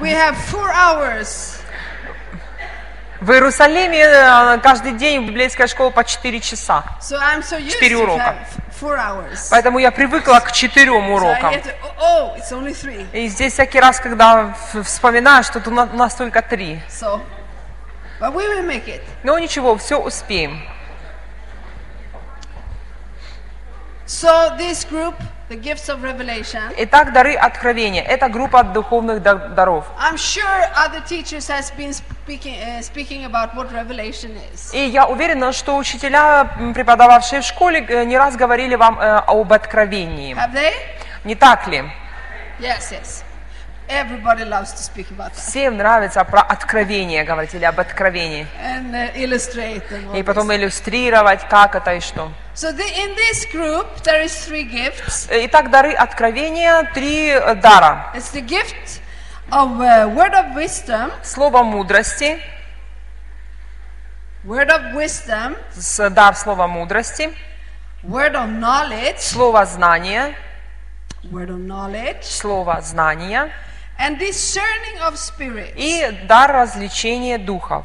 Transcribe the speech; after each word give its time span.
we 0.00 0.10
have 0.10 0.36
four 0.50 0.70
hours 0.72 1.56
В 3.20 3.32
Иерусалиме 3.32 3.98
э, 3.98 4.58
каждый 4.62 4.92
день 4.92 5.26
библейская 5.26 5.66
школа 5.66 5.90
по 5.90 6.04
4 6.04 6.40
часа. 6.40 6.84
So 7.00 7.18
I'm 7.18 7.40
so 7.42 7.58
used 7.58 7.72
Четыре 7.72 7.96
to 7.96 8.02
урока. 8.04 8.34
Поэтому 9.50 9.78
я 9.78 9.90
привыкла 9.90 10.40
к 10.40 10.52
четырем 10.52 11.10
урокам. 11.10 11.52
to, 11.52 11.74
oh, 12.00 12.34
oh. 12.38 13.06
И 13.12 13.28
здесь 13.28 13.52
всякий 13.52 13.78
раз, 13.78 14.00
когда 14.00 14.56
вспоминаю, 14.82 15.44
что 15.44 15.60
у 15.66 15.70
нас- 15.70 16.14
только 16.14 16.40
три. 16.40 16.80
So. 16.88 17.20
Но 19.22 19.38
ничего, 19.38 19.76
все 19.76 19.98
успеем. 19.98 20.62
So 24.10 24.50
this 24.58 24.82
group, 24.82 25.14
the 25.48 25.54
gifts 25.54 25.88
of 25.88 26.02
revelation, 26.02 26.72
Итак, 26.78 27.12
дары 27.12 27.36
откровения. 27.36 28.02
Это 28.02 28.28
группа 28.28 28.64
духовных 28.64 29.22
дар- 29.22 29.50
даров. 29.50 29.84
I'm 30.00 30.16
sure 30.16 30.42
other 30.74 31.00
teachers 31.06 31.46
has 31.48 31.70
been 31.70 31.92
speaking 31.92 32.56
uh, 32.60 32.82
speaking 32.82 33.24
about 33.24 33.54
what 33.54 33.70
revelation 33.72 34.36
is. 34.52 34.74
И 34.74 34.84
я 34.88 35.06
уверена, 35.06 35.52
что 35.52 35.76
учителя, 35.76 36.44
преподававшие 36.74 37.40
в 37.40 37.44
школе, 37.44 37.86
э, 37.88 38.04
не 38.04 38.18
раз 38.18 38.34
говорили 38.34 38.74
вам 38.74 38.98
э, 38.98 39.22
об 39.28 39.52
откровении. 39.52 40.34
Have 40.34 40.54
they? 40.54 40.72
Не 41.22 41.36
так 41.36 41.68
ли? 41.68 41.84
Yes, 42.58 42.90
yes. 42.90 43.22
Everybody 43.92 44.44
loves 44.44 44.72
to 44.74 44.82
speak 44.82 45.10
about 45.10 45.32
that. 45.32 45.36
Всем 45.40 45.76
нравится 45.76 46.22
про 46.24 46.42
откровение 46.42 47.24
говорить 47.24 47.54
или 47.54 47.64
об 47.64 47.80
откровении. 47.80 48.46
and 48.62 48.94
uh, 48.94 49.12
illustrate 49.16 49.82
all 49.90 50.16
И 50.16 50.22
потом 50.22 50.52
иллюстрировать, 50.54 51.48
как 51.48 51.74
это 51.74 51.94
и 51.94 52.00
что. 52.00 52.30
So 52.54 52.70
the, 52.72 52.84
in 52.84 53.16
this 53.16 53.46
group, 53.50 53.86
there 54.04 54.22
is 54.24 54.32
three 54.46 54.62
gifts. 54.62 55.28
Итак, 55.30 55.70
дары 55.70 55.92
откровения, 55.92 56.88
три 56.94 57.30
э, 57.30 57.54
дара. 57.56 58.12
It's 58.14 58.30
the 58.32 58.42
gift 58.46 59.00
of 59.50 59.80
uh, 59.80 60.06
word 60.14 60.34
of 60.34 60.54
wisdom, 60.54 61.10
Слово 61.24 61.64
мудрости, 61.64 62.38
word 64.44 64.70
of 64.70 64.94
wisdom, 64.94 65.56
с- 65.72 66.08
дар 66.10 66.36
слова 66.36 66.68
мудрости, 66.68 67.30
word 68.04 68.34
of 68.36 68.48
knowledge, 68.48 69.18
слово 69.18 69.64
знания, 69.66 70.34
word 71.24 71.48
of 71.50 71.58
knowledge, 71.58 72.22
слово 72.22 72.80
знания 72.82 73.50
and 74.00 74.18
discerning 74.18 74.98
of 75.02 75.16
spirits. 75.18 75.74
и 75.76 76.10
дар 76.26 76.50
развлечения 76.50 77.38
духов. 77.38 77.84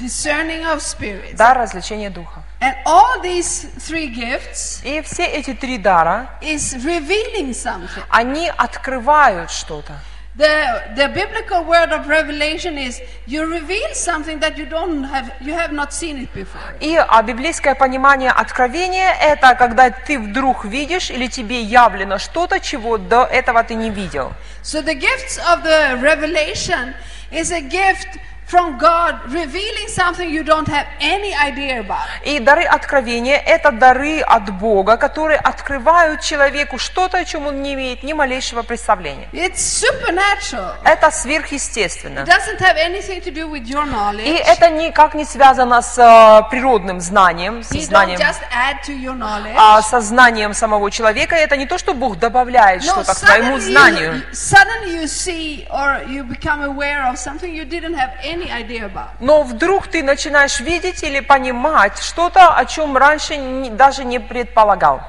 Discerning 0.00 0.64
of 0.64 0.80
spirits. 0.82 1.36
Дар 1.36 1.56
развлечения 1.56 2.10
духов. 2.10 2.42
And 2.60 2.74
all 2.84 3.20
these 3.22 3.66
three 3.78 4.08
gifts 4.08 4.82
И 4.84 5.00
все 5.02 5.24
эти 5.24 5.54
три 5.54 5.78
дара, 5.78 6.30
is 6.40 6.74
revealing 6.84 7.52
something. 7.52 8.02
они 8.08 8.50
открывают 8.56 9.50
что-то. 9.52 10.00
The, 10.36 10.82
the 10.96 11.08
biblical 11.14 11.62
word 11.62 11.92
of 11.92 12.08
revelation 12.08 12.76
is 12.76 13.00
you 13.24 13.46
reveal 13.46 13.94
something 13.94 14.40
that 14.40 14.58
you 14.58 14.66
don't 14.66 15.04
have 15.04 15.32
you 15.40 15.52
have 15.52 15.72
not 15.72 15.92
seen 15.92 16.16
it 16.16 16.34
before. 16.34 16.60
И 16.80 16.96
а, 16.96 17.22
библейское 17.22 17.76
понимание 17.76 18.32
откровения– 18.32 19.14
это 19.20 19.54
когда 19.54 19.90
ты 19.90 20.18
вдруг 20.18 20.64
видишь 20.64 21.10
или 21.10 21.28
тебе 21.28 21.62
явлено 21.62 22.18
что-то, 22.18 22.58
чего 22.58 22.98
до 22.98 23.22
этого 23.22 23.62
ты 23.62 23.76
не 23.76 23.90
видел. 23.90 24.32
So 24.64 24.82
the 24.82 24.96
gifts 24.96 25.38
of 25.38 25.62
the 25.62 26.00
revelation 26.02 26.94
is 27.30 27.52
a 27.52 27.60
gift 27.60 28.18
from 28.46 28.78
God 28.78 29.14
revealing 29.32 29.88
something 29.88 30.28
you 30.30 30.44
don't 30.44 30.68
have 30.68 30.86
any 31.00 31.32
idea 31.34 31.80
about. 31.80 32.06
И 32.24 32.38
дары 32.40 32.64
откровения– 32.64 33.36
это 33.46 33.70
дары 33.72 34.20
от 34.20 34.50
Бога, 34.58 34.96
которые 34.96 35.38
открывают 35.38 36.20
человеку 36.20 36.78
что-то, 36.78 37.18
о 37.18 37.24
чем 37.24 37.46
он 37.46 37.62
не 37.62 37.74
имеет 37.74 38.02
ни 38.02 38.12
малейшего 38.12 38.62
представления. 38.62 39.28
It's 39.32 39.56
supernatural. 39.58 40.74
Это 40.84 41.10
сверхъестественно. 41.10 42.20
It 42.20 42.26
doesn't 42.26 42.58
have 42.60 42.76
anything 42.76 43.20
to 43.22 43.30
do 43.32 43.48
with 43.48 43.64
your 43.66 43.84
И 43.84 43.90
knowledge. 43.90 44.42
это 44.46 44.68
никак 44.70 45.14
не 45.14 45.24
связано 45.24 45.80
с 45.82 45.98
э, 45.98 46.50
природным 46.50 47.00
знанием, 47.00 47.60
don't 47.60 47.80
знанием, 47.80 48.18
just 48.20 48.42
add 48.52 48.76
to 48.86 48.92
your 48.94 49.16
knowledge. 49.16 49.54
а 49.56 49.80
со 49.82 50.00
знанием 50.00 50.54
самого 50.54 50.90
человека. 50.90 51.34
Это 51.36 51.56
не 51.56 51.66
то, 51.66 51.78
что 51.78 51.94
Бог 51.94 52.18
добавляет 52.18 52.82
No, 52.82 52.86
что-то 53.02 53.14
к 53.14 53.18
suddenly 53.18 53.60
знанию. 53.60 54.12
you, 54.14 54.22
suddenly 54.32 54.94
you 55.00 55.06
see 55.06 55.66
or 55.70 56.02
you 56.08 56.24
become 56.24 56.62
aware 56.62 57.04
of 57.08 57.16
something 57.18 57.54
you 57.54 57.64
didn't 57.64 57.94
have 57.94 58.10
any 58.22 58.33
idea 58.42 58.86
about. 58.86 59.10
Но 59.20 59.42
вдруг 59.42 59.86
ты 59.88 60.02
начинаешь 60.02 60.60
видеть 60.60 61.02
или 61.02 61.20
понимать 61.20 61.98
что-то, 61.98 62.54
о 62.54 62.64
чем 62.64 62.96
раньше 62.96 63.36
даже 63.70 64.04
не 64.04 64.18
предполагал. 64.18 65.00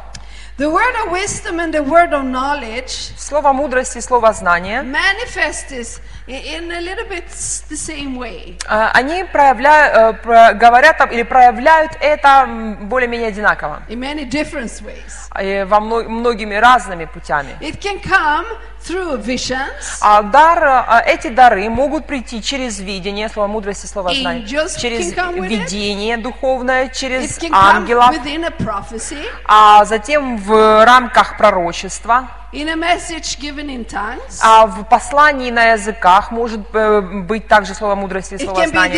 The 0.57 0.71
word 0.71 0.95
of 1.05 1.11
wisdom 1.11 1.59
and 1.59 1.73
the 1.73 1.83
word 1.83 2.13
of 2.13 2.23
knowledge 2.23 3.11
Слово 3.17 3.51
мудрости, 3.51 3.99
слово 3.99 4.31
знания, 4.31 4.83
in 6.27 6.71
a 6.71 6.79
little 6.81 7.07
bit 7.09 7.25
s- 7.29 7.63
the 7.69 7.75
same 7.77 8.17
way. 8.17 8.55
они 8.93 9.23
проявляют, 9.25 10.23
говорят 10.57 11.11
или 11.11 11.23
проявляют 11.23 11.91
это 11.99 12.47
более-менее 12.81 13.27
одинаково, 13.29 13.83
In 13.89 13.99
many 13.99 14.27
different 14.29 14.71
ways. 14.83 15.29
э, 15.35 15.65
во 15.65 15.79
мно- 15.79 16.03
многими 16.09 16.55
разными 16.55 17.05
путями. 17.05 17.49
It 17.61 17.79
can 17.79 18.01
come 18.01 18.45
through 18.87 19.17
visions. 19.23 19.99
А 20.01 20.21
дар, 20.21 20.63
э, 21.05 21.13
эти 21.13 21.27
дары 21.29 21.69
могут 21.69 22.05
прийти 22.07 22.41
через 22.41 22.79
видение, 22.79 23.29
слово 23.29 23.47
мудрости, 23.47 23.85
слово 23.87 24.13
знания, 24.13 24.45
через 24.45 25.11
видение 25.11 26.17
духовное, 26.17 26.89
через 26.89 27.37
ангелов, 27.51 28.15
а 29.45 29.85
затем 29.85 30.37
в 30.37 30.85
рамках 30.85 31.37
пророчества, 31.37 32.27
in 32.55 32.69
a 32.69 32.75
message 32.75 33.37
given 33.39 33.69
in 33.69 33.85
tongues. 33.85 34.39
а 34.41 34.65
в 34.65 34.83
послании 34.85 35.51
на 35.51 35.73
языках 35.73 36.31
может 36.31 36.61
э, 36.73 37.01
быть 37.01 37.47
также 37.47 37.73
слово 37.73 37.95
мудрости, 37.95 38.35
It 38.35 38.43
слово 38.43 38.67
знания. 38.67 38.93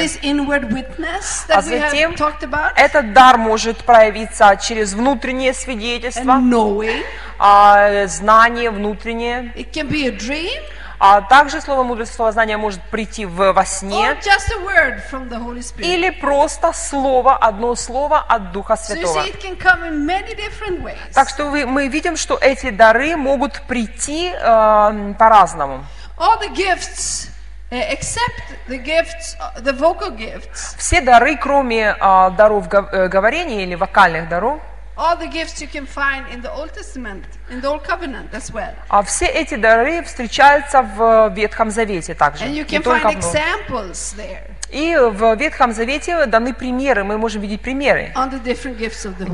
А 1.49 1.61
that 1.61 1.63
we 1.65 1.79
затем 1.79 2.11
have 2.11 2.17
talked 2.17 2.43
about. 2.43 2.73
этот 2.75 3.13
дар 3.13 3.37
может 3.37 3.77
проявиться 3.83 4.55
через 4.61 4.93
внутреннее 4.93 5.53
свидетельство, 5.53 6.39
а, 7.39 8.05
знание 8.07 8.69
внутреннее. 8.71 9.51
А 10.99 11.21
также 11.21 11.61
слово 11.61 11.83
мудрости, 11.83 12.15
слово 12.15 12.31
знания 12.31 12.57
может 12.57 12.81
прийти 12.89 13.25
в, 13.25 13.53
во 13.53 13.65
сне. 13.65 14.15
Или 15.85 16.09
просто 16.09 16.73
слово, 16.73 17.35
одно 17.35 17.75
слово 17.75 18.19
от 18.19 18.51
Духа 18.51 18.73
So 18.73 18.77
Святого. 18.95 19.13
ways. 20.83 21.13
Так 21.13 21.29
что 21.29 21.45
вы- 21.51 21.65
мы 21.67 21.87
видим, 21.87 22.17
что 22.17 22.37
эти 22.41 22.71
дары 22.71 23.15
могут 23.15 23.61
прийти 23.67 24.31
э, 24.33 25.13
по-разному. 25.19 25.85
Gifts, 28.69 29.35
uh, 29.37 30.77
Все 30.77 31.01
дары, 31.01 31.37
кроме 31.37 31.95
э, 31.99 32.31
даров 32.31 32.67
гов- 32.69 32.89
э, 32.91 33.07
говорения 33.07 33.63
или 33.63 33.75
вокальных 33.75 34.29
даров, 34.29 34.59
all 34.97 35.15
the 35.15 35.27
gifts 35.27 35.61
you 35.61 35.67
can 35.67 35.85
find 35.85 36.25
in 36.33 36.41
the 36.41 36.51
Old 36.51 36.73
Testament, 36.73 37.23
in 37.49 37.61
the 37.61 37.67
Old 37.67 37.83
Covenant 37.83 38.33
as 38.33 38.51
well. 38.51 38.73
а 38.89 39.03
все 39.03 39.25
эти 39.25 39.55
дары 39.55 40.03
встречаются 40.03 40.81
в 40.81 41.29
Ветхом 41.35 41.69
Завете 41.69 42.13
также, 42.13 42.45
And 42.45 42.53
you 42.53 42.65
can 42.65 42.81
find 42.83 43.05
examples 43.11 44.15
there 44.15 44.49
И 44.71 44.95
в 44.95 45.35
Ветхом 45.35 45.71
Завете 45.73 46.25
даны 46.25 46.53
примеры, 46.53 47.03
мы 47.03 47.17
можем 47.17 47.41
видеть 47.41 47.61
примеры 47.61 48.11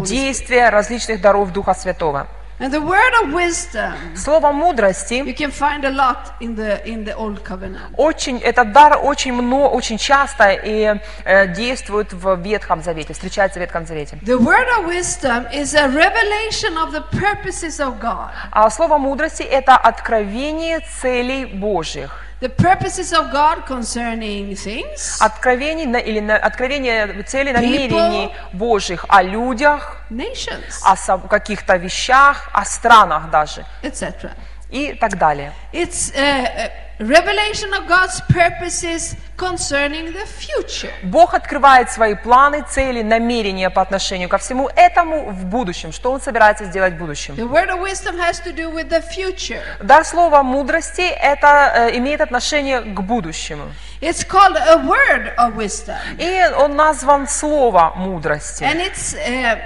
действия 0.06 0.69
различных 0.69 1.22
даров 1.22 1.51
Духа 1.51 1.74
Святого. 1.74 2.28
And 2.59 2.72
the 2.72 2.80
word 2.81 3.14
of 3.24 3.34
wisdom, 3.34 3.94
Слово 4.16 4.52
мудрости 4.52 5.16
you 5.16 5.34
can 5.36 5.52
find 5.52 5.84
a 5.86 5.90
lot 5.90 6.34
in 6.40 6.56
the 6.56 6.86
in 6.86 7.03
the 7.03 7.16
Old 7.16 7.44
Covenant. 7.44 7.94
очень, 7.97 8.38
этот 8.38 8.72
дар 8.72 9.00
очень 9.03 9.34
много, 9.34 9.69
очень 9.69 9.97
часто 9.97 10.52
и 10.52 10.96
э, 11.25 11.47
действует 11.47 12.13
в 12.13 12.36
Ветхом 12.42 12.84
Завете, 12.84 13.13
встречается 13.13 13.59
в 13.59 13.62
Ветхом 13.62 13.86
Завете. 13.86 14.18
The 14.24 14.38
word 14.38 14.68
of 14.78 14.86
wisdom 14.86 15.47
is 15.52 15.74
a 15.74 15.88
revelation 15.88 16.78
of 16.78 16.92
the 16.92 17.03
purposes 17.12 17.80
of 17.80 18.00
God. 18.00 18.30
А 18.51 18.69
слово 18.69 18.98
мудрости 18.98 19.44
это 19.44 19.75
откровение 19.75 20.81
целей 21.01 21.45
Божьих. 21.45 22.24
The 22.44 22.50
purposes 22.50 23.13
of 23.13 23.31
God 23.31 23.66
concerning 23.66 24.54
things, 24.54 25.18
Откровение 25.22 25.88
на- 25.88 25.95
или 25.95 26.19
на- 26.19 26.36
откровение 26.36 27.24
целей, 27.24 27.54
намерений 27.54 28.34
Божьих 28.51 29.06
о 29.07 29.24
людях, 29.24 29.95
nations, 30.10 30.81
о 30.84 31.18
каких-то 31.30 31.78
вещах, 31.78 32.50
о 32.51 32.66
странах 32.66 33.30
даже 33.31 33.66
etc. 33.81 34.31
и 34.69 34.94
так 34.94 35.18
далее. 35.18 35.54
It's 35.72 36.13
a 36.18 36.69
revelation 37.07 37.73
of 37.73 37.88
God's 37.88 38.21
purposes 38.29 39.15
concerning 39.38 40.13
the 40.13 40.25
future. 40.25 40.91
Бог 41.03 41.33
открывает 41.33 41.89
свои 41.91 42.15
планы, 42.15 42.63
цели, 42.69 43.01
намерения 43.01 43.69
по 43.69 43.81
отношению 43.81 44.29
ко 44.29 44.38
всему 44.38 44.69
этому 44.75 45.29
в 45.31 45.45
будущем, 45.45 45.91
что 45.91 46.11
Он 46.11 46.21
собирается 46.21 46.65
сделать 46.65 46.94
в 46.94 46.97
будущем. 46.97 47.35
The 47.35 47.47
word 47.50 47.69
of 47.69 47.81
wisdom 47.81 48.17
has 48.19 48.39
to 48.44 48.53
do 48.53 48.71
with 48.71 48.89
the 48.89 49.01
future. 49.01 49.61
Дар 49.81 50.05
слова 50.05 50.44
мудрости 50.44 51.01
это 51.01 51.71
э, 51.89 51.97
имеет 51.97 52.21
отношение 52.21 52.81
к 52.81 53.01
будущему. 53.01 53.65
It's 54.01 54.23
called 54.27 54.57
a 54.57 54.77
word 54.85 55.33
of 55.38 55.55
wisdom, 55.55 55.97
И 56.19 56.53
он 56.55 56.75
назван 56.75 57.27
слово 57.27 57.94
мудрости. 57.95 58.63
and 58.63 58.79
it's 58.81 59.13
uh, 59.15 59.59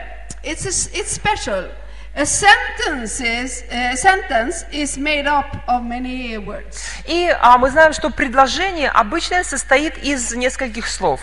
it's 0.44 0.66
a 0.66 1.00
it's 1.00 1.12
special. 1.12 1.70
A 2.18 2.26
sentence 2.26 3.22
is, 3.22 3.64
a 3.70 3.96
sentence 3.96 4.66
is 4.72 4.98
made 4.98 5.28
up 5.28 5.46
of 5.68 5.84
many 5.84 6.36
words. 6.40 6.84
И 7.06 7.30
а, 7.30 7.60
мы 7.60 7.70
знаем, 7.70 7.94
что 7.94 8.10
предложение 8.10 8.90
обычно 8.90 9.44
состоит 9.44 10.00
из 10.00 10.34
нескольких 10.34 10.88
слов. 10.88 11.22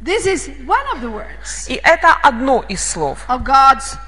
This 0.00 0.26
is 0.26 0.48
one 0.66 0.86
of 0.94 1.02
the 1.02 1.10
words 1.12 1.68
И 1.68 1.74
это 1.74 2.14
одно 2.22 2.64
из 2.68 2.82
слов. 2.82 3.18
of 3.28 3.42
God's. 3.44 3.98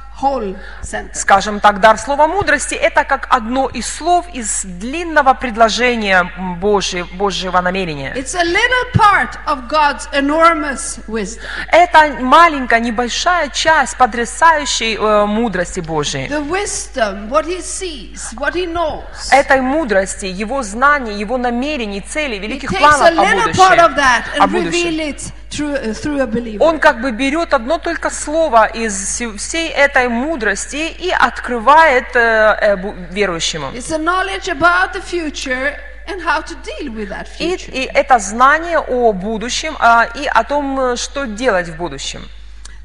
Скажем 1.14 1.60
так, 1.60 1.80
дар 1.80 1.98
слова 1.98 2.26
мудрости– 2.26 2.74
это 2.74 3.04
как 3.04 3.26
одно 3.30 3.68
из 3.68 3.86
слов 3.86 4.24
из 4.32 4.64
длинного 4.64 5.34
предложения 5.34 6.32
м, 6.38 6.58
Божье- 6.60 7.04
Божьего 7.04 7.60
намерения. 7.60 8.12
Это 11.68 12.16
маленькая, 12.20 12.80
небольшая 12.80 13.48
часть 13.50 13.96
потрясающей 13.98 14.96
э, 14.96 15.26
мудрости 15.26 15.80
knows. 15.80 16.28
Этой 19.32 19.60
мудрости, 19.60 20.26
его 20.26 20.62
знаний, 20.62 21.14
его 21.18 21.36
намерений, 21.36 22.00
целей, 22.00 22.38
великих 22.38 22.70
планов 22.78 23.00
о 23.18 23.22
будущем. 23.44 23.64
о 24.38 24.46
будущем. 24.46 24.70
Uh. 25.50 26.58
Он 26.60 26.78
как 26.78 27.00
бы 27.00 27.12
берет 27.12 27.54
одно 27.54 27.78
только 27.78 28.10
слово 28.10 28.66
из 28.66 29.22
всей 29.38 29.70
этой 29.70 30.08
мудрости 30.08 30.76
и 30.76 31.10
открывает 31.10 32.14
э, 32.14 32.58
э, 32.60 32.76
верующему. 33.10 33.70
И 33.72 33.80
это 37.94 38.18
знание 38.18 38.78
о 38.78 39.12
будущем 39.12 39.76
а, 39.78 40.04
и 40.04 40.26
о 40.26 40.44
том, 40.44 40.80
э, 40.80 40.96
что 40.96 41.26
делать 41.26 41.68
в 41.68 41.76
будущем. 41.76 42.20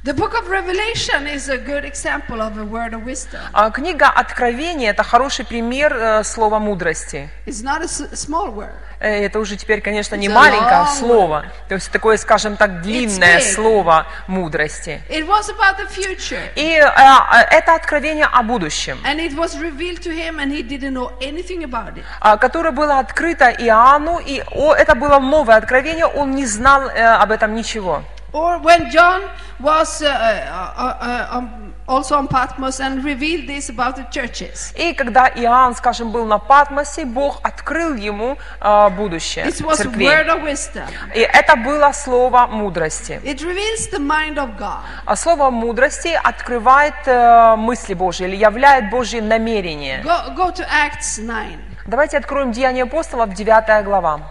The 0.03 0.15
book 0.15 0.33
of 0.33 0.49
Revelation 0.49 1.27
is 1.27 1.47
a 1.47 1.59
good 1.59 1.85
example 1.85 2.41
of 2.41 2.57
a 2.57 2.65
word 2.65 2.95
of 2.95 3.05
wisdom. 3.05 3.39
А, 3.53 3.69
Книга 3.69 4.07
Откровения– 4.09 4.89
это 4.93 5.03
хороший 5.03 5.45
пример 5.45 5.93
э, 5.95 6.23
слова 6.23 6.57
мудрости. 6.57 7.29
It's 7.45 7.61
not 7.61 7.83
a 7.83 7.87
small 8.15 8.51
word. 8.51 8.73
Э, 8.99 9.23
Это 9.25 9.37
уже 9.37 9.57
теперь, 9.57 9.79
конечно, 9.79 10.15
не 10.15 10.27
маленькое 10.27 10.87
слово, 10.97 11.45
то 11.69 11.75
есть 11.75 11.91
такое, 11.91 12.17
скажем 12.17 12.57
так, 12.57 12.81
длинное 12.81 13.41
слово 13.41 14.07
мудрости. 14.25 15.03
It 15.07 15.27
was 15.27 15.51
about 15.51 15.77
the 15.77 15.87
future. 15.87 16.41
И 16.55 16.79
э, 16.79 16.83
э, 16.83 17.57
это 17.59 17.75
откровение 17.75 18.25
о 18.25 18.41
будущем, 18.41 18.97
And 19.05 19.19
it 19.19 19.35
was 19.35 19.55
revealed 19.61 20.01
to 20.01 20.11
him, 20.11 20.39
and 20.39 20.51
he 20.51 20.63
didn't 20.63 20.93
know 20.93 21.11
anything 21.21 21.63
about 21.63 21.93
it. 21.97 22.03
а, 22.19 22.37
которое 22.37 22.71
было 22.71 22.97
открыто 22.97 23.51
Иоанну, 23.51 24.17
и 24.17 24.41
это 24.77 24.95
было 24.95 25.19
новое 25.19 25.57
откровение, 25.57 26.07
он 26.07 26.31
не 26.31 26.47
знал 26.47 26.89
об 26.89 27.31
этом 27.31 27.53
ничего. 27.53 28.03
Or 28.33 28.59
when 28.59 28.89
John 28.89 29.23
was 29.59 30.01
uh, 30.01 30.07
uh, 30.07 30.73
uh, 30.77 31.37
um, 31.37 31.73
also 31.85 32.15
on 32.15 32.27
Patmos 32.29 32.79
and 32.79 33.03
revealed 33.03 33.45
this 33.47 33.69
about 33.69 33.97
the 33.97 34.05
churches. 34.09 34.73
И 34.77 34.93
когда 34.93 35.27
Иоанн, 35.27 35.75
скажем, 35.75 36.11
был 36.11 36.25
на 36.25 36.37
Патмосе, 36.39 37.03
Бог 37.05 37.39
открыл 37.43 37.93
ему 37.95 38.37
э, 38.61 38.89
будущее 38.91 39.45
It 39.45 39.61
was 39.61 39.81
a 39.81 39.83
церквей. 39.83 40.07
word 40.07 40.29
of 40.29 40.43
wisdom. 40.43 40.87
И 41.13 41.19
это 41.19 41.57
было 41.57 41.91
слово 41.91 42.47
мудрости. 42.47 43.19
It 43.23 43.41
reveals 43.41 43.89
the 43.91 43.99
mind 43.99 44.35
of 44.37 44.57
God. 44.57 44.79
А 45.05 45.15
слово 45.17 45.49
мудрости 45.49 46.17
открывает 46.23 46.95
э, 47.05 47.55
мысли 47.57 47.93
Божьи 47.93 48.25
или 48.25 48.37
являет 48.37 48.89
Божьи 48.89 49.19
намерения. 49.19 50.01
Go, 50.03 50.33
go 50.35 50.51
to 50.53 50.65
Acts 50.69 51.19
9. 51.19 51.59
Давайте 51.85 52.17
откроем 52.17 52.53
Деяния 52.53 52.83
апостолов, 52.83 53.33
9 53.33 53.83
глава. 53.83 54.21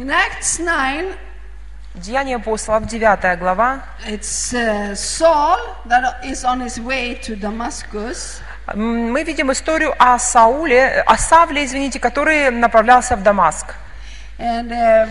In 0.00 0.10
Acts 0.10 0.58
9, 0.58 1.14
Деяния 1.94 2.36
апостолов, 2.36 2.86
9 2.86 3.36
глава. 3.38 3.82
it's 4.08 4.54
uh, 4.54 4.94
Saul 4.94 5.58
that 5.84 6.24
is 6.24 6.42
on 6.42 6.58
his 6.62 6.80
way 6.80 7.16
to 7.16 7.36
Damascus. 7.36 8.40
Мы 8.74 9.24
видим 9.24 9.52
историю 9.52 9.94
о 9.98 10.18
Сауле, 10.18 11.02
о 11.06 11.18
Савле, 11.18 11.66
извините, 11.66 12.00
который 12.00 12.50
направлялся 12.50 13.14
в 13.14 13.22
Дамаск. 13.22 13.74
And 14.38 14.72
um, 14.72 15.10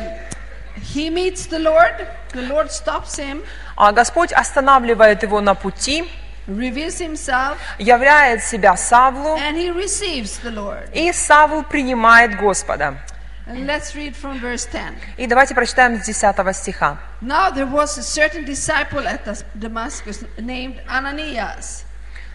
he 0.82 1.12
meets 1.12 1.46
the 1.46 1.60
Lord. 1.60 2.08
The 2.34 2.48
Lord 2.50 2.72
stops 2.72 3.16
him, 3.20 3.44
А 3.78 3.92
Господь 3.92 4.34
останавливает 4.34 5.22
его 5.22 5.40
на 5.40 5.54
пути, 5.54 6.10
reveals 6.48 7.00
himself, 7.00 7.58
являет 7.78 8.44
себя 8.44 8.76
Савлу, 8.76 9.38
and 9.38 9.56
he 9.56 9.70
receives 9.72 10.42
the 10.44 10.52
Lord. 10.52 10.90
и 10.94 11.12
Савл 11.14 11.62
принимает 11.62 12.36
Господа. 12.40 12.96
Let's 13.52 13.96
read 13.96 14.16
from 14.16 14.40
verse 14.40 14.66
10. 14.72 14.96
И 15.18 15.26
давайте 15.26 15.56
прочитаем 15.56 16.00
с 16.00 16.06
10 16.06 16.54
стиха. 16.54 17.00
Now 17.22 17.50
there 17.50 17.66
was 17.66 17.98
a 17.98 18.04
certain 18.04 18.46
disciple 18.46 19.08
at 19.08 19.44
Damascus 19.56 20.24
named 20.38 20.80
Ananias. 20.88 21.86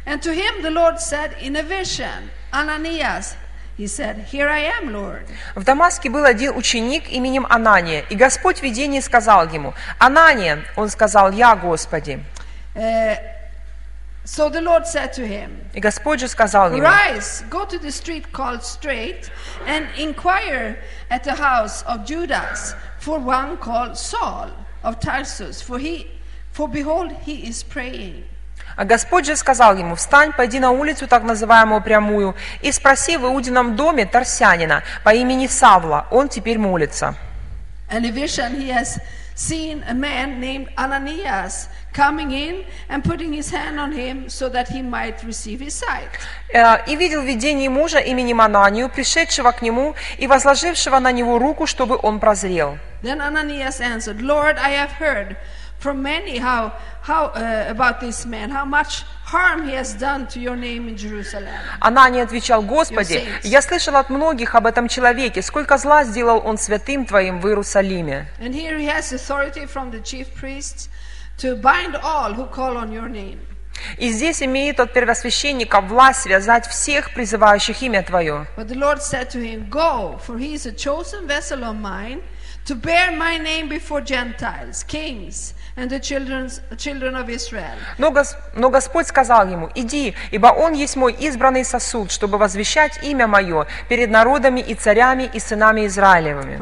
And 0.06 0.20
to 0.22 0.32
him 0.32 0.62
the 0.62 0.70
Lord 0.70 0.98
said 0.98 1.36
in 1.40 1.56
a 1.56 1.62
vision, 1.62 2.30
Ananias, 2.52 3.36
he 3.76 3.86
said, 3.86 4.26
Here 4.30 4.48
I 4.48 4.70
am, 4.80 4.92
Lord. 4.92 5.26
В 5.54 5.64
Дамаске 5.64 6.10
был 6.10 6.24
один 6.24 6.56
ученик 6.56 7.08
именем 7.10 7.46
Анания, 7.48 8.04
и 8.10 8.16
Господь 8.16 8.58
в 8.58 8.62
видении 8.62 9.00
сказал 9.00 9.48
ему, 9.48 9.74
«Анания!» 9.98 10.64
Он 10.76 10.88
сказал, 10.88 11.32
«Я, 11.32 11.54
Господи». 11.56 12.22
Uh, 12.74 13.16
so 14.24 14.48
the 14.48 14.60
Lord 14.60 14.86
said 14.86 15.12
to 15.14 15.26
him, 15.26 15.50
И 15.74 15.80
Господь 15.80 16.20
же 16.20 16.28
сказал 16.28 16.72
ему, 16.72 16.82
Rise, 16.82 17.44
go 17.50 17.64
to 17.66 17.78
the 17.78 17.90
street 17.90 18.32
called 18.32 18.62
Straight, 18.62 19.30
and 19.66 19.86
inquire 19.98 20.78
at 21.10 21.24
the 21.24 21.34
house 21.34 21.82
of 21.86 22.04
Judas 22.04 22.74
for 22.98 23.18
one 23.18 23.56
called 23.58 23.96
Saul 23.96 24.50
of 24.82 24.98
Tarsus, 25.00 25.60
for 25.60 25.78
he, 25.78 26.06
for 26.52 26.68
behold, 26.68 27.12
he 27.24 27.46
is 27.48 27.62
praying. 27.62 28.24
А 28.76 28.84
Господь 28.84 29.26
же 29.26 29.36
сказал 29.36 29.76
ему, 29.76 29.94
«Встань, 29.94 30.32
пойди 30.32 30.58
на 30.58 30.70
улицу, 30.70 31.06
так 31.06 31.22
называемую 31.22 31.80
прямую, 31.80 32.34
и 32.60 32.72
спроси 32.72 33.16
в 33.16 33.24
Иудином 33.24 33.76
доме 33.76 34.04
Тарсянина 34.04 34.82
по 35.04 35.14
имени 35.14 35.46
Савла, 35.46 36.06
он 36.10 36.28
теперь 36.28 36.58
молится». 36.58 37.14
And 37.90 38.04
in 38.04 38.14
vision, 38.14 38.54
he 38.58 38.70
has 38.70 38.98
seen 39.34 39.82
a 39.86 39.94
man 39.94 40.40
named 40.40 40.68
Ananias 40.78 41.68
coming 41.92 42.30
in 42.30 42.64
and 42.88 43.04
putting 43.04 43.32
his 43.32 43.50
hand 43.50 43.78
on 43.78 43.92
him 43.92 44.28
so 44.28 44.48
that 44.48 44.68
he 44.68 44.82
might 44.82 45.22
receive 45.24 45.60
his 45.60 45.74
sight. 45.74 46.10
Э, 46.52 46.84
«И 46.86 46.96
видел 46.96 47.22
видение 47.22 47.68
мужа 47.68 47.98
именем 47.98 48.40
Ананию, 48.40 48.88
пришедшего 48.88 49.52
к 49.52 49.62
нему 49.62 49.94
и 50.18 50.26
возложившего 50.26 50.98
на 50.98 51.12
него 51.12 51.38
руку, 51.38 51.66
чтобы 51.66 51.98
он 52.02 52.20
прозрел». 52.20 52.78
Then 53.02 53.20
Ananias 53.20 53.80
answered, 53.80 54.22
Lord, 54.22 54.56
I 54.58 54.70
have 54.70 54.92
heard 54.92 55.36
from 55.78 56.02
many 56.02 56.38
how, 56.38 56.72
how 57.02 57.26
uh, 57.26 57.66
about 57.68 58.00
this 58.00 58.24
man, 58.24 58.50
how 58.50 58.64
much 58.64 59.04
Jerusalem. 60.96 61.54
Анания 61.80 62.22
отвечал, 62.22 62.62
«Господи, 62.62 63.24
я 63.42 63.62
слышал 63.62 63.96
от 63.96 64.10
многих 64.10 64.54
об 64.54 64.66
этом 64.66 64.88
человеке, 64.88 65.42
сколько 65.42 65.76
зла 65.76 66.04
сделал 66.04 66.40
он 66.44 66.56
святым 66.56 67.04
Твоим 67.04 67.40
в 67.40 67.48
Иерусалиме». 67.48 68.28
И 73.98 74.12
здесь 74.12 74.42
имеет 74.42 74.80
от 74.80 74.92
первосвященника 74.92 75.80
власть 75.80 76.22
связать 76.22 76.66
всех, 76.66 77.12
призывающих 77.12 77.82
имя 77.82 78.02
Твое. 78.02 78.46
But 78.56 78.68
the 78.68 78.76
Lord 78.76 79.02
said 79.02 79.30
to 79.30 79.40
him, 79.40 79.68
Go, 79.68 80.18
for 80.24 80.38
he 80.38 80.54
is 80.54 80.66
a 80.66 80.72
chosen 80.72 81.26
vessel 81.26 81.64
of 81.64 81.74
mine 81.74 82.22
to 82.66 82.74
bear 82.74 83.10
my 83.10 83.36
name 83.36 83.68
before 83.68 84.00
Gentiles, 84.00 84.84
kings, 84.84 85.54
and 85.76 85.90
the 85.90 86.00
children 86.00 87.14
of 87.16 87.28
Israel. 87.28 87.76
Но, 87.98 88.10
Гос- 88.10 88.36
но 88.54 88.70
Господь 88.70 89.06
сказал 89.06 89.48
ему, 89.48 89.70
«Иди, 89.74 90.14
ибо 90.30 90.48
он 90.48 90.72
есть 90.72 90.96
мой 90.96 91.12
избранный 91.12 91.64
сосуд, 91.64 92.10
чтобы 92.12 92.38
возвещать 92.38 93.02
имя 93.02 93.26
мое 93.26 93.66
перед 93.88 94.10
народами 94.10 94.60
и 94.60 94.74
царями 94.74 95.28
и 95.32 95.40
сынами 95.40 95.86
Израилевыми. 95.86 96.56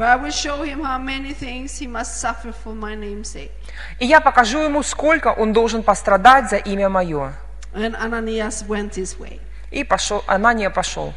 И 3.99 4.05
я 4.05 4.21
покажу 4.21 4.59
ему, 4.59 4.83
сколько 4.83 5.27
он 5.27 5.53
должен 5.53 5.83
пострадать 5.83 6.49
за 6.49 6.57
имя 6.57 6.89
мое». 6.89 7.33
And 7.75 7.95
Ananias 7.95 8.63
went 8.67 8.95
his 8.95 9.17
way 9.19 9.39
И 9.73 9.83
пошел, 9.83 10.23
Анания 10.27 10.69
пошел. 10.69 11.13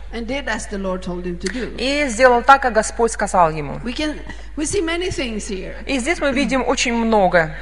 И 1.79 2.07
сделал 2.09 2.43
так, 2.43 2.63
как 2.63 2.73
Господь 2.73 3.13
сказал 3.13 3.51
ему. 3.51 3.79
И 5.87 5.99
здесь 5.99 6.21
мы 6.21 6.33
видим 6.33 6.65
очень 6.67 6.95
много. 6.95 7.55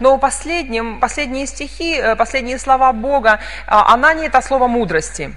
Но 0.00 0.18
последним, 0.18 1.00
последние 1.00 1.46
стихи, 1.46 1.94
э, 1.94 2.16
последние 2.16 2.58
слова 2.58 2.92
Бога, 2.92 3.40
Анания– 3.66 4.26
это 4.28 4.42
слово 4.42 4.66
мудрости. 4.66 5.34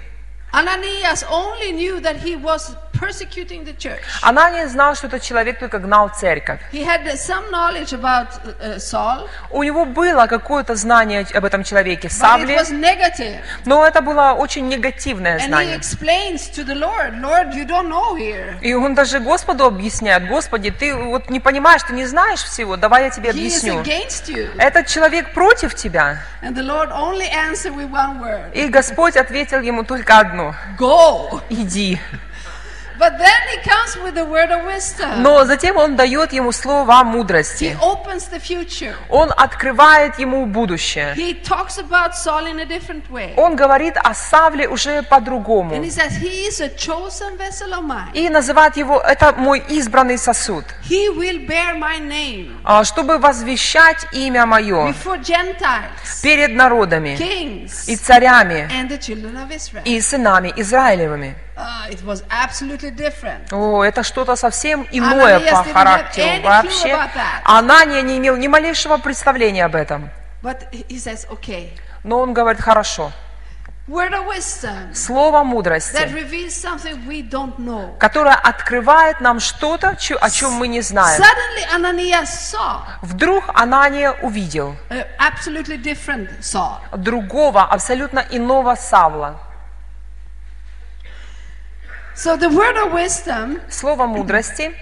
Ananias 0.50 1.24
only 1.30 1.72
knew 1.72 2.00
that 2.00 2.16
he 2.16 2.34
was 2.34 2.74
persecuting 2.98 3.64
the 3.64 3.76
church. 3.76 4.00
Анания 4.22 4.66
знал, 4.68 4.94
что 4.94 5.06
этот 5.06 5.22
человек 5.22 5.58
только 5.58 5.78
гнал 5.78 6.08
церковь. 6.10 6.60
He 6.72 6.84
had 6.84 7.04
some 7.16 7.50
knowledge 7.50 7.92
about 7.92 8.28
uh, 8.60 8.76
Saul, 8.78 9.28
У 9.50 9.62
него 9.62 9.84
было 9.84 10.26
какое-то 10.26 10.74
знание 10.76 11.26
об 11.34 11.44
этом 11.44 11.62
человеке, 11.64 12.08
but 12.08 12.10
it 12.10 12.18
Савле, 12.18 12.56
was 12.56 12.70
negative. 12.70 13.40
но 13.64 13.84
это 13.86 14.00
было 14.00 14.32
очень 14.32 14.68
негативное 14.68 15.36
And 15.36 15.42
he 15.42 15.46
знание. 15.48 15.76
explains 15.76 16.48
to 16.50 16.64
the 16.64 16.74
Lord, 16.74 17.20
Lord, 17.20 17.54
you 17.54 17.66
don't 17.66 17.88
know 17.88 18.16
here. 18.16 18.58
И 18.60 18.74
он 18.74 18.94
даже 18.94 19.20
Господу 19.20 19.64
объясняет, 19.66 20.28
Господи, 20.28 20.70
ты 20.70 20.94
вот 20.94 21.30
не 21.30 21.40
понимаешь, 21.40 21.82
ты 21.82 21.92
не 21.92 22.06
знаешь 22.06 22.42
всего, 22.42 22.76
давай 22.76 23.04
я 23.04 23.10
тебе 23.10 23.30
He 23.30 23.32
is 23.32 23.58
объясню. 23.58 23.82
against 23.82 24.28
you. 24.28 24.48
Этот 24.58 24.86
человек 24.86 25.32
против 25.34 25.74
тебя. 25.74 26.18
And 26.42 26.54
the 26.54 26.62
Lord 26.62 26.90
only 26.92 27.28
answered 27.30 27.74
with 27.74 27.90
one 27.90 28.20
word 28.20 28.52
И 28.54 28.68
Господь 28.68 29.16
ответил 29.16 29.60
ему 29.60 29.84
только 29.84 30.18
одно. 30.18 30.54
Go. 30.78 31.40
Иди. 31.48 31.98
But 32.98 33.16
then 33.18 33.40
he 33.52 33.58
comes 33.68 33.96
with 34.02 34.14
the 34.14 34.24
word 34.24 34.50
of 34.50 34.64
wisdom. 34.66 35.22
Но 35.22 35.44
затем 35.44 35.76
он 35.76 35.94
дает 35.96 36.32
ему 36.32 36.52
слова 36.52 37.02
He 37.02 37.04
мудрости. 37.04 37.76
opens 37.80 38.28
the 38.30 38.40
future. 38.40 38.94
Он 39.08 39.32
открывает 39.36 40.18
ему 40.18 40.46
будущее. 40.46 41.14
He 41.14 41.34
talks 41.42 41.78
about 41.78 42.14
Saul 42.14 42.46
in 42.46 42.58
a 42.60 42.64
different 42.66 43.08
way. 43.10 43.34
Он 43.36 43.54
говорит 43.56 43.94
о 43.96 44.14
Савле 44.14 44.68
уже 44.68 44.98
And 44.98 45.08
по-другому. 45.08 45.74
he 45.82 45.90
says, 45.90 46.16
He 46.20 46.46
is 46.48 46.60
a 46.60 46.68
chosen 46.70 47.36
vessel 47.36 47.72
of 47.72 47.82
mine. 47.84 48.10
И 48.14 48.28
называет 48.28 48.76
его, 48.76 49.00
это 49.00 49.32
мой 49.32 49.60
избранный 49.68 50.18
сосуд, 50.18 50.64
He 50.88 51.08
will 51.08 51.46
bear 51.46 51.74
my 51.78 51.98
name 52.00 52.56
а, 52.64 52.82
чтобы 52.84 53.18
возвещать 53.18 54.06
имя 54.12 54.44
мое 54.46 54.88
before 54.90 55.20
Gentiles, 55.22 56.22
перед 56.22 56.54
народами 56.54 57.16
kings, 57.16 57.84
и 57.88 57.96
царями 57.96 58.68
and 58.72 58.88
the 58.88 58.98
children 58.98 59.36
of 59.36 59.50
Israel. 59.54 59.82
и 59.84 60.00
сынами 60.00 60.52
Израилевыми. 60.56 61.36
Ah. 61.58 61.86
О, 63.50 63.82
это 63.82 64.02
что-то 64.02 64.36
совсем 64.36 64.86
иное 64.92 65.40
по 65.40 65.64
характеру 65.72 66.42
вообще. 66.44 66.96
Анания 67.44 68.02
не 68.02 68.18
имел 68.18 68.36
ни 68.36 68.46
малейшего 68.48 68.98
представления 68.98 69.64
об 69.64 69.74
этом. 69.74 70.10
Но 72.04 72.20
он 72.20 72.32
говорит, 72.32 72.60
хорошо. 72.60 73.10
Слово 74.94 75.42
мудрости, 75.44 75.96
которое 77.98 78.34
открывает 78.34 79.20
нам 79.22 79.40
что-то, 79.40 79.96
о 80.20 80.30
чем 80.30 80.52
мы 80.52 80.68
не 80.68 80.82
знаем. 80.82 81.22
Вдруг 83.02 83.44
Анания 83.54 84.12
увидел 84.22 84.76
другого, 86.92 87.62
абсолютно 87.62 88.22
иного 88.30 88.74
Савла. 88.74 89.40
So 92.18 92.36
the 92.36 92.48
word 92.50 92.76
of 92.84 92.92
wisdom 92.92 93.60
Слово 93.70 94.06
мудрости 94.06 94.72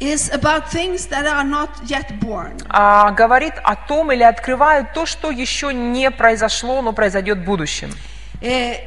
is 0.00 0.30
about 0.32 0.70
things 0.70 1.06
that 1.08 1.26
are 1.26 1.44
not 1.44 1.68
yet 1.86 2.18
born. 2.20 2.56
а, 2.70 3.10
говорит 3.10 3.52
о 3.62 3.74
том 3.76 4.10
или 4.12 4.22
открывает 4.22 4.94
то, 4.94 5.04
что 5.04 5.30
еще 5.30 5.74
не 5.74 6.10
произошло, 6.10 6.80
но 6.82 6.92
произойдет 6.92 7.38
в 7.38 7.44
будущем. 7.44 7.90
Eh, 8.40 8.78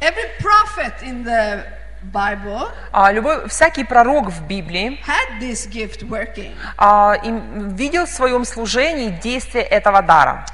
every 0.00 0.28
prophet 0.40 0.92
in 1.02 1.24
the 1.24 1.64
Bible 2.12 2.68
А, 2.92 3.10
любой, 3.12 3.48
всякий 3.48 3.84
пророк 3.84 4.28
в 4.30 4.46
Библии 4.46 5.00
had 5.06 5.40
this 5.40 5.66
gift 5.70 6.02
working, 6.10 6.52
а, 6.76 7.14
им- 7.24 7.74
видел 7.74 8.04
в 8.04 8.10
своем 8.10 8.44
служении 8.44 9.08
действие 9.08 9.64
этого 9.64 10.02
дара. 10.02 10.44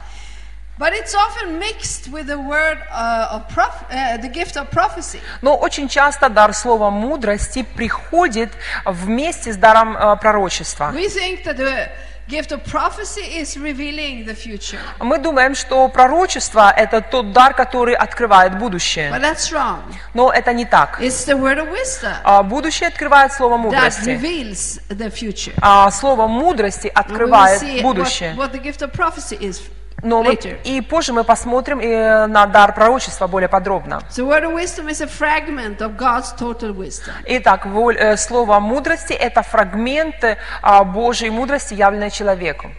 But 0.80 0.92
it's 0.94 1.14
often 1.14 1.58
mixed 1.58 2.08
with 2.10 2.26
the 2.26 2.38
word 2.38 2.78
uh, 2.90 3.28
of 3.36 3.46
prof- 3.54 3.84
uh, 3.90 4.16
the 4.16 4.28
gift 4.28 4.56
of 4.56 4.70
prophecy. 4.70 5.20
Но 5.42 5.54
очень 5.56 5.88
часто 5.88 6.28
дар 6.30 6.54
слова 6.54 6.90
мудрости 6.90 7.62
приходит 7.62 8.50
вместе 8.86 9.52
с 9.52 9.56
даром 9.56 9.94
а, 9.96 10.16
пророчества. 10.16 10.90
We 10.94 11.06
think 11.08 11.44
that 11.44 11.56
the 11.58 11.90
gift 12.28 12.52
of 12.52 12.64
prophecy 12.64 13.20
is 13.40 13.56
revealing 13.58 14.24
the 14.24 14.34
future, 14.34 14.78
Мы 15.00 15.18
думаем, 15.18 15.54
что 15.54 15.86
пророчество– 15.88 16.70
это 16.76 17.02
тот 17.02 17.32
дар, 17.32 17.52
который 17.54 17.94
открывает 17.94 18.56
будущее. 18.58 19.10
but 19.10 19.20
that's 19.20 19.52
wrong. 19.52 19.82
Но 20.14 20.32
это 20.32 20.54
не 20.54 20.64
так. 20.64 20.98
It's 21.00 21.26
the 21.26 21.36
word 21.38 21.58
of 21.58 21.70
wisdom 21.70 22.14
А, 22.24 22.42
Будущее 22.42 22.88
открывает 22.88 23.32
слово 23.32 23.56
that 23.56 23.58
мудрости. 23.58 24.08
reveals 24.10 24.80
the 24.88 25.10
future. 25.12 25.52
А 25.60 25.90
слово 25.90 26.26
мудрости 26.26 26.88
открывает 26.88 27.60
see 27.62 27.76
what, 27.78 27.82
будущее. 27.82 28.34
what 28.36 28.52
the 28.52 28.62
gift 28.62 28.80
of 28.80 28.92
prophecy 28.92 29.36
is 29.38 29.60
Но 30.02 30.22
мы, 30.22 30.34
и 30.34 30.80
позже 30.80 31.12
мы 31.12 31.24
посмотрим 31.24 31.78
э, 31.78 32.26
на 32.26 32.46
дар 32.46 32.74
пророчества 32.74 33.26
более 33.26 33.48
подробно. 33.48 34.02
So, 34.10 34.26
word 34.26 34.44
of 34.44 34.54
wisdom 34.54 34.88
is 34.88 35.02
a 35.02 35.06
fragment 35.06 35.78
of 35.78 35.96
God's 35.96 36.32
total 36.38 36.72
wisdom. 36.74 37.12
Итак, 37.26 37.66
э, 37.66 38.16
слово 38.16 38.60
мудрости– 38.60 39.12
это 39.14 39.42
фрагменты 39.42 40.38
а, 40.62 40.84
Божьей 40.84 41.30
мудрости, 41.30 41.74
явленной 41.74 42.10
человеку. 42.10 42.70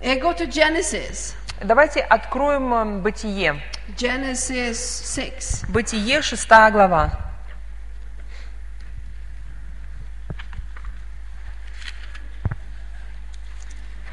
Go 0.00 0.32
to 0.36 0.46
Genesis, 0.46 1.34
Давайте 1.60 2.00
откроем 2.00 2.72
э, 2.72 3.00
Бытие. 3.00 3.60
Genesis 3.96 5.04
6. 5.04 5.68
Бытие, 5.68 6.22
6 6.22 6.48
глава. 6.70 7.10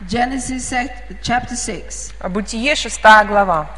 Genesis 0.07 0.65
sec- 0.65 1.19
chapter 1.23 1.57
6. 1.57 2.13
Бытие, 2.31 2.75
6 2.75 2.99
глава. 3.27 3.69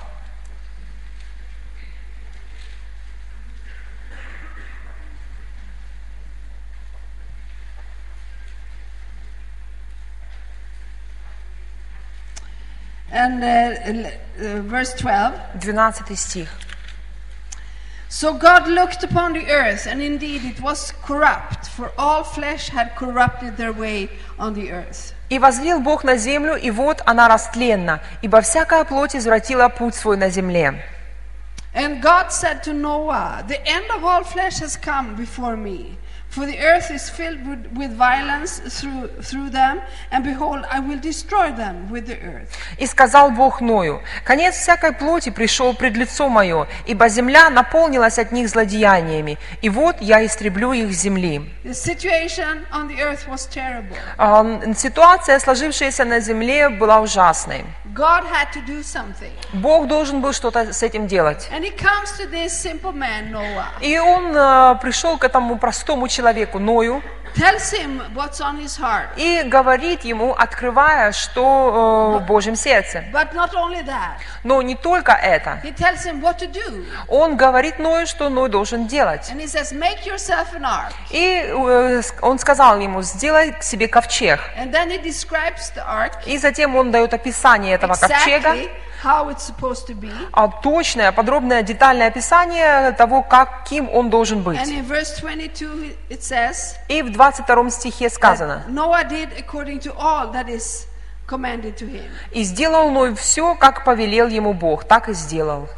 And 13.10 13.42
uh, 13.44 13.74
l- 13.84 14.12
uh, 14.38 14.62
verse 14.62 14.94
12. 14.94 15.60
12 15.60 16.16
стих. 16.16 16.48
So 18.08 18.34
God 18.34 18.68
looked 18.68 19.02
upon 19.02 19.32
the 19.32 19.50
earth, 19.50 19.86
and 19.86 20.02
indeed 20.02 20.44
it 20.44 20.60
was 20.60 20.92
corrupt, 21.02 21.66
for 21.68 21.92
all 21.96 22.22
flesh 22.22 22.68
had 22.68 22.94
corrupted 22.94 23.56
their 23.56 23.72
way 23.72 24.10
on 24.38 24.52
the 24.52 24.70
earth. 24.70 25.14
«И 25.30 25.38
возлил 25.38 25.80
Бог 25.80 26.04
на 26.04 26.16
землю, 26.16 26.54
и 26.56 26.70
вот 26.70 27.00
она 27.06 27.26
растленна, 27.26 28.00
ибо 28.20 28.42
всякая 28.42 28.84
плоть 28.84 29.16
извратила 29.16 29.68
путь 29.70 29.94
свой 29.94 30.18
на 30.18 30.28
земле». 30.28 30.84
And 31.74 32.02
God 32.02 32.30
said 32.30 32.62
to 32.64 32.74
Noah, 32.74 33.44
The 33.48 33.66
end 33.66 33.90
of 33.90 34.04
all 34.04 34.24
flesh 34.24 34.58
has 34.58 34.76
come 34.76 35.14
before 35.16 35.56
me, 35.56 35.96
For 36.37 36.45
the 36.45 36.59
earth 36.59 36.91
is 36.91 37.09
filled 37.09 37.41
with, 37.49 37.61
with 37.75 37.91
violence 37.97 38.59
through, 38.77 39.07
through 39.21 39.49
them, 39.49 39.81
and 40.11 40.23
behold, 40.23 40.63
I 40.69 40.79
will 40.79 40.99
destroy 40.99 41.51
them 41.51 41.89
with 41.89 42.05
the 42.05 42.17
earth. 42.21 42.49
И 42.77 42.85
сказал 42.85 43.31
Бог 43.31 43.59
Ною, 43.61 44.01
«Конец 44.23 44.55
всякой 44.55 44.93
плоти 44.93 45.29
пришел 45.31 45.73
пред 45.73 45.97
лицо 45.97 46.29
мое, 46.29 46.67
ибо 46.85 47.09
земля 47.09 47.49
наполнилась 47.49 48.19
от 48.19 48.31
них 48.31 48.49
злодеяниями, 48.49 49.37
и 49.63 49.69
вот 49.69 49.95
я 49.99 50.23
истреблю 50.25 50.73
их 50.73 50.93
с 50.93 51.01
земли». 51.01 51.41
The 51.63 51.73
situation 51.73 52.65
on 52.71 52.87
the 52.87 52.99
earth 53.01 53.27
was 53.27 53.47
terrible. 53.47 53.97
М, 54.19 54.75
Ситуация, 54.75 55.39
сложившаяся 55.39 56.05
на 56.05 56.19
земле, 56.19 56.69
была 56.69 57.01
ужасной. 57.01 57.65
God 57.97 58.23
had 58.25 58.51
to 58.53 58.61
do 58.65 58.83
something. 58.83 59.31
Бог 59.53 59.87
должен 59.87 60.21
был 60.21 60.31
что-то 60.31 60.71
с 60.71 60.83
этим 60.83 61.07
делать. 61.07 61.49
And 61.51 61.63
he 61.63 61.71
comes 61.75 62.15
to 62.19 62.29
this 62.29 62.49
simple 62.49 62.93
man, 62.93 63.31
Noah, 63.31 63.65
И 63.81 63.97
он 63.97 64.35
э, 64.37 64.75
пришел 64.81 65.17
к 65.17 65.23
этому 65.23 65.57
простому 65.57 66.07
человеку, 66.07 66.59
Ною, 66.59 67.01
tells 67.35 67.71
him 67.71 68.01
what's 68.15 68.39
on 68.41 68.57
his 68.59 68.79
heart. 68.79 69.09
и 69.15 69.43
говорит 69.43 70.03
ему, 70.03 70.33
открывая, 70.33 71.11
что 71.11 72.15
э, 72.17 72.23
в 72.23 72.25
Божьем 72.25 72.55
сердце. 72.55 73.03
But 73.13 73.33
not 73.33 73.51
only 73.53 73.83
that, 73.85 74.17
Но 74.43 74.61
не 74.63 74.73
только 74.75 75.11
это. 75.11 75.59
he 75.63 75.71
tells 75.75 76.03
him 76.05 76.19
what 76.21 76.39
to 76.39 76.47
do. 76.51 76.85
Он 77.07 77.37
говорит 77.37 77.77
Ною, 77.77 78.07
что 78.07 78.29
Ной 78.29 78.49
должен 78.49 78.87
делать. 78.87 79.29
And 79.31 79.39
he 79.39 79.45
says, 79.45 79.71
Make 79.71 80.05
yourself 80.05 80.53
an 80.55 80.63
ark. 80.65 80.93
И 81.11 81.43
э, 81.45 82.01
он 82.21 82.39
сказал 82.39 82.79
ему, 82.79 83.03
сделай 83.03 83.55
себе 83.61 83.87
ковчег. 83.87 84.39
And 84.57 84.71
then 84.71 84.89
he 84.89 84.97
describes 84.99 85.71
the 85.75 85.85
ark 85.87 86.13
И 86.25 86.37
затем 86.39 86.75
он 86.75 86.89
дает 86.91 87.13
описание 87.13 87.75
этого 87.75 87.86
ковчега, 87.95 88.55
to 89.85 89.93
be. 89.93 90.11
а 90.31 90.47
точное, 90.47 91.11
подробное, 91.11 91.61
детальное 91.61 92.07
описание 92.07 92.91
того, 92.93 93.21
каким 93.21 93.89
он 93.89 94.09
должен 94.09 94.41
быть. 94.41 94.59
And 94.59 94.69
in 94.69 94.87
verse 94.87 95.19
22 95.19 95.95
it 96.09 96.21
says, 96.21 96.75
И 96.89 97.01
в 97.01 97.11
22 97.11 97.69
стихе 97.69 98.09
сказано. 98.09 98.63
«И 102.31 102.43
сделал 102.43 102.89
Ной 102.91 103.15
все, 103.15 103.55
как 103.55 103.83
повелел 103.83 104.27
ему 104.27 104.53
Бог, 104.53 104.85
так 104.85 105.09
и 105.09 105.13
сделал». 105.13 105.69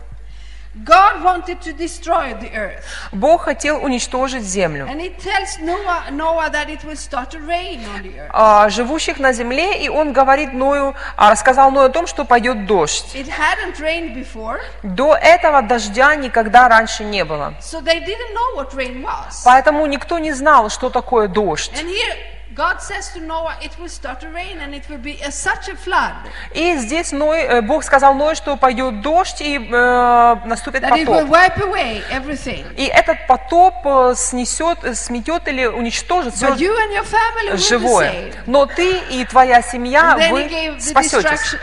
God 0.76 1.24
wanted 1.24 1.62
to 1.62 1.74
destroy 1.74 2.36
the 2.40 2.52
earth. 2.54 2.84
Бог 3.12 3.42
хотел 3.46 3.84
уничтожить 3.84 4.44
землю. 4.44 4.86
And 4.86 5.02
he 5.02 5.10
tells 5.10 5.58
Noah, 5.60 6.12
Noah 6.12 6.50
that 6.52 6.70
it 6.70 6.84
will 6.84 6.96
start 6.96 7.32
to 7.32 7.40
rain 7.40 7.80
on 7.96 8.04
the 8.04 8.20
earth. 8.20 8.30
а, 8.32 8.70
живущих 8.70 9.18
на 9.18 9.34
земле, 9.34 9.84
и 9.84 9.90
он 9.90 10.14
говорит 10.14 10.54
Ною, 10.54 10.96
а, 11.18 11.32
рассказал 11.32 11.72
Ною 11.72 11.88
о 11.88 11.90
том, 11.90 12.06
что 12.06 12.24
пойдет 12.24 12.68
дождь. 12.68 13.16
It 13.16 13.28
hadn't 13.28 13.80
rained 13.80 14.14
before, 14.16 14.60
До 14.84 15.16
этого 15.16 15.64
дождя 15.64 16.16
никогда 16.16 16.70
раньше 16.70 17.04
не 17.04 17.26
было. 17.26 17.56
so 17.60 17.82
they 17.82 18.00
didn't 18.00 18.34
know 18.36 18.56
what 18.56 18.72
rain 18.76 19.02
was. 19.04 19.42
Поэтому 19.44 19.88
никто 19.88 20.20
не 20.20 20.34
знал, 20.34 20.70
что 20.70 20.92
такое 20.92 21.28
дождь. 21.28 21.72
And 21.74 21.88
here 21.90 22.16
И 26.54 26.78
здесь 26.78 27.12
Ной, 27.12 27.42
э, 27.42 27.62
Бог 27.62 27.84
сказал 27.84 28.14
Ною, 28.16 28.36
что 28.36 28.58
пойдет 28.58 29.02
дождь 29.02 29.42
и 29.42 29.58
э, 29.58 30.36
наступит 30.46 30.84
that 30.84 30.92
it 30.92 31.06
will 31.06 31.28
потоп. 31.28 31.30
wipe 31.30 31.58
away 31.58 32.04
everything. 32.12 32.66
И 32.76 32.86
этот 32.86 33.28
потоп 33.28 33.76
э, 33.86 34.14
снесет, 34.16 34.84
э, 34.84 34.94
сметет 34.94 35.48
или 35.48 35.66
уничтожит 35.66 36.36
все 36.36 36.56
живое. 37.58 38.34
Но 38.46 38.66
ты 38.66 38.98
и 39.10 39.26
твоя 39.26 39.62
семья, 39.62 40.18
вы 40.30 40.76
спасетесь. 40.80 41.56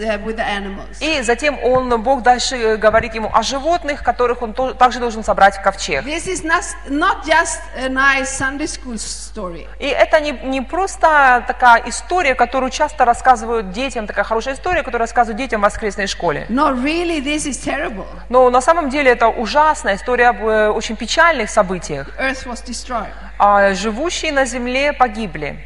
uh, 0.00 0.18
uh. 0.18 0.96
И 1.00 1.22
затем 1.22 1.58
он, 1.62 2.02
Бог 2.02 2.22
дальше 2.22 2.56
э, 2.56 2.76
говорит 2.76 3.14
ему 3.14 3.30
о 3.32 3.42
животных, 3.42 4.02
которых 4.02 4.42
он 4.42 4.52
также 4.52 4.98
должен 4.98 5.24
собрать 5.24 5.56
в 5.56 5.62
ковчег. 5.62 6.04
This 6.04 6.26
is 6.26 6.44
not, 6.44 6.64
not 6.88 7.24
just 7.24 7.60
a 7.76 7.88
nice 7.88 8.36
Sunday 8.36 8.66
school 8.66 8.98
story. 8.98 9.53
И 9.78 9.86
это 9.86 10.20
не, 10.20 10.32
не 10.32 10.60
просто 10.60 11.44
такая 11.46 11.82
история, 11.86 12.34
которую 12.34 12.70
часто 12.70 13.04
рассказывают 13.04 13.70
детям, 13.70 14.06
такая 14.06 14.24
хорошая 14.24 14.54
история, 14.54 14.82
которую 14.82 15.00
рассказывают 15.00 15.38
детям 15.38 15.60
в 15.60 15.64
воскресной 15.64 16.06
школе. 16.06 16.46
No, 16.48 16.74
really, 16.74 17.22
this 17.22 17.46
is 17.46 17.64
terrible. 17.64 18.06
Но 18.28 18.50
на 18.50 18.60
самом 18.60 18.88
деле 18.90 19.10
это 19.10 19.28
ужасная 19.28 19.96
история 19.96 20.28
об 20.28 20.44
э, 20.44 20.68
очень 20.68 20.96
печальных 20.96 21.50
событиях. 21.50 22.08
Earth 22.18 22.46
was 22.46 22.64
destroyed, 22.66 23.08
А 23.38 23.74
живущие 23.74 24.32
на 24.32 24.44
земле 24.44 24.92
погибли. 24.92 25.64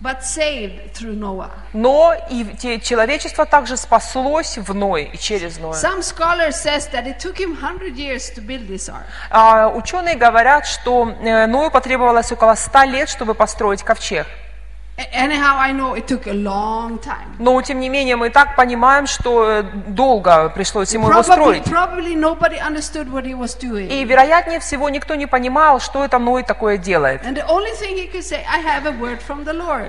But 0.00 0.22
saved 0.22 0.92
through 0.92 1.14
Noah. 1.14 1.50
Но 1.72 2.14
и 2.30 2.80
человечество 2.80 3.46
также 3.46 3.76
спаслось 3.76 4.58
в 4.58 4.74
Ной 4.74 5.10
и 5.12 5.18
через 5.18 5.58
Ноя. 5.58 5.74
Some 5.74 6.02
scholars 6.02 6.60
says 6.60 6.88
that 6.92 7.06
it 7.06 7.18
took 7.18 7.38
him 7.38 7.54
100 7.54 7.94
years 7.96 8.30
to 8.34 8.42
build 8.42 8.66
this 8.68 8.88
ark. 8.88 9.06
А, 9.30 9.68
ученые 9.68 10.16
говорят, 10.16 10.66
что 10.66 11.08
э, 11.08 11.46
Ною 11.46 11.70
потребовалось 11.70 12.30
около 12.30 12.54
100 12.54 12.82
лет, 12.84 13.08
чтобы 13.08 13.34
построить 13.34 13.82
ковчег. 13.82 14.26
Но, 17.38 17.60
тем 17.60 17.80
не 17.80 17.90
менее, 17.90 18.16
мы 18.16 18.30
так 18.30 18.56
понимаем, 18.56 19.06
что 19.06 19.44
э, 19.50 19.62
долго 19.88 20.48
пришлось 20.48 20.94
ему 20.94 21.08
его 21.08 21.22
строить. 21.34 21.64
И, 23.90 24.04
вероятнее 24.04 24.58
всего, 24.58 24.88
никто 24.88 25.14
не 25.14 25.26
понимал, 25.26 25.80
что 25.80 26.02
это 26.04 26.18
Ной 26.18 26.42
такое 26.44 26.78
делает. 26.78 27.22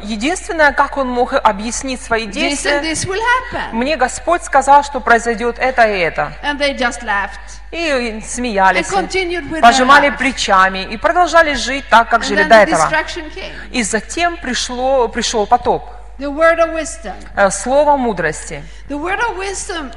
Единственное, 0.03 0.73
как 0.73 0.97
он 0.97 1.07
мог 1.07 1.33
объяснить 1.33 2.01
свои 2.01 2.25
действия, 2.25 2.81
мне 3.71 3.95
Господь 3.95 4.43
сказал, 4.43 4.83
что 4.83 4.99
произойдет 4.99 5.55
это 5.57 5.83
и 5.87 5.99
это. 5.99 6.33
И 7.71 8.21
смеялись, 8.25 8.87
пожимали 9.61 10.09
плечами 10.11 10.83
и 10.85 10.97
продолжали 10.97 11.53
жить 11.53 11.85
так, 11.89 12.09
как 12.09 12.23
жили 12.23 12.43
до 12.43 12.55
этого. 12.55 12.89
И 13.71 13.83
затем 13.83 14.37
пришло, 14.37 15.07
пришел 15.09 15.45
потоп. 15.45 15.83
Э, 16.19 17.51
Слово 17.51 17.97
мудрости. 17.97 18.63
The 18.89 18.97
word 18.97 19.19
of 19.19 19.37
wisdom 19.37 19.91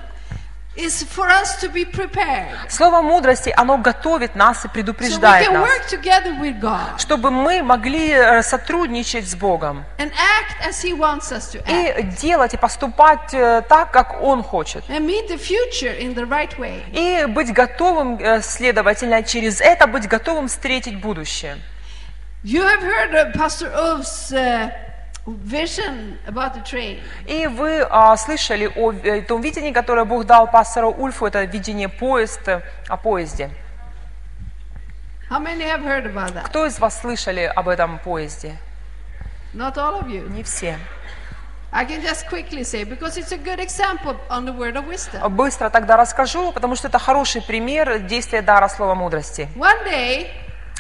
is 0.80 1.02
for 1.04 1.28
us 1.28 1.60
to 1.60 1.68
be 1.72 1.84
prepared. 1.84 2.56
Слово 2.68 3.02
мудрости, 3.02 3.52
оно 3.56 3.78
готовит 3.78 4.34
нас 4.34 4.64
и 4.64 4.68
So 4.68 4.70
we 4.70 4.72
предупреждает 4.74 5.48
can 5.48 5.54
нас, 5.54 5.68
work 5.68 5.86
together 5.88 6.38
with 6.40 6.60
God 6.60 6.98
чтобы 6.98 7.30
мы 7.30 7.62
могли 7.62 8.10
э, 8.10 8.42
сотрудничать 8.42 9.28
с 9.28 9.34
Богом 9.34 9.84
and 9.98 10.10
act 10.12 10.66
as 10.66 10.82
He 10.82 10.92
wants 10.96 11.30
us 11.32 11.50
to 11.52 11.62
act. 11.64 12.00
и 12.00 12.02
делать 12.20 12.54
и 12.54 12.56
поступать 12.56 13.32
э, 13.32 13.62
так, 13.68 13.90
как 13.90 14.22
Он 14.22 14.42
хочет. 14.42 14.84
And 14.88 15.06
meet 15.06 15.28
the 15.28 15.38
future 15.38 15.96
in 15.98 16.14
the 16.14 16.26
right 16.26 16.56
way. 16.58 16.82
И 16.92 17.26
быть 17.26 17.52
готовым, 17.52 18.18
э, 18.18 18.40
следовательно, 18.42 19.22
через 19.22 19.60
это 19.60 19.86
быть 19.86 20.08
готовым 20.08 20.48
встретить 20.48 21.00
будущее. 21.00 21.58
You 22.42 22.62
have 22.62 22.82
heard 22.82 23.14
of 23.14 23.34
Pastor 23.34 23.70
Ulf's 23.70 24.32
uh, 24.32 24.70
vision 25.26 26.18
about 26.26 26.54
the 26.54 26.62
train. 26.64 27.00
И 27.26 27.46
вы 27.46 27.86
а, 27.88 28.16
слышали 28.16 28.70
о 28.74 28.92
э, 28.92 29.22
том 29.22 29.40
видении, 29.40 29.72
которое 29.72 30.04
Бог 30.04 30.24
дал 30.24 30.50
пастору 30.50 30.90
Ульфу, 30.90 31.26
это 31.26 31.44
видение 31.44 31.88
поезд, 31.88 32.46
э, 32.48 32.62
о 32.88 32.96
поезде. 32.96 33.50
How 35.30 35.38
many 35.38 35.62
have 35.62 35.84
heard 35.84 36.06
about 36.06 36.34
that? 36.34 36.46
Кто 36.46 36.66
из 36.66 36.78
вас 36.78 37.00
слышали 37.00 37.42
об 37.42 37.68
этом 37.68 37.98
поезде? 37.98 38.56
Not 39.54 39.76
all 39.76 40.00
of 40.00 40.08
you. 40.08 40.28
Не 40.28 40.42
все. 40.42 40.78
I 41.72 41.84
can 41.84 42.02
just 42.02 42.28
quickly 42.28 42.64
say 42.64 42.82
because 42.82 43.16
it's 43.16 43.30
a 43.30 43.38
good 43.38 43.60
example 43.60 44.16
on 44.28 44.44
the 44.44 44.52
word 44.52 44.76
of 44.76 44.88
wisdom. 44.88 45.28
Быстро 45.30 45.70
тогда 45.70 45.96
расскажу, 45.96 46.50
потому 46.50 46.74
что 46.74 46.88
это 46.88 46.98
хороший 46.98 47.42
пример 47.42 48.00
действия 48.00 48.42
дара 48.42 48.68
слова 48.68 48.96
мудрости. 48.96 49.48
One 49.54 49.84
day 49.84 50.26
he 50.26 50.28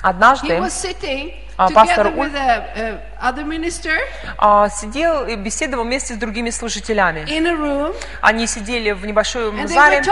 Однажды 0.02 0.58
was 0.58 0.72
sitting 0.72 1.32
пастор 1.68 2.06
with 2.08 2.34
a, 2.34 2.64
a 2.76 3.00
other 3.20 3.44
minister 3.44 3.98
а, 4.38 4.68
сидел 4.70 5.26
и 5.26 5.36
беседовал 5.36 5.84
вместе 5.84 6.14
с 6.14 6.16
другими 6.16 6.50
служителями. 6.50 7.24
in 7.26 7.46
a 7.46 7.52
room, 7.52 7.94
Они 8.22 8.46
сидели 8.46 8.92
в 8.92 9.04
небольшом 9.04 9.56
and 9.56 9.66
зале 9.68 10.00
uh, 10.00 10.02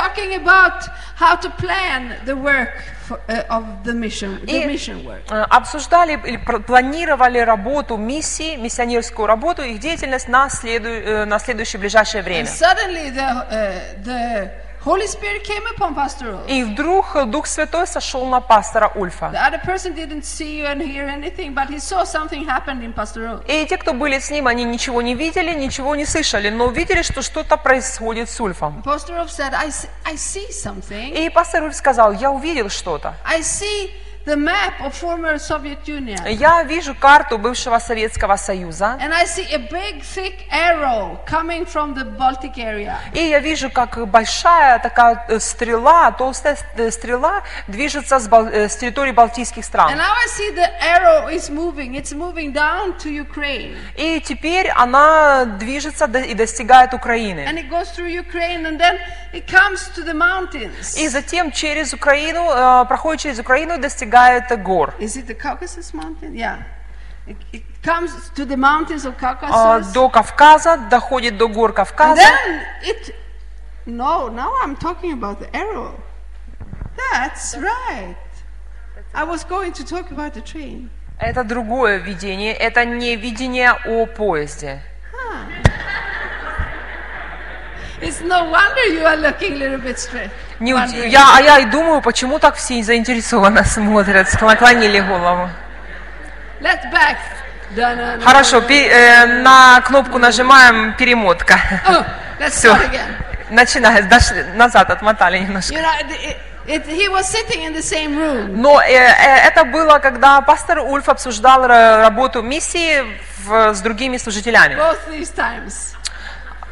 И 4.47 5.45
обсуждали 5.51 6.21
или 6.27 6.37
планировали 6.37 7.39
работу 7.39 7.97
миссии, 7.97 8.57
миссионерскую 8.57 9.27
работу, 9.27 9.63
их 9.63 9.79
деятельность 9.81 10.29
на, 10.29 10.49
следу- 10.49 10.89
э, 10.89 11.25
на 11.25 11.39
следующее 11.39 11.81
ближайшее 11.81 12.21
And 12.23 12.25
время. 12.25 12.47
suddenly 12.49 13.11
the 13.11 13.47
uh, 13.51 14.03
the 14.05 14.51
Holy 14.89 15.07
Spirit 15.07 15.45
came 15.45 15.67
upon 15.77 15.95
Pastor 15.95 16.33
Ulf. 16.33 16.49
И 16.49 16.65
вдруг 16.65 17.15
Дух 17.27 17.47
Святой 17.47 17.87
сошел 17.87 18.25
на 18.25 18.41
пастора 18.41 18.91
Ульфа. 18.95 19.31
The 19.31 19.47
other 19.47 19.63
person 19.63 19.95
didn't 19.95 20.25
see 20.25 20.63
and 20.65 20.81
hear 20.81 21.07
anything, 21.07 21.53
but 21.53 21.69
he 21.69 21.79
saw 21.79 22.05
something 22.05 22.47
happened 22.47 22.83
in 22.83 22.95
Pastor 22.95 23.27
Ulf. 23.29 23.45
И 23.47 23.67
те, 23.67 23.77
кто 23.77 23.93
были 23.93 24.19
с 24.19 24.31
ним, 24.31 24.47
они 24.47 24.65
ничего 24.65 25.03
не 25.03 25.15
видели, 25.15 25.53
ничего 25.53 25.95
не 25.95 26.07
слышали, 26.07 26.49
но 26.49 26.69
увидели, 26.69 27.03
что 27.03 27.21
что-то 27.21 27.59
происходит 27.59 28.31
с 28.31 28.41
Ульфом. 28.41 28.83
Pastor 28.83 29.19
Ulf 29.19 29.29
said, 29.29 29.53
I 29.53 29.69
see, 29.69 29.91
I 30.07 30.15
see 30.15 30.49
something. 30.51 31.13
И 31.13 31.29
пастор 31.29 31.65
Ульф 31.65 31.77
сказал, 31.77 32.13
я 32.13 32.31
увидел 32.31 32.71
что-то. 32.71 33.15
I 33.27 33.41
see 33.41 33.91
the 34.29 34.37
map 34.37 34.81
of 34.81 34.95
former 34.95 35.39
Soviet 35.39 35.87
Union. 35.87 36.19
Я 36.29 36.63
вижу 36.63 36.95
карту 36.95 37.39
бывшего 37.39 37.79
Советского 37.79 38.37
Союза, 38.37 38.99
And 39.01 39.13
I 39.13 39.25
see 39.25 39.47
a 39.53 39.59
big, 39.59 40.03
thick 40.03 40.37
arrow 40.51 41.19
coming 41.27 41.65
from 41.67 41.95
the 41.95 42.05
Baltic 42.05 42.57
area. 42.59 42.97
и 43.15 43.21
я 43.29 43.41
вижу, 43.41 43.71
как 43.71 44.07
большая 44.09 44.79
такая 44.79 45.25
э, 45.29 45.39
стрела, 45.41 46.11
толстая 46.13 46.57
э, 46.77 46.91
стрела 46.91 47.43
движется 47.67 48.19
с, 48.19 48.29
Бал- 48.29 48.47
э, 48.49 48.69
с 48.69 48.77
территории 48.77 49.13
Балтийских 49.13 49.63
And 49.63 49.67
стран. 49.67 49.93
now 49.99 50.13
I 50.13 50.27
see 50.29 50.55
the 50.55 50.69
arrow 50.81 51.29
is 51.29 51.49
moving. 51.51 51.95
It's 51.95 52.13
moving 52.13 52.53
down 52.53 52.97
to 52.99 53.09
Ukraine. 53.11 53.77
И 53.97 54.21
теперь 54.21 54.69
она 54.69 55.45
движется 55.47 56.07
до- 56.07 56.21
и 56.21 56.35
достигает 56.35 56.93
Украины. 56.93 57.41
And 57.47 57.57
it 57.59 57.69
goes 57.71 57.91
through 57.97 58.09
Ukraine 58.09 58.67
and 58.67 58.79
then 58.79 58.99
it 59.33 59.47
comes 59.47 59.89
to 59.95 60.05
the 60.05 60.15
mountains. 60.15 60.97
И 60.97 61.09
затем 61.09 61.51
через 61.53 61.93
Украину, 61.93 62.51
э, 62.51 62.85
проходит 62.87 63.23
через 63.23 63.39
Украину 63.39 63.75
и 63.75 63.79
достигает 63.79 64.51
гор. 64.63 64.95
Is 64.99 65.17
it 65.17 65.27
the 65.27 65.35
Caucasus 65.35 65.93
mountain? 65.95 66.35
Yeah. 66.35 66.63
It, 67.27 67.37
it 67.53 67.63
comes 67.83 68.11
to 68.35 68.47
the 68.47 68.57
mountains 68.57 69.05
of 69.05 69.15
А, 69.21 69.35
Caucasus. 69.35 69.93
До 69.93 70.09
Кавказа, 70.09 70.77
доходит 70.91 71.37
до 71.37 71.49
гор 71.49 71.71
And 71.71 71.77
Кавказа. 71.77 72.17
then 72.17 72.63
it. 72.85 73.15
No, 73.87 74.29
now 74.29 74.53
I'm 74.63 74.77
talking 74.77 75.13
about 75.13 75.39
the 75.39 75.55
arrow. 75.57 75.95
That's 77.13 77.57
right. 77.57 78.17
I 79.15 79.25
was 79.25 79.45
going 79.45 79.73
to 79.73 79.85
talk 79.85 80.11
about 80.11 80.35
the 80.35 80.43
train. 80.43 80.91
Это 81.19 81.43
другое 81.43 81.99
видение, 81.99 82.53
это 82.53 82.85
не 82.85 83.17
видение 83.17 83.73
о 83.73 84.07
поезде. 84.07 84.83
It's 88.01 88.21
no 88.23 88.45
wonder 88.51 88.85
you 88.93 89.05
are 89.05 89.17
looking 89.17 89.55
a 89.55 89.57
little 89.57 89.79
bit 89.79 89.99
straight. 89.99 90.31
Не 90.61 90.71
я, 91.09 91.37
а 91.37 91.41
я 91.41 91.59
и 91.59 91.65
думаю, 91.67 92.01
почему 92.01 92.39
так 92.39 92.57
все 92.57 92.83
заинтересованно 92.83 93.65
смотрят, 93.65 94.29
наклонили 94.41 95.01
голову. 95.01 95.49
Let's 96.61 96.85
back. 96.93 97.17
Da-na-na. 97.77 98.21
Хорошо, 98.25 98.61
пе- 98.63 98.89
э, 98.89 99.27
на 99.43 99.81
кнопку 99.83 100.19
нажимаем 100.19 100.95
перемотка. 100.95 101.55
Oh, 101.87 102.05
let's 102.41 102.51
Все, 102.51 102.75
начинаем, 103.51 104.09
дошли, 104.09 104.43
назад 104.55 104.91
отмотали 104.91 105.39
немножко. 105.39 105.75
You 105.75 105.83
know, 105.83 105.93
it, 106.01 106.37
it, 106.67 106.87
he 106.87 107.09
was 107.09 107.25
sitting 107.29 107.65
in 107.65 107.75
the 107.75 107.83
same 107.83 108.17
room. 108.17 108.57
Но 108.57 108.81
э, 108.81 108.87
э, 108.95 109.49
это 109.49 109.65
было, 109.65 109.99
когда 109.99 110.41
пастор 110.41 110.79
Ульф 110.81 111.09
обсуждал 111.09 111.65
ра- 111.67 112.01
работу 112.01 112.43
миссии 112.43 113.05
в- 113.45 113.75
с 113.75 113.81
другими 113.81 114.17
служителями. 114.17 114.75
Both 114.75 114.99
these 115.11 115.31
times. 115.35 115.95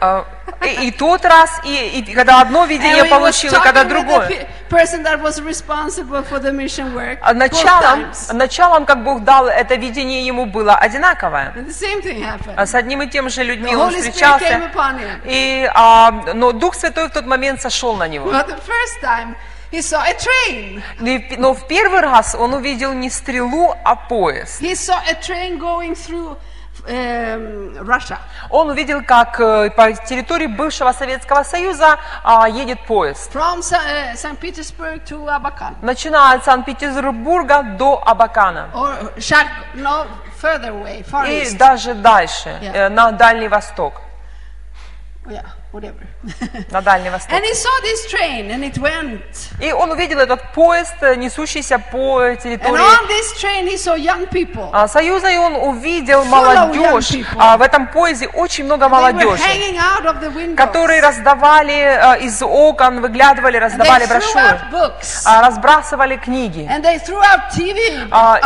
А, 0.07 0.25
И, 0.64 0.88
и 0.88 0.90
тот 0.90 1.25
раз, 1.25 1.61
и, 1.64 2.01
и 2.01 2.14
когда 2.14 2.40
одно 2.40 2.64
видение 2.64 3.05
получил, 3.05 3.53
и 3.53 3.57
когда 3.57 3.85
другое. 3.85 4.47
work 6.95 7.19
А 7.23 7.35
Началом, 7.35 8.12
началом, 8.33 8.87
как 8.87 9.05
Бог 9.05 9.23
дал, 9.23 9.47
это 9.47 9.77
видение 9.77 10.27
ему 10.27 10.47
было 10.47 10.75
одинаковое. 10.77 11.55
А 12.57 12.66
С 12.66 12.75
одним 12.75 13.03
и 13.03 13.09
тем 13.09 13.29
же 13.29 13.45
людьми 13.45 13.77
он 13.77 13.92
встречался. 13.92 14.61
И, 15.25 15.71
а, 15.75 16.11
но 16.35 16.53
Дух 16.53 16.75
Святой 16.75 17.09
в 17.09 17.12
тот 17.12 17.27
момент 17.27 17.61
сошел 17.61 17.97
на 17.97 18.09
него. 18.09 18.33
He 19.73 19.83
saw 19.83 20.01
a 20.01 20.14
train. 20.14 20.83
Но 21.38 21.53
в 21.53 21.66
первый 21.66 22.01
раз 22.01 22.35
он 22.35 22.55
увидел 22.55 22.92
не 22.92 23.11
стрелу, 23.11 23.75
а 23.85 23.97
поезд. 23.97 24.62
He 24.62 24.75
saw 24.75 24.99
a 25.09 25.14
train 25.14 25.59
going 25.59 25.95
through 25.95 26.37
Russia. 26.88 28.18
Он 28.51 28.70
увидел, 28.70 29.03
как 29.03 29.40
э, 29.40 29.70
по 29.70 29.92
территории 29.92 30.46
бывшего 30.46 30.92
Советского 30.92 31.42
Союза 31.42 31.99
а, 32.22 32.49
едет 32.49 32.81
поезд. 32.87 33.31
From 33.35 33.61
St. 33.62 34.38
Petersburg 34.40 35.05
to 35.05 35.27
Abakan. 35.29 35.75
Начиная 35.83 36.37
от 36.37 36.44
Санкт-Петербурга 36.44 37.62
до 37.62 38.03
Абакана. 38.07 38.68
Or 38.75 39.12
Shark, 39.18 39.49
no, 39.75 40.07
further 40.40 40.70
away, 40.72 41.05
far 41.05 41.27
И 41.29 41.42
east. 41.44 41.57
даже 41.57 41.94
дальше, 41.94 42.51
Yeah. 42.61 42.72
э, 42.75 42.88
на 42.88 43.12
Дальний 43.12 43.49
Восток. 43.49 44.01
Yeah, 45.27 45.44
whatever. 45.72 46.07
На 46.70 46.81
Дальний 46.81 47.11
Восток. 47.11 47.33
and 47.33 47.44
he 47.44 47.55
saw 47.55 47.70
this 47.83 48.07
train 48.11 48.50
and 48.50 48.64
it 48.64 48.79
went. 48.79 49.20
И 49.61 49.72
он 49.72 49.90
увидел 49.90 50.18
этот 50.20 50.52
поезд, 50.52 50.94
э, 51.00 51.14
несущийся 51.16 51.79
по 51.79 52.22
And 52.22 52.42
территории 52.42 52.83
on 52.83 53.07
this 53.09 53.33
train 53.40 53.66
he 53.66 53.76
saw 53.76 53.94
young 53.96 54.26
people. 54.31 54.70
а, 54.72 54.88
Союза, 54.88 55.29
и 55.29 55.37
он 55.37 55.55
увидел 55.57 56.24
молодежь. 56.24 57.12
А, 57.38 57.57
В 57.57 57.62
этом 57.62 57.88
поезде 57.88 58.26
очень 58.29 58.64
много 58.64 58.88
молодежи, 58.88 59.42
которые 60.57 61.00
раздавали 61.02 61.74
э, 61.74 62.20
из 62.24 62.42
окон, 62.42 63.00
выглядывали, 63.00 63.59
And 63.59 63.61
раздавали 63.61 64.07
брошюры, 64.07 64.61
а, 65.24 65.42
разбрасывали 65.42 66.16
книги. 66.16 66.68
And 66.70 66.83
they 66.83 66.98
threw 66.98 67.20
out 67.20 67.50
TV 67.55 68.09
А, 68.11 68.38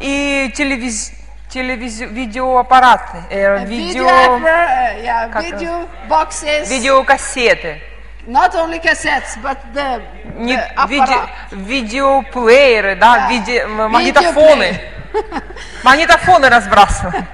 и, 0.00 0.46
и 0.48 0.52
телевиз, 0.52 1.12
телевиз, 1.48 2.00
видеоаппараты, 2.00 3.18
э, 3.30 3.64
видео, 3.66 4.06
yeah, 4.06 5.30
Как 5.32 5.44
video 5.44 5.88
boxes. 6.08 6.68
видеокассеты, 6.68 7.80
Not 8.26 8.54
only 8.54 8.80
cassettes, 8.82 9.36
but 9.40 9.56
the, 9.72 10.02
не, 10.36 10.56
the 10.56 10.88
виде- 10.88 11.04
аппарат. 11.04 11.30
видеоплееры, 11.52 12.96
да, 12.96 13.16
Да. 13.16 13.28
виде- 13.30 13.66
магнитофоны. 13.66 14.80
Магнитофоны 15.84 16.48
разбрасывали. 16.48 17.24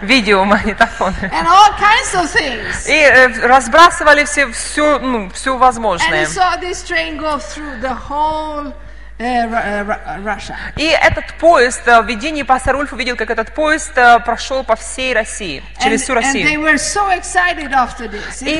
Видеомагнитофоны. 0.00 1.14
And 1.30 1.46
all 1.46 1.70
kinds 1.78 2.14
of 2.14 2.26
things. 2.32 2.86
И 2.88 2.92
э, 2.94 3.46
разбрасывали 3.46 4.24
все, 4.24 4.50
все, 4.50 4.98
ну, 4.98 5.28
все 5.30 5.50
And 5.50 5.56
he 5.56 5.58
возможное. 5.60 6.24
saw 6.26 6.56
this 6.58 6.82
train 6.88 7.18
go 7.18 7.38
through 7.38 7.78
the 7.82 7.94
whole 8.08 8.72
Russia. 9.20 10.54
И 10.76 10.86
этот 10.86 11.24
поезд, 11.38 11.86
э, 11.86 12.00
в 12.00 12.06
видении 12.06 12.42
пастор 12.42 12.76
Ульф 12.76 12.92
увидел, 12.92 13.16
как 13.16 13.30
этот 13.30 13.54
поезд 13.54 13.92
э, 13.96 14.18
прошел 14.20 14.64
по 14.64 14.76
всей 14.76 15.12
России, 15.14 15.62
через 15.82 16.02
всю 16.02 16.14
Россию. 16.14 16.46
И-. 18.40 18.56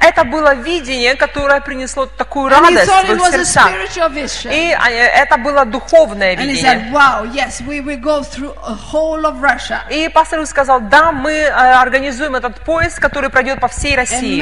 Это 0.00 0.24
было 0.24 0.54
видение, 0.54 1.14
которое 1.16 1.60
принесло 1.60 2.06
такую 2.06 2.50
радость 2.50 2.86
в 2.86 3.04
их. 3.14 3.18
И 4.52 4.70
э, 4.70 4.74
это 5.22 5.36
было 5.38 5.64
духовное 5.64 6.36
видение. 6.36 6.92
И 9.90 10.08
пастор 10.08 10.38
Ульф 10.40 10.48
сказал, 10.48 10.80
да, 10.82 11.10
мы 11.12 11.32
э, 11.32 11.50
организуем 11.50 12.36
этот 12.36 12.60
поезд, 12.64 12.98
который 13.00 13.30
пройдет 13.30 13.60
по 13.60 13.68
всей 13.68 13.96
России. 13.96 14.38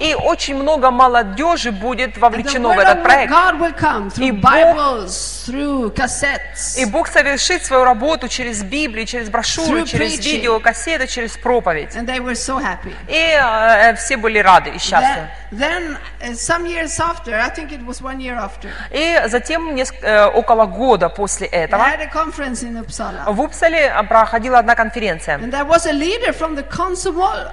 И 0.00 0.14
очень 0.14 0.56
много 0.56 0.90
молодежи 0.90 1.70
будет 1.72 2.16
вовлечено 2.18 2.68
в 2.68 2.78
этот 2.78 3.02
проект. 3.02 3.32
God 3.38 3.60
will 3.60 3.72
come 3.78 4.08
И 4.08 4.30
through 4.30 4.40
Бог- 4.40 4.52
Bibles, 4.52 5.44
through 5.46 5.94
cassettes. 5.94 6.76
И 6.76 6.84
Бог 6.86 7.08
совершит 7.08 7.64
свою 7.64 7.84
работу 7.84 8.28
через 8.28 8.62
Библию, 8.62 9.06
через 9.06 9.28
брошюры, 9.30 9.84
через 9.86 10.12
preaching. 10.18 10.32
видеокассеты, 10.32 11.06
через 11.06 11.36
проповедь. 11.36 11.94
And 11.96 12.06
they 12.06 12.20
were 12.20 12.34
so 12.34 12.58
happy. 12.58 12.94
И 13.06 13.14
э, 13.40 13.94
все 13.96 14.16
были 14.16 14.38
рады 14.38 14.70
и 14.70 14.78
счастливы. 14.78 15.28
Then, 15.52 15.96
then 16.20 16.30
uh, 16.30 16.34
some 16.34 16.66
years 16.66 16.98
after, 17.00 17.34
I 17.34 17.48
think 17.50 17.72
it 17.72 17.84
was 17.86 18.02
one 18.02 18.20
year 18.20 18.34
after, 18.34 18.70
И 18.90 19.22
затем, 19.28 19.74
неск- 19.74 20.02
э, 20.02 20.26
около 20.26 20.66
года 20.66 21.08
после 21.08 21.46
I 21.46 21.50
этого, 21.66 21.82
had 21.82 22.00
a 22.02 22.06
conference 22.12 22.62
in 22.62 22.76
Uppsala. 22.76 23.24
в 23.32 23.40
Упсале 23.40 23.86
э, 23.94 24.02
проходила 24.04 24.58
одна 24.58 24.74
конференция. 24.74 25.38
And 25.38 25.50
there 25.52 25.64
was 25.66 25.86
a 25.86 25.92
leader 25.92 26.32
from 26.32 26.54
the 26.56 26.64
Russia. 26.64 27.52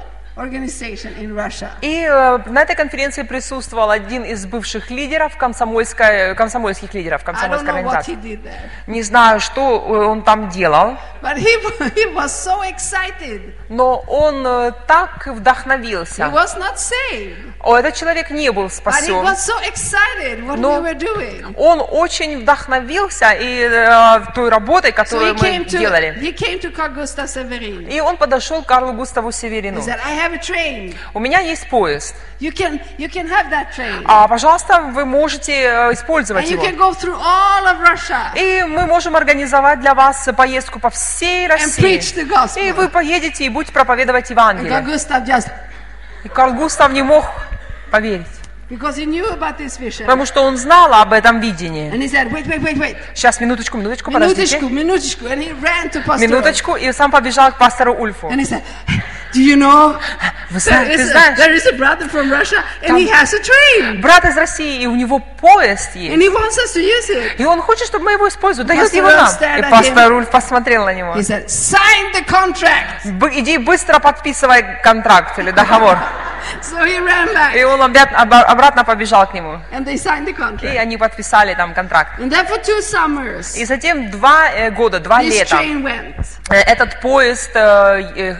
И 1.81 2.01
э, 2.01 2.37
на 2.47 2.61
этой 2.61 2.75
конференции 2.75 3.23
присутствовал 3.23 3.89
один 3.89 4.23
из 4.23 4.45
бывших 4.45 4.91
лидеров 4.91 5.37
комсомольской, 5.37 6.35
комсомольских 6.35 6.93
лидеров 6.93 7.23
комсомольской 7.23 7.69
he 7.69 7.77
организации. 7.77 8.49
Не 8.87 9.01
знаю, 9.01 9.39
что 9.39 9.61
э, 9.61 10.05
он 10.07 10.23
там 10.23 10.49
делал, 10.49 10.97
he, 11.21 11.45
he 11.95 12.13
so 12.27 12.61
но 13.69 13.99
он 14.07 14.45
э, 14.45 14.71
так 14.87 15.25
He 15.27 15.33
вдохновился. 15.33 16.27
О, 17.61 17.77
этот 17.77 17.95
человек 17.95 18.29
не 18.29 18.51
был 18.51 18.65
he 18.65 18.69
спасен. 18.69 19.13
so 19.15 19.55
Но- 20.57 20.81
we. 20.81 21.55
Он 21.57 21.81
очень 21.81 22.41
вдохновился 22.41 23.31
и 23.31 23.61
э, 23.61 24.21
той 24.35 24.49
работой, 24.49 24.91
So 24.91 24.93
he 24.93 24.95
которую 24.95 25.33
мы 25.35 25.39
came 25.39 25.65
to 25.65 25.77
делали. 25.79 26.13
he. 26.19 27.89
И 27.89 28.01
он 28.01 28.17
подошел 28.17 28.61
к 28.61 28.67
Карлу 28.67 28.93
Густаву 28.93 29.29
He 29.29 29.31
Северину. 29.31 29.79
said, 29.79 29.99
I 30.05 30.24
have 30.25 30.33
a 30.33 30.39
train. 30.41 30.95
У 31.13 31.19
меня 31.19 31.39
есть 31.39 31.69
поезд. 31.69 32.15
You 32.39 32.51
can 32.51 32.81
you 32.97 33.07
can 33.09 33.27
have 33.29 33.49
that 33.49 33.67
train. 33.75 34.01
А, 34.05 34.27
пожалуйста, 34.27 34.81
вы 34.93 35.05
можете 35.05 35.53
э, 35.53 35.89
And 35.89 35.93
использовать 35.93 36.45
you 36.45 36.53
его. 36.53 36.63
can 36.65 36.75
go 36.77 36.93
through 36.93 37.15
all 37.17 37.65
of 37.65 37.81
Russia. 37.81 38.35
И 38.35 38.63
мы 38.63 38.85
можем 38.87 39.15
организовать 39.15 39.79
для 39.79 39.93
вас 39.93 40.27
поездку 40.35 40.79
по 40.79 40.89
всей 40.89 41.47
России. 41.47 41.97
preach 41.97 42.15
the 42.15 42.27
gospel. 42.27 42.67
И 42.67 42.71
вы 42.71 42.89
поедете 42.89 43.45
и 43.45 43.49
будете 43.49 43.71
проповедовать 43.73 44.29
And 44.31 44.35
Carl 44.35 44.59
Евангелие. 44.61 44.81
Gustav 44.81 45.25
just 45.25 45.49
И 46.23 46.27
Карл 46.29 46.53
Густав 46.55 46.91
не 46.91 47.03
мог 47.03 47.25
поверить, 47.91 48.25
потому 48.69 50.25
что 50.25 50.41
он 50.41 50.57
знал 50.57 50.93
об 50.93 51.13
этом 51.13 51.39
видении. 51.39 51.91
And 51.91 52.01
said, 52.09 52.31
wait, 52.31 52.47
wait, 52.47 52.61
wait, 52.61 52.77
wait. 52.77 52.97
Сейчас, 53.13 53.39
минуточку, 53.39 53.77
минуточку, 53.77 54.11
подождите. 54.11 54.57
And 54.57 56.03
Pastor. 56.05 56.19
Минуточку, 56.19 56.75
и 56.75 56.91
сам 56.91 57.11
побежал 57.11 57.51
к 57.51 57.57
пастору 57.57 57.93
Ульфу. 57.93 58.27
And 58.27 58.63
do 59.33 59.41
you 59.41 59.55
know, 59.57 59.99
Вы 60.49 60.59
знаете, 60.59 60.97
ты 60.97 61.05
знаешь, 61.07 61.37
there 61.37 61.53
is 61.53 61.65
a 61.67 61.73
brother 61.73 62.09
from 62.09 62.29
Russia 62.29 62.63
and 62.81 62.87
Там- 62.87 62.97
he 62.97 63.09
has 63.09 63.33
a 63.33 63.39
train. 63.39 63.99
брат 63.99 64.23
из 64.23 64.37
России, 64.37 64.81
и 64.81 64.87
у 64.87 64.95
него 64.95 65.19
поезд 65.19 65.95
And 65.95 66.01
есть. 66.01 66.23
he 66.23 66.29
wants 66.29 66.57
us 66.57 66.73
to 66.73 66.81
use 66.81 67.09
it. 67.09 67.35
И 67.37 67.45
он 67.45 67.61
хочет, 67.61 67.87
чтобы 67.87 68.05
мы 68.05 68.13
его 68.13 68.27
использовали. 68.29 68.69
Дает 68.69 68.93
его 68.93 69.09
нам. 69.09 69.27
И 69.27 69.61
пастор 69.69 70.13
Ульф 70.13 70.29
посмотрел 70.29 70.85
на 70.85 70.93
него. 70.93 71.13
He 71.15 71.21
said, 71.21 71.47
sign 71.47 72.13
the 72.13 72.25
contract. 72.25 73.05
Иди 73.37 73.57
быстро 73.57 73.99
подписывай 73.99 74.81
контракт 74.81 75.37
или 75.37 75.51
договор. 75.51 75.97
So 76.61 76.83
he 76.85 76.99
ran 76.99 77.33
back 77.33 77.55
И 77.55 77.63
он 77.63 77.81
обратно 77.81 78.83
побежал 78.83 79.27
к 79.27 79.33
нему. 79.33 79.59
and 79.71 79.85
they 79.85 79.95
signed 79.97 80.25
the 80.25 80.31
И 80.31 80.33
contract. 80.33 80.77
они 80.77 80.97
подписали 80.97 81.53
там 81.55 81.73
контракт. 81.73 82.19
And 82.19 82.29
then 82.31 82.45
for 82.47 82.57
two 82.61 82.81
summers, 82.81 83.55
И 83.57 83.65
затем 83.65 84.09
два 84.11 84.49
э, 84.51 84.71
года, 84.71 84.99
два 84.99 85.21
this 85.21 85.29
лета 85.31 85.55
train 85.55 85.83
went. 85.83 86.25
э, 86.49 86.55
этот 86.55 86.99
поезд, 87.01 87.51
э, 87.55 88.35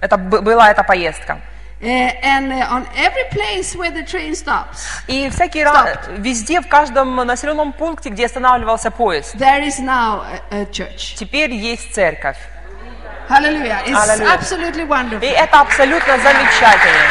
это 0.00 0.16
была 0.16 0.70
эта 0.70 0.82
поездка. 0.84 1.38
And 1.82 2.52
on 2.70 2.86
every 2.94 3.24
place 3.30 3.74
where 3.74 3.90
the 3.90 4.04
train 4.04 4.34
stops, 4.34 4.84
И 5.08 5.30
всякий 5.30 5.64
раз, 5.64 5.98
везде, 6.18 6.60
в 6.60 6.68
каждом 6.68 7.16
населенном 7.16 7.72
пункте, 7.72 8.10
где 8.10 8.26
останавливался 8.26 8.90
поезд, 8.90 9.34
there 9.36 9.62
is 9.66 9.78
now 9.80 10.22
a, 10.50 10.60
a 10.60 10.64
church. 10.66 11.14
теперь 11.16 11.50
есть 11.52 11.94
церковь. 11.94 12.36
Hallelujah. 13.30 13.80
It's 13.86 13.94
Hallelujah. 13.96 14.34
absolutely 14.34 14.82
И 14.82 14.86
wonderful. 14.86 15.24
это 15.24 15.60
абсолютно 15.60 16.18
замечательно. 16.18 17.06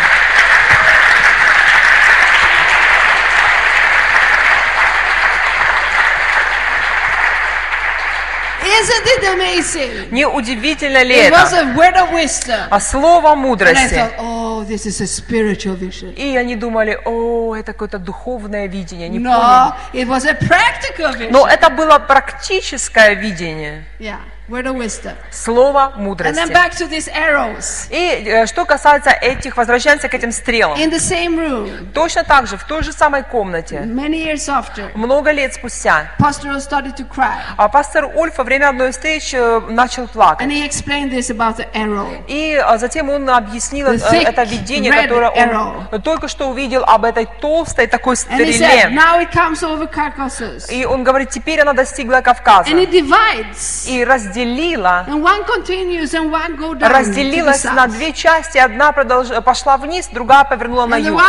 Не 10.11 10.25
удивительно 10.27 11.03
ли 11.03 11.15
это? 11.15 11.57
a 11.57 11.63
word 11.75 11.95
of 11.95 12.11
wisdom. 12.13 12.67
А 12.69 12.79
слово 12.79 13.29
And 13.29 13.33
I 13.33 13.35
мудрости. 13.35 13.93
thought, 13.95 14.13
oh, 14.19 14.63
this 14.67 14.85
is 14.85 15.01
a 15.01 15.07
spiritual 15.07 15.75
vision. 15.75 16.13
И 16.15 16.35
они 16.37 16.55
думали, 16.55 16.97
о, 17.05 17.55
это 17.55 17.73
какое-то 17.73 17.99
духовное 17.99 18.67
видение, 18.67 19.09
не 19.09 19.19
поняли. 19.19 19.31
No, 19.33 19.73
it 19.93 20.07
was 20.07 20.25
a 20.25 20.33
practical 20.33 21.13
vision. 21.17 21.31
Но 21.31 21.47
это 21.47 21.69
было 21.69 21.99
практическое 21.99 23.13
видение, 23.15 23.83
Yeah, 23.99 24.17
word 24.49 24.65
of 24.65 24.75
wisdom. 24.75 25.13
слово 25.31 25.79
And 25.79 25.93
then 25.95 26.03
мудрости. 26.03 26.51
back 26.53 26.71
to 26.75 26.87
these 26.89 27.07
arrows. 27.09 27.87
И 27.89 28.23
э, 28.25 28.45
что 28.47 28.65
касается 28.65 29.11
этих, 29.11 29.57
возвращаемся 29.57 30.09
к 30.09 30.13
этим 30.13 30.31
стрелам. 30.31 30.77
In 30.79 30.89
the 30.91 30.99
same 30.99 31.35
room, 31.37 31.91
Точно 31.93 32.23
так 32.23 32.47
же, 32.47 32.57
в 32.57 32.63
той 32.65 32.83
же 32.83 32.91
самой 32.91 33.23
комнате, 33.23 33.81
many 33.85 34.23
years 34.25 34.47
after, 34.49 34.89
много 34.95 35.31
лет 35.31 35.53
спустя, 35.53 36.11
Pastor 36.19 36.55
started 36.59 36.95
to 36.95 37.07
cry. 37.07 37.37
а 37.57 37.67
пастор 37.69 38.05
Ульф 38.15 38.37
во 38.37 38.43
время 38.43 38.69
одной 38.69 38.91
встречи 38.91 39.35
э, 39.35 39.59
начал 39.69 40.03
And 40.03 40.11
плакать. 40.13 40.47
he 40.49 40.65
explained 40.65 41.11
this 41.11 41.29
about 41.29 41.57
the 41.57 41.67
arrow. 41.73 42.07
И 42.27 42.55
а, 42.55 42.77
затем 42.77 43.09
он 43.09 43.29
объяснил 43.29 43.87
The 43.87 43.95
э, 43.95 44.11
thick 44.11 44.27
это 44.27 44.43
видение, 44.43 44.91
которое 44.91 45.29
arrow. 45.31 45.83
он 45.91 46.01
только 46.01 46.27
что 46.27 46.49
увидел 46.49 46.83
об 46.85 47.05
этой 47.05 47.27
толстой 47.41 47.87
такой 47.87 48.15
And 48.15 48.39
he 48.39 48.51
said, 48.53 48.89
стреле. 48.89 48.89
now 48.95 49.19
it 49.21 49.31
comes 49.31 49.63
over 49.63 49.87
Caucasus. 49.87 50.71
И 50.71 50.85
он 50.85 51.03
говорит, 51.03 51.29
теперь 51.29 51.59
она 51.61 51.73
достигла 51.73 52.21
Кавказа. 52.21 52.69
And 52.71 52.79
it 52.83 52.91
divides. 52.91 53.87
И 53.87 54.03
разделила, 54.45 55.05
разделилась 56.89 57.63
на 57.75 57.87
две 57.87 58.13
части. 58.13 58.57
Одна 58.57 58.91
пошла 59.41 59.77
вниз, 59.77 60.09
другая 60.13 60.43
повернула 60.43 60.85
на 60.85 60.95
юг. 60.97 61.19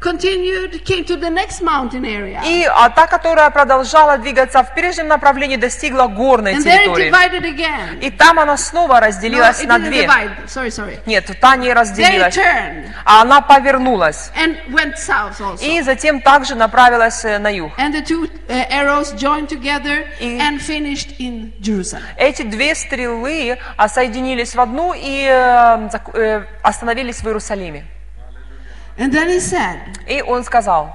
Continued 0.00 0.84
came 0.84 1.04
to 1.04 1.16
the 1.16 1.30
next 1.30 1.60
mountain 1.62 2.04
area. 2.04 2.42
И 2.44 2.64
а, 2.64 2.88
та, 2.90 3.06
которая 3.06 3.50
продолжала 3.50 4.18
двигаться 4.18 4.62
в 4.62 4.74
прежнем 4.74 5.08
направлении, 5.08 5.56
достигла 5.56 6.06
горной 6.06 6.54
And 6.54 6.58
there 6.64 6.82
it 6.82 6.84
территории. 6.84 7.10
divided 7.10 7.42
again. 7.44 8.00
И 8.00 8.10
там 8.10 8.38
она 8.38 8.56
снова 8.56 8.94
No, 8.96 9.00
разделилась 9.00 9.60
it 9.62 9.66
на 9.66 9.78
две. 9.78 10.06
Sorry, 10.46 10.68
sorry. 10.70 10.98
Нет, 11.06 11.30
та 11.40 11.56
не 11.56 11.68
it 11.68 11.74
разделилась, 11.74 12.36
turned 12.36 12.88
а 13.04 13.22
она 13.22 13.40
повернулась. 13.40 14.30
and 14.36 14.56
went 14.70 14.94
south 14.98 15.40
also. 15.40 15.64
И 15.64 15.80
затем 15.82 16.20
также 16.20 16.54
направилась 16.54 17.24
э, 17.24 17.38
на 17.38 17.48
юг. 17.48 17.72
And 17.78 17.92
the 17.94 18.02
two 18.04 18.28
uh, 18.48 18.68
arrows 18.70 19.12
joined 19.14 19.48
together 19.48 20.04
И- 20.20 20.38
and 20.38 20.60
finished 20.60 21.18
in 21.18 21.52
Jerusalem. 21.60 22.02
Эти 22.16 22.42
две 22.42 22.74
стрелы 22.74 23.58
а, 23.76 23.88
соединились 23.88 24.54
в 24.54 24.60
одну 24.60 24.94
и 24.94 25.26
э, 25.28 25.88
э, 26.14 26.42
остановились 26.62 27.22
в 27.22 27.26
Иерусалиме. 27.26 27.84
And 28.98 29.12
then 29.12 29.28
he 29.28 29.40
said, 29.40 29.78
И 30.08 30.22
он 30.22 30.42
сказал, 30.44 30.90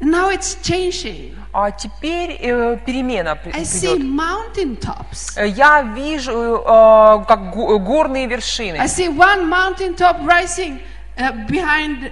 now 0.00 0.28
it's 0.30 0.56
changing. 0.62 1.36
а 1.52 1.70
теперь 1.70 2.36
э, 2.40 2.78
перемена 2.84 3.36
при- 3.36 3.52
I 3.52 3.62
see 3.62 3.94
придет. 3.94 4.04
mountain 4.04 4.76
tops. 4.76 5.36
Э, 5.36 5.46
Я 5.46 5.82
вижу 5.82 6.32
э, 6.66 7.24
как 7.28 7.52
го- 7.54 7.78
горные 7.78 8.26
вершины. 8.26 8.76
I 8.78 8.86
see 8.86 9.08
one 9.08 9.48
mountain 9.48 9.94
top 9.94 10.16
rising 10.26 10.80
uh, 11.16 11.32
behind 11.46 12.10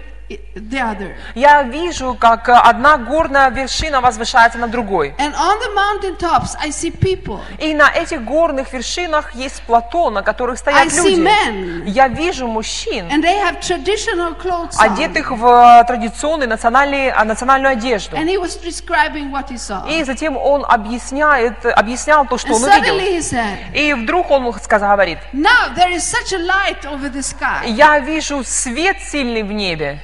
the 0.54 0.80
other. 0.80 1.14
Я 1.34 1.62
вижу, 1.62 2.14
как 2.18 2.48
э, 2.48 2.52
одна 2.52 2.96
горная 2.98 3.50
вершина 3.50 4.00
возвышается 4.00 4.58
над 4.58 4.70
другой. 4.70 5.14
And 5.18 5.34
on 5.34 5.58
the 5.60 5.74
mountain 5.74 6.16
tops, 6.18 6.56
I 6.60 6.70
see 6.70 6.90
people. 6.90 7.40
И 7.58 7.74
на 7.74 7.90
этих 7.90 8.24
горных 8.24 8.72
вершинах 8.72 9.34
есть 9.34 9.62
плато, 9.62 10.10
на 10.10 10.22
которых 10.22 10.54
I 10.54 10.58
стоят 10.58 10.86
see 10.88 11.10
люди. 11.16 11.20
men. 11.20 11.82
Я 11.88 12.08
вижу 12.08 12.46
мужчин, 12.46 13.06
And 13.10 13.22
they 13.22 13.38
have 13.38 13.60
traditional 13.60 14.34
clothes 14.40 14.76
on. 14.78 14.92
одетых 14.92 15.30
в 15.30 15.44
э, 15.46 15.84
традиционную 15.86 16.48
национальную, 16.48 17.12
а, 17.18 17.24
национальную 17.24 17.72
одежду. 17.72 18.16
And 18.16 18.28
he 18.28 18.38
was 18.38 18.56
describing 18.62 19.30
what 19.30 19.48
he 19.50 19.56
saw. 19.56 19.88
И 19.90 20.04
затем 20.04 20.36
он 20.36 20.64
объясняет, 20.68 21.64
объяснял 21.66 22.26
то, 22.26 22.38
что 22.38 22.48
And 22.48 22.54
он 22.56 22.64
увидел. 22.64 22.98
he 22.98 23.18
said, 23.18 23.56
И 23.74 23.94
вдруг 23.94 24.30
он 24.30 24.52
сказал, 24.60 24.92
говорит, 24.92 25.18
now 25.32 25.74
there 25.76 25.90
is 25.92 26.02
such 26.04 26.32
a 26.32 26.38
light 26.38 26.84
over 26.84 27.10
the 27.12 27.22
sky. 27.22 27.68
я 27.68 27.98
вижу 27.98 28.42
свет 28.44 28.96
сильный 29.00 29.42
в 29.42 29.52
небе. 29.52 29.98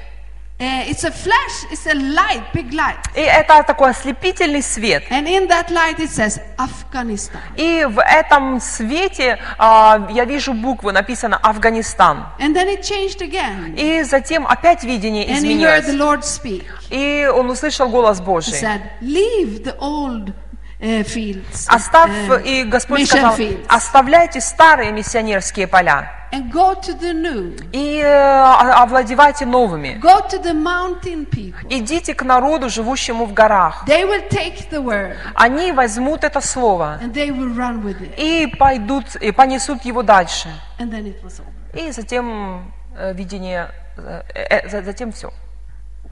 Uh, 0.60 0.82
it's 0.88 1.04
a 1.04 1.10
flash, 1.12 1.66
it's 1.70 1.86
a 1.86 1.94
light, 1.94 2.42
big 2.52 2.72
light. 2.74 2.98
И 3.14 3.20
это 3.20 3.62
такой 3.62 3.90
ослепительный 3.90 4.60
свет. 4.60 5.04
And 5.08 5.28
in 5.28 5.46
that 5.46 5.70
light 5.70 6.00
it 6.00 6.10
says 6.10 6.40
Afghanistan. 6.58 7.40
И 7.54 7.84
в 7.84 8.00
этом 8.02 8.60
свете 8.60 9.38
а, 9.56 10.08
я 10.10 10.24
вижу 10.24 10.54
буквы, 10.54 10.90
написано 10.90 11.36
Афганистан. 11.36 12.26
And 12.40 12.56
then 12.56 12.66
it 12.68 12.82
changed 12.82 13.20
again. 13.22 13.76
И 13.76 14.02
затем 14.02 14.48
опять 14.48 14.82
видение 14.82 15.28
And 15.28 15.44
he 15.44 15.60
heard 15.60 15.84
the 15.84 15.90
изменилось. 15.92 15.94
Lord 15.94 16.22
speak. 16.24 16.64
И 16.90 17.30
он 17.32 17.48
услышал 17.50 17.88
голос 17.88 18.18
He 18.18 18.24
Божий. 18.24 18.54
said, 18.54 18.80
Leave 19.00 19.62
the 19.62 19.76
old 19.78 20.32
uh, 20.80 21.04
fields. 21.04 21.68
Оставь, 21.68 22.10
uh, 22.10 22.42
и 22.42 22.64
Господь 22.64 23.06
сказал, 23.06 23.36
fields, 23.36 23.64
оставляйте 23.68 24.40
старые 24.40 24.90
миссионерские 24.90 25.68
поля 25.68 26.17
and 26.32 26.50
go 26.52 26.74
to 26.74 26.92
the 26.98 27.12
new. 27.12 27.56
и 27.72 27.98
э, 28.00 28.72
овладевайте 28.82 29.46
новыми. 29.46 29.98
Go 30.00 30.20
to 30.28 30.42
the 30.42 30.52
mountain 30.54 31.26
people. 31.26 31.66
Идите 31.70 32.14
к 32.14 32.22
народу, 32.22 32.68
живущему 32.68 33.24
в 33.26 33.32
горах. 33.32 33.84
They 33.86 34.04
will 34.04 34.28
take 34.28 34.68
the 34.70 34.82
word 34.82 35.16
Они 35.34 35.72
возьмут 35.72 36.24
это 36.24 36.40
слово 36.40 36.98
and 37.02 37.12
they 37.12 37.30
will 37.30 37.54
run 37.56 37.82
with 37.82 38.00
it. 38.00 38.14
и 38.16 38.46
пойдут, 38.46 39.16
и 39.16 39.32
понесут 39.32 39.84
его 39.84 40.02
дальше. 40.02 40.48
And 40.78 40.90
then 40.90 41.06
it 41.06 41.22
was 41.22 41.40
over. 41.40 41.52
И 41.74 41.90
затем 41.92 42.72
э, 42.96 43.12
видение, 43.14 43.70
э, 43.96 44.68
за- 44.68 44.82
затем 44.82 45.12
все. 45.12 45.32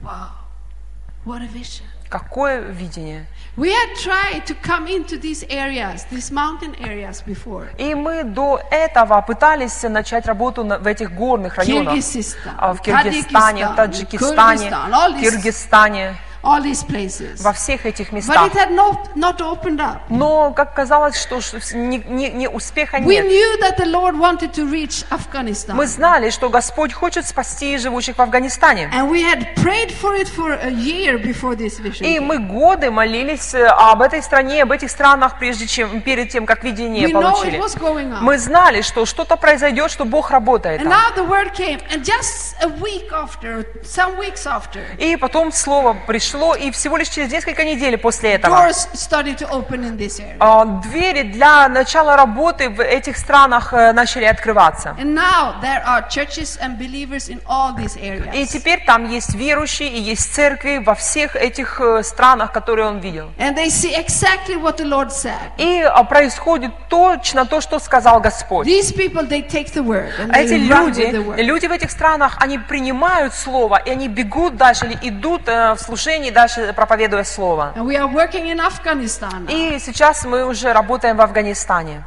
Wow. 0.01 0.29
What 1.25 1.41
a 1.41 1.47
vision. 1.47 1.83
Какое 2.09 2.61
видение? 2.61 3.25
We 3.57 3.71
had 3.71 3.95
tried 3.95 4.45
to 4.45 4.55
come 4.61 4.87
into 4.87 5.17
these 5.19 5.43
areas, 5.49 6.05
these 6.11 6.31
mountain 6.31 6.75
areas 6.79 7.21
before. 7.25 7.67
И 7.77 7.95
мы 7.95 8.23
до 8.23 8.61
этого 8.71 9.19
пытались 9.21 9.81
начать 9.83 10.25
работу 10.27 10.63
в 10.63 10.87
этих 10.87 11.11
горных 11.13 11.55
районах. 11.55 11.95
Киргизстан, 11.95 12.53
А, 12.57 12.73
В 12.73 12.81
Киргизстане, 12.81 13.67
Таджикистан, 13.75 14.35
Таджикистане, 14.59 15.21
Киргизстане, 15.21 16.15
All 16.43 16.61
these 16.61 16.83
places. 16.85 17.41
во 17.41 17.51
всех 17.53 17.85
этих 17.85 18.09
But 18.11 18.15
местах. 18.15 18.47
it 18.47 18.53
had 18.53 18.71
not, 18.71 19.15
not 19.15 19.41
opened 19.41 19.79
up. 19.79 20.01
Но, 20.09 20.51
как 20.51 20.73
казалось, 20.73 21.19
что 21.19 21.39
ни, 21.73 21.97
ни- 22.07 22.29
ни 22.29 22.47
успеха 22.47 22.97
We 22.97 23.15
нет. 23.15 23.25
knew 23.25 23.59
that 23.61 23.77
the 23.77 23.85
Lord 23.85 24.17
wanted 24.17 24.53
to 24.53 24.69
reach 24.69 25.03
Afghanistan. 25.09 25.75
Мы 25.75 25.87
знали, 25.87 26.29
что 26.29 26.49
Господь 26.49 26.93
хочет 26.93 27.25
спасти 27.27 27.77
живущих 27.77 28.17
в 28.17 28.21
Афганистане. 28.21 28.89
And 28.93 29.09
we 29.09 29.21
had 29.23 29.55
prayed 29.55 29.91
for 29.91 30.15
it 30.15 30.27
for 30.27 30.53
a 30.53 30.69
year 30.69 31.17
before 31.17 31.55
this 31.55 31.79
vision. 31.79 32.05
И 32.05 32.19
мы 32.19 32.37
годы 32.39 32.91
молились 32.91 33.53
э, 33.53 33.65
об 33.67 34.01
этой 34.01 34.21
стране, 34.21 34.63
об 34.63 34.71
этих 34.71 34.89
странах, 34.91 35.39
прежде 35.39 35.67
чем, 35.67 36.01
перед 36.01 36.29
тем, 36.29 36.45
как 36.45 36.63
видение 36.63 37.07
We 37.07 37.11
know 37.13 37.19
it 37.19 37.33
получили. 37.33 37.57
was 37.59 37.75
going 37.77 38.11
on. 38.13 38.21
Мы 38.21 38.37
знали, 38.37 38.81
что 38.81 39.05
что-то 39.05 39.35
произойдет, 39.37 39.91
что 39.91 40.05
Бог 40.05 40.31
работает. 40.31 40.81
And 40.81 40.89
там. 40.89 40.93
now 40.93 41.15
the 41.15 41.27
word 41.27 41.53
came, 41.53 41.79
and 41.91 42.03
just 42.03 42.55
a 42.61 42.67
week 42.79 43.11
after, 43.11 43.65
some 43.83 44.17
weeks 44.17 44.45
after, 44.45 44.81
И 44.97 45.15
потом 45.17 45.51
слово 45.51 45.97
пришло, 46.07 46.36
и 46.55 46.71
всего 46.71 46.97
лишь 46.97 47.09
через 47.09 47.31
несколько 47.31 47.63
недель 47.63 47.97
после 47.97 48.33
этого 48.33 48.69
а, 50.39 50.65
двери 50.65 51.23
для 51.23 51.67
начала 51.69 52.15
работы 52.15 52.69
в 52.69 52.81
этих 52.81 53.17
странах 53.17 53.73
э, 53.73 53.91
начали 53.93 54.25
открываться. 54.25 54.95
И 58.33 58.45
теперь 58.45 58.83
там 58.85 59.09
есть 59.09 59.35
верующие 59.35 59.89
и 59.89 59.99
есть 59.99 60.33
церкви 60.33 60.81
во 60.83 60.93
всех 60.95 61.35
этих 61.35 61.79
э, 61.81 62.03
странах, 62.03 62.51
которые 62.51 62.87
он 62.87 62.99
видел. 62.99 63.31
И 65.57 65.81
а, 65.81 66.03
происходит 66.03 66.71
точно 66.89 67.45
то, 67.45 67.61
что 67.61 67.79
сказал 67.79 68.19
Господь. 68.19 68.67
They 68.67 68.81
Эти 70.33 70.53
люди, 70.53 71.41
люди 71.41 71.67
в 71.67 71.71
этих 71.71 71.91
странах, 71.91 72.37
они 72.39 72.57
принимают 72.57 73.33
слово, 73.33 73.81
и 73.85 73.91
они 73.91 74.07
бегут 74.07 74.55
дальше, 74.57 74.85
или 74.85 75.09
идут 75.09 75.41
э, 75.47 75.73
в 75.73 75.79
служении 76.17 76.31
дальше, 76.31 76.73
проповедуя 76.73 77.23
слово. 77.23 77.73
И 79.49 79.79
сейчас 79.79 80.25
мы 80.25 80.45
уже 80.45 80.73
работаем 80.73 81.17
в 81.17 81.21
Афганистане. 81.21 82.03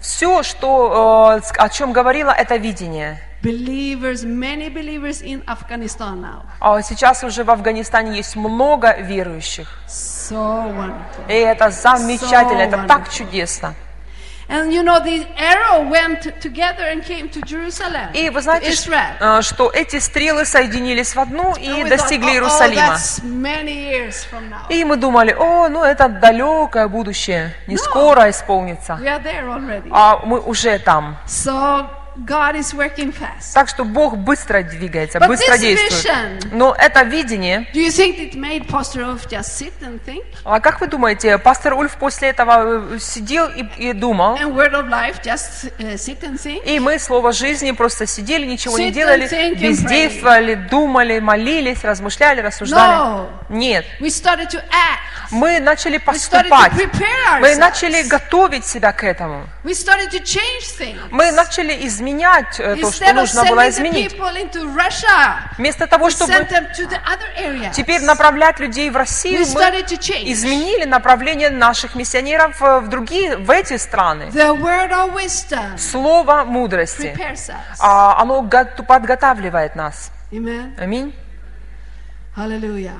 Все, 0.00 0.42
что, 0.42 1.40
э, 1.40 1.52
о 1.56 1.68
чем 1.70 1.92
говорила 1.92 2.30
это 2.30 2.56
видение. 2.56 3.18
Believers, 3.42 4.24
many 4.24 4.68
believers 4.68 5.22
in 5.22 5.44
Afghanistan 5.46 6.20
now. 6.20 6.42
А 6.60 6.82
Сейчас 6.82 7.24
уже 7.24 7.44
в 7.44 7.50
Афганистане 7.50 8.16
есть 8.16 8.36
много 8.36 8.96
верующих. 9.00 9.68
So 9.88 10.66
wonderful. 10.74 11.28
И 11.28 11.34
это 11.34 11.70
замечательно, 11.70 12.62
So 12.62 12.68
это 12.68 12.86
так 12.86 13.08
чудесно. 13.10 13.74
And 14.50 14.72
you 14.72 14.82
know, 14.82 14.98
the 14.98 15.26
arrow 15.36 15.82
went 15.90 16.22
together 16.40 16.84
and 16.90 17.04
came 17.04 17.28
to 17.28 17.40
Jerusalem, 17.42 18.08
И 18.14 18.30
вы 18.30 18.40
знаете, 18.40 18.70
Israel. 18.70 19.16
э, 19.20 19.42
что 19.42 19.70
эти 19.70 19.98
стрелы 19.98 20.46
соединились 20.46 21.14
в 21.14 21.20
одну 21.20 21.54
и 21.54 21.84
достигли 21.84 22.28
"Oh, 22.28 22.30
oh, 22.30 22.34
Иерусалима. 22.34 22.96
И 24.70 24.84
мы 24.84 24.96
думали, 24.96 25.32
о, 25.38 25.68
ну 25.68 25.84
это 25.84 26.08
далекое 26.08 26.88
будущее, 26.88 27.54
не 27.66 27.76
скоро 27.76 28.30
исполнится. 28.30 28.98
А 29.90 30.20
мы 30.24 30.40
уже 30.40 30.78
там. 30.78 31.18
So 31.26 31.86
God 32.26 32.56
is 32.56 32.74
working 32.74 33.12
fast. 33.12 33.54
Так 33.54 33.68
что 33.68 33.84
Бог 33.84 34.16
быстро 34.16 34.62
двигается, 34.64 35.18
But 35.18 35.28
быстро 35.28 35.54
this 35.54 35.60
действует. 35.60 36.04
vision- 36.04 36.48
Но 36.50 36.74
это 36.76 37.02
видение, 37.04 37.68
Do 37.72 37.78
you 37.80 37.90
think 37.90 38.18
it 38.18 38.34
made 38.34 38.66
Pastor 38.68 39.02
Ulf 39.04 39.28
just 39.28 39.56
sit 39.56 39.72
and 39.82 40.00
think? 40.04 40.24
а 40.44 40.58
как 40.58 40.80
вы 40.80 40.88
думаете, 40.88 41.38
пастор 41.38 41.74
Ульф 41.74 41.96
после 41.96 42.30
этого 42.30 42.94
э, 42.94 42.98
сидел 42.98 43.48
и, 43.48 43.62
и 43.76 43.92
думал, 43.92 44.36
And 44.36 44.52
Word 44.54 44.72
of 44.72 44.88
Life 44.88 45.22
just 45.22 45.70
uh, 45.78 45.94
sit 45.96 46.20
and 46.24 46.38
think? 46.38 46.64
и 46.64 46.80
мы, 46.80 46.98
слово 46.98 47.32
жизни, 47.32 47.70
просто 47.70 48.04
сидели, 48.06 48.46
ничего 48.46 48.76
не 48.78 48.88
Sit 48.88 48.92
делали, 48.94 49.54
бездействовали, 49.54 50.54
думали, 50.54 51.20
молились, 51.20 51.84
размышляли, 51.84 52.40
рассуждали? 52.40 52.94
No. 52.94 53.28
Нет. 53.48 53.84
We 54.00 54.08
started 54.10 54.50
to 54.50 54.58
act. 54.70 55.30
Мы 55.30 55.60
начали 55.60 55.98
We 55.98 56.14
started 56.14 56.46
to 56.46 56.48
поступать. 56.50 56.72
prepare 56.72 57.40
Мы 57.40 57.54
начали 57.56 58.02
готовить 58.08 58.64
себя 58.66 58.92
к 58.92 59.04
этому. 59.04 59.46
We 59.62 59.72
started 59.72 60.10
to 60.10 60.20
change 60.22 60.64
things. 60.78 60.98
Мы 61.10 61.30
начали 61.32 61.86
изменять 61.86 62.07
э, 62.58 62.76
то, 62.76 62.92
что 62.92 63.12
нужно 63.12 63.44
было 63.44 63.68
изменить. 63.68 64.16
Вместо 65.56 65.86
того, 65.86 66.10
чтобы 66.10 66.32
теперь 67.72 68.02
направлять 68.02 68.60
людей 68.60 68.90
в 68.90 68.96
Россию, 68.96 69.46
мы 69.54 69.62
изменили 69.64 70.84
направление 70.84 71.50
наших 71.50 71.94
миссионеров 71.94 72.62
э, 72.62 72.80
в 72.80 72.88
другие, 72.88 73.36
в 73.36 73.50
эти 73.50 73.76
страны. 73.76 74.30
Слово 75.78 76.44
мудрости, 76.44 77.16
а, 77.78 78.20
оно 78.20 78.42
гот- 78.42 78.86
подготавливает 78.86 79.76
нас. 79.76 80.10
Аминь. 80.78 81.14
Hallelujah. 82.36 82.94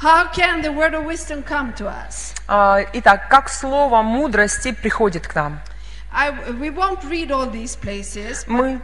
How 0.00 0.26
can 0.32 0.62
the 0.62 0.70
word 0.70 0.94
of 0.94 1.04
wisdom 1.04 1.42
come 1.42 1.72
to 1.74 1.88
us? 1.88 2.32
А, 2.46 2.78
Итак, 2.92 3.28
как 3.28 3.48
слово 3.48 4.02
мудрости 4.02 4.70
приходит 4.70 5.26
к 5.26 5.34
нам? 5.34 5.60
Мы 8.46 8.80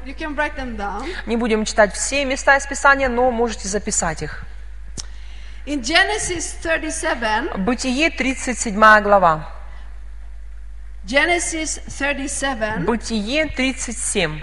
не 1.26 1.36
будем 1.36 1.64
читать 1.64 1.94
все 1.94 2.24
места 2.24 2.56
из 2.56 2.66
Писания, 2.66 3.08
но 3.08 3.30
можете 3.30 3.68
записать 3.68 4.22
их. 4.22 4.44
In 5.66 5.80
Genesis 5.80 6.56
37, 6.62 7.64
Бытие 7.64 8.10
37 8.10 9.00
глава. 9.00 9.48
Genesis 11.06 11.80
37, 11.98 12.84
Бытие 12.84 13.46
37. 13.46 14.42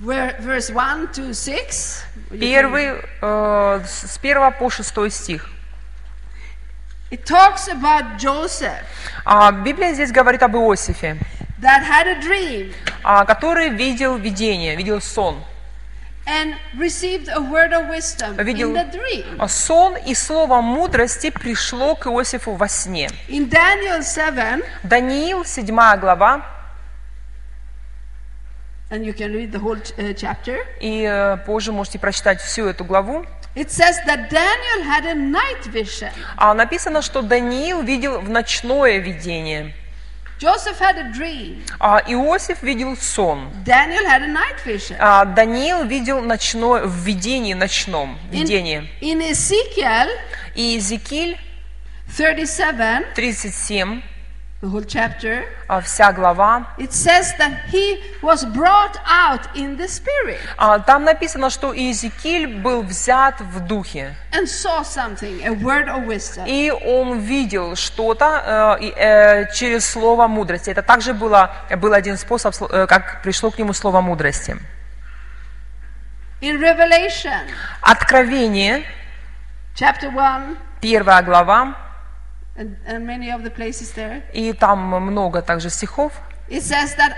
where, 0.00 0.36
verse 0.40 0.70
1 0.70 1.06
to 1.12 1.32
6. 1.32 2.04
you 2.30 2.38
can- 2.38 2.38
Первый, 2.40 3.00
э, 3.22 3.84
с 3.86 4.18
1 4.18 4.50
по 4.50 4.68
6 4.70 5.10
стих. 5.10 5.48
It 7.14 7.24
talks 7.26 7.68
about 7.68 8.18
Joseph 8.18 8.82
А 9.24 9.52
Библия 9.52 9.92
здесь 9.92 10.10
говорит 10.10 10.42
об 10.42 10.56
Иосифе, 10.56 11.16
that 11.60 11.82
had 11.84 12.08
a 12.08 12.20
dream 12.20 12.72
а, 13.04 13.24
который 13.24 13.68
видел 13.68 14.16
видение, 14.16 14.74
видел 14.74 15.00
сон. 15.00 15.36
and 16.26 16.54
received 16.78 17.28
a 17.28 17.38
word 17.40 17.72
of 17.72 17.88
wisdom 17.88 18.34
Видел 18.42 18.70
in 18.70 18.74
the 18.74 18.90
dream. 18.90 19.36
а, 19.38 19.46
сон 19.46 19.94
и 19.96 20.14
слово 20.14 20.60
мудрости 20.60 21.30
пришло 21.30 21.94
к 21.94 22.06
Иосифу 22.08 22.52
во 22.54 22.66
сне. 22.66 23.08
In 23.28 23.48
Daniel 23.48 24.02
7, 24.02 24.62
Даниил, 24.82 25.44
7 25.44 25.96
глава, 26.00 26.44
and 28.90 29.04
you 29.04 29.12
can 29.14 29.32
read 29.32 29.50
the 29.52 29.58
whole 29.60 29.76
uh, 29.98 30.14
chapter, 30.14 30.58
и 30.80 31.02
э, 31.08 31.36
позже 31.46 31.72
можете 31.72 31.98
прочитать 31.98 32.40
всю 32.40 32.66
эту 32.66 32.84
главу. 32.84 33.24
it 33.56 33.70
says 33.70 33.96
that 34.06 34.28
Daniel 34.30 34.82
had 34.84 35.06
a 35.06 35.14
night 35.14 35.64
vision. 35.72 36.10
А 36.36 36.52
написано, 36.54 37.02
что 37.02 37.22
Даниил 37.22 37.82
видел 37.82 38.20
в 38.20 38.28
ночное 38.28 38.98
видение, 38.98 39.74
Joseph 40.40 40.78
had 40.80 40.98
a 40.98 41.12
dream. 41.12 41.62
а 41.78 42.02
Иосиф 42.06 42.62
видел 42.62 42.96
сон. 42.96 43.50
Daniel 43.64 44.04
had 44.04 44.22
a 44.22 44.26
night 44.26 44.58
vision. 44.66 44.96
А 44.98 45.24
Даниил 45.24 45.84
видел 45.84 46.20
ночное, 46.20 46.82
в 46.84 46.94
видении 47.04 47.54
ночном, 47.54 48.18
In, 48.30 48.40
видение. 48.40 48.88
in 49.00 49.20
Ezekiel 49.30 50.08
И 50.56 50.62
Иезекииль 50.74 51.38
37, 52.16 53.04
37, 53.14 54.02
the 54.64 54.70
whole 54.70 54.82
chapter, 54.82 55.44
а, 55.68 55.80
вся 55.80 56.12
глава, 56.12 56.66
it 56.78 56.92
says 56.92 57.36
that 57.38 57.52
he 57.70 58.00
was 58.22 58.44
brought 58.46 58.96
out 59.06 59.42
in 59.54 59.76
the 59.76 59.86
spirit 59.86 60.38
а, 60.56 60.78
там 60.78 61.04
написано, 61.04 61.50
что 61.50 61.72
Иезекииль 61.74 62.60
был 62.62 62.82
взят 62.82 63.40
в 63.40 63.60
духе. 63.60 64.16
and 64.32 64.48
saw 64.48 64.82
something, 64.82 65.44
a 65.44 65.52
word 65.52 65.88
of 65.88 66.06
wisdom. 66.06 66.44
И 66.46 66.70
он 66.70 67.18
видел 67.18 67.76
что-то 67.76 68.78
э, 68.80 68.86
э, 68.96 69.52
через 69.54 69.86
слово 69.86 70.26
мудрости. 70.26 70.70
Это 70.70 70.82
также 70.82 71.12
было, 71.12 71.52
был 71.76 71.92
один 71.92 72.16
способ, 72.16 72.54
э, 72.70 72.86
как 72.86 73.22
пришло 73.22 73.50
к 73.50 73.58
нему 73.58 73.72
слово 73.72 74.00
мудрости. 74.00 74.56
In 76.40 76.58
Revelation 76.58 77.48
Откровение, 77.80 78.84
chapter 79.74 80.08
1, 80.08 80.56
первая 80.80 81.22
глава, 81.22 81.83
and, 82.56 82.76
and 82.86 83.04
many 83.06 83.30
of 83.30 83.42
the 83.42 83.50
places 83.50 83.92
there, 83.94 84.22
и 84.32 84.52
там 84.52 84.78
много 84.78 85.42
также 85.42 85.70
стихов. 85.70 86.12
it 86.48 86.62
says 86.62 86.94
that 86.96 87.14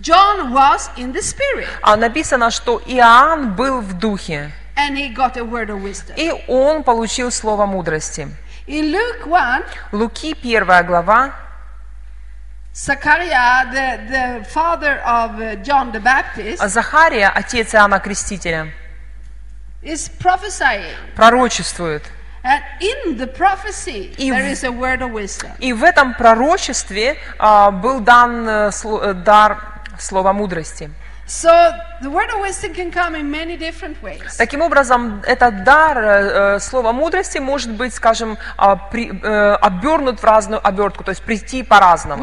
John 0.00 0.52
was 0.52 0.90
in 0.96 1.12
the 1.12 1.22
spirit 1.22 1.68
А 1.82 1.96
написано, 1.96 2.50
что 2.50 2.82
Иоанн 2.84 3.54
был 3.54 3.80
в 3.80 3.94
духе, 3.98 4.50
and 4.76 4.94
he 4.96 5.14
got 5.14 5.36
a 5.36 5.44
word 5.44 5.70
of 5.70 5.82
wisdom. 5.82 6.14
и 6.16 6.30
он 6.48 6.82
получил 6.82 7.30
слово 7.30 7.64
мудрости. 7.66 8.28
In 8.66 8.90
Luke 8.92 9.26
1, 9.26 9.64
Луки, 9.92 10.34
первая 10.34 10.82
глава, 10.82 11.32
Zachariah, 12.74 13.70
the, 13.72 14.10
the 14.10 14.44
father 14.52 15.00
of 15.06 15.40
uh, 15.40 15.56
John 15.62 15.92
the 15.92 16.00
Baptist, 16.00 16.66
Захария, 16.68 17.28
отец 17.30 17.74
Иоанна 17.74 18.00
Крестителя, 18.00 18.68
is 19.82 20.10
prophesying. 20.20 20.94
пророчествует. 21.14 22.02
И 24.18 24.30
в-. 24.30 24.34
И 25.58 25.72
этом 25.84 26.14
пророчестве 26.14 27.16
а, 27.38 27.70
был 27.70 28.00
дан 28.00 28.48
э, 28.48 28.68
сло- 28.70 29.02
э, 29.10 29.14
дар 29.14 29.58
слова 29.98 30.32
мудрости. 30.32 30.90
So 31.28 31.50
the 32.02 32.08
word 32.08 32.30
of 32.32 32.40
wisdom 32.40 32.72
can 32.72 32.92
come 32.92 33.16
in 33.16 33.28
many 33.28 33.56
different 33.58 33.96
ways. 34.00 34.36
Таким 34.38 34.62
образом, 34.62 35.22
этот 35.26 35.64
дар 35.64 35.98
э, 35.98 36.54
э, 36.56 36.60
слова 36.60 36.92
мудрости 36.92 37.38
может 37.38 37.72
быть, 37.72 37.92
скажем, 37.94 38.38
а, 38.56 38.76
при- 38.76 39.10
э, 39.10 39.54
обернут 39.60 40.20
в 40.20 40.24
разную 40.24 40.60
обертку, 40.64 41.02
то 41.02 41.10
есть 41.10 41.22
прийти 41.22 41.64
по-разному. 41.64 42.22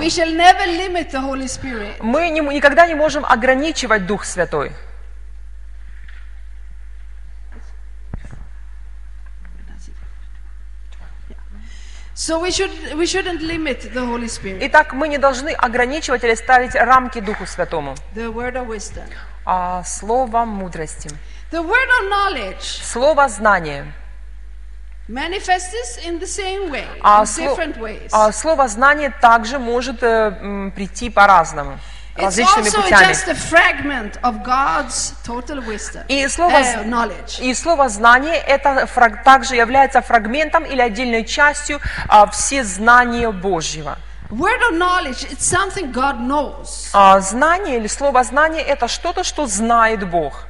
Мы 2.00 2.30
не- 2.30 2.40
никогда 2.40 2.88
не 2.88 2.96
можем 2.96 3.26
ограничивать 3.26 4.06
Дух 4.06 4.24
Святой. 4.24 4.72
So 12.16 12.40
we 12.40 12.52
should 12.52 12.72
we 12.96 13.06
shouldn't 13.08 13.42
limit 13.42 13.92
the 13.94 14.06
Holy 14.06 14.28
Spirit. 14.28 14.60
Итак, 14.68 14.94
мы 14.94 15.08
не 15.08 15.18
должны 15.18 15.50
ограничивать 15.50 16.24
или 16.24 16.36
ставить 16.36 16.76
рамки 16.76 17.20
Духу 17.20 17.46
Святому. 17.48 17.96
The 18.14 18.32
word 18.32 18.54
of 18.56 18.68
wisdom. 18.68 19.10
А 19.46 19.84
слово 19.84 20.46
мудрости, 20.46 21.10
The 21.52 21.62
word 21.62 21.90
of 22.02 22.10
knowledge 22.10 22.62
слово 22.84 23.28
знания. 23.30 23.86
manifests 25.10 25.98
in 26.06 26.20
the 26.20 26.28
same 26.28 26.70
way, 26.72 26.86
А, 27.02 27.24
in 27.24 27.26
different 27.26 27.78
ways. 27.78 28.10
а 28.14 28.32
слово 28.32 28.68
знание 28.68 29.10
также 29.22 29.60
может 29.60 30.02
э, 30.04 30.38
м, 30.40 30.72
прийти 30.72 31.10
по-разному, 31.10 31.78
различными 32.16 32.70
путями. 32.84 33.00
И 36.08 36.28
слово, 36.28 36.60
и 37.40 37.54
слово 37.54 37.90
знание 37.90 38.36
это 38.36 38.86
фраг- 38.88 39.24
также 39.24 39.56
является 39.56 40.02
фрагментом 40.02 40.64
или 40.66 40.82
отдельной 40.82 41.26
частью 41.26 41.80
а, 42.08 42.26
все 42.28 42.64
знания 42.64 43.32
Божьего. 43.32 43.98
Word 44.30 44.62
of 44.72 44.78
knowledge, 44.78 45.26
it's 45.32 45.44
something 45.46 45.92
God 45.94 46.20
knows. 46.20 46.90
А 46.94 47.20
знание 47.20 47.78
или 47.78 47.88
слово 47.88 48.24
знание 48.24 48.64
это 48.64 48.88
что-то, 48.88 49.24
что 49.24 49.46
знает 49.48 50.10
Бог. 50.10 50.46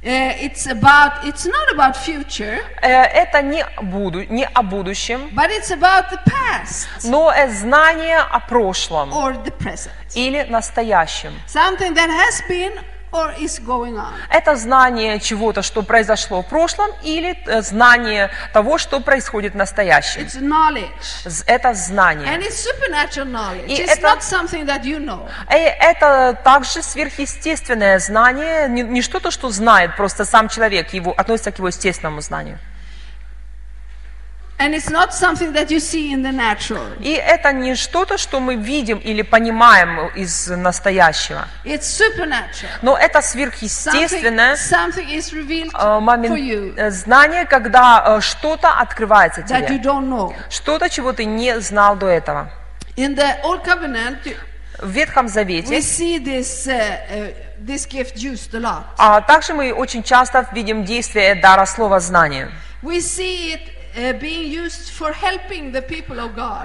Uh, 0.00 0.32
it's 0.40 0.66
about 0.68 1.24
it's 1.24 1.44
not 1.44 1.72
about 1.72 1.96
future, 1.96 2.60
Э, 2.82 3.02
Это 3.02 3.42
не, 3.42 3.66
буду, 3.82 4.22
не 4.32 4.44
о 4.46 4.62
будущем, 4.62 5.28
but 5.34 5.50
it's 5.50 5.72
about 5.72 6.08
the 6.10 6.20
past 6.24 6.86
но 7.04 7.32
э, 7.32 7.48
знание 7.50 8.18
о 8.18 8.38
прошлом 8.38 9.12
or 9.12 9.32
the 9.42 9.50
present. 9.50 9.90
или 10.14 10.44
настоящем. 10.48 11.32
Something 11.48 11.94
that 11.94 12.10
has 12.10 12.40
been 12.48 12.72
or 13.12 13.34
is 13.38 13.58
going 13.64 13.96
on. 13.96 14.12
Это 14.30 14.56
знание 14.56 15.18
чего-то, 15.20 15.62
что 15.62 15.82
произошло 15.82 16.42
в 16.42 16.46
прошлом, 16.46 16.90
или 17.02 17.36
э, 17.46 17.62
знание 17.62 18.30
того, 18.52 18.78
что 18.78 19.00
происходит 19.00 19.54
в 19.54 19.56
настоящем. 19.56 20.22
It's 20.22 20.40
knowledge. 20.40 21.44
Это 21.46 21.74
знание. 21.74 22.28
And 22.28 22.42
it's 22.42 22.64
supernatural 22.64 23.26
knowledge. 23.30 23.66
И 23.66 23.82
it's 23.82 23.92
это- 23.92 24.08
not 24.08 24.20
something 24.22 24.66
that 24.66 24.82
you 24.84 24.98
know. 24.98 25.28
И 25.50 25.56
это 25.56 26.38
также 26.44 26.82
сверхъестественное 26.82 27.98
знание, 27.98 28.68
не, 28.68 28.82
не 28.82 29.02
что-то, 29.02 29.30
что 29.30 29.50
знает 29.50 29.96
просто 29.96 30.24
сам 30.24 30.48
человек, 30.48 30.92
его, 30.92 31.12
относится 31.16 31.52
к 31.52 31.58
его 31.58 31.68
естественному 31.68 32.20
знанию. 32.20 32.58
And 34.60 34.74
it's 34.74 34.90
not 34.90 35.14
something 35.14 35.52
that 35.52 35.70
you 35.70 35.78
see 35.78 36.10
in 36.12 36.22
the 36.22 36.32
natural. 36.32 36.82
И 37.00 37.12
это 37.12 37.52
не 37.52 37.76
что-то, 37.76 38.18
что 38.18 38.40
мы 38.40 38.56
видим 38.56 38.98
или 38.98 39.22
понимаем 39.22 40.08
из 40.16 40.48
настоящего. 40.48 41.46
It's 41.64 41.82
supernatural. 41.86 42.68
Но 42.82 42.96
это 42.98 43.20
Something, 43.20 43.22
сверхъестественное 43.22 44.56
something 44.56 45.08
is 45.10 45.32
revealed 45.32 45.70
э, 45.72 45.78
for 45.78 46.00
момент- 46.00 46.36
you 46.38 46.74
э, 46.76 46.90
знание, 46.90 47.44
когда 47.46 48.16
э, 48.18 48.20
что-то 48.20 48.72
открывается 48.72 49.42
that 49.42 49.68
you 49.68 49.78
тебе. 49.78 49.78
don't 49.78 50.08
know. 50.08 50.34
Что-то, 50.50 50.90
чего 50.90 51.12
ты 51.12 51.24
не 51.24 51.60
знал 51.60 51.94
до 51.94 52.06
этого. 52.08 52.50
In 52.96 53.14
the 53.14 53.40
Old 53.44 53.64
Covenant, 53.64 54.36
В 54.80 54.90
Ветхом 54.90 55.26
we 55.26 55.28
Завете 55.28 55.78
see 55.80 56.18
this, 56.18 56.66
uh, 56.66 56.72
uh, 57.10 57.32
this 57.60 57.86
gift 57.86 58.16
used 58.16 58.52
a 58.54 58.58
lot. 58.60 58.82
а 58.96 59.20
также 59.20 59.54
мы 59.54 59.72
очень 59.72 60.02
часто 60.02 60.48
видим 60.52 60.84
действие 60.84 61.36
дара 61.36 61.64
слова 61.66 62.00
знания. 62.00 62.50
We 62.82 62.98
see 63.00 63.54
it 63.54 63.60
uh. 63.98 64.14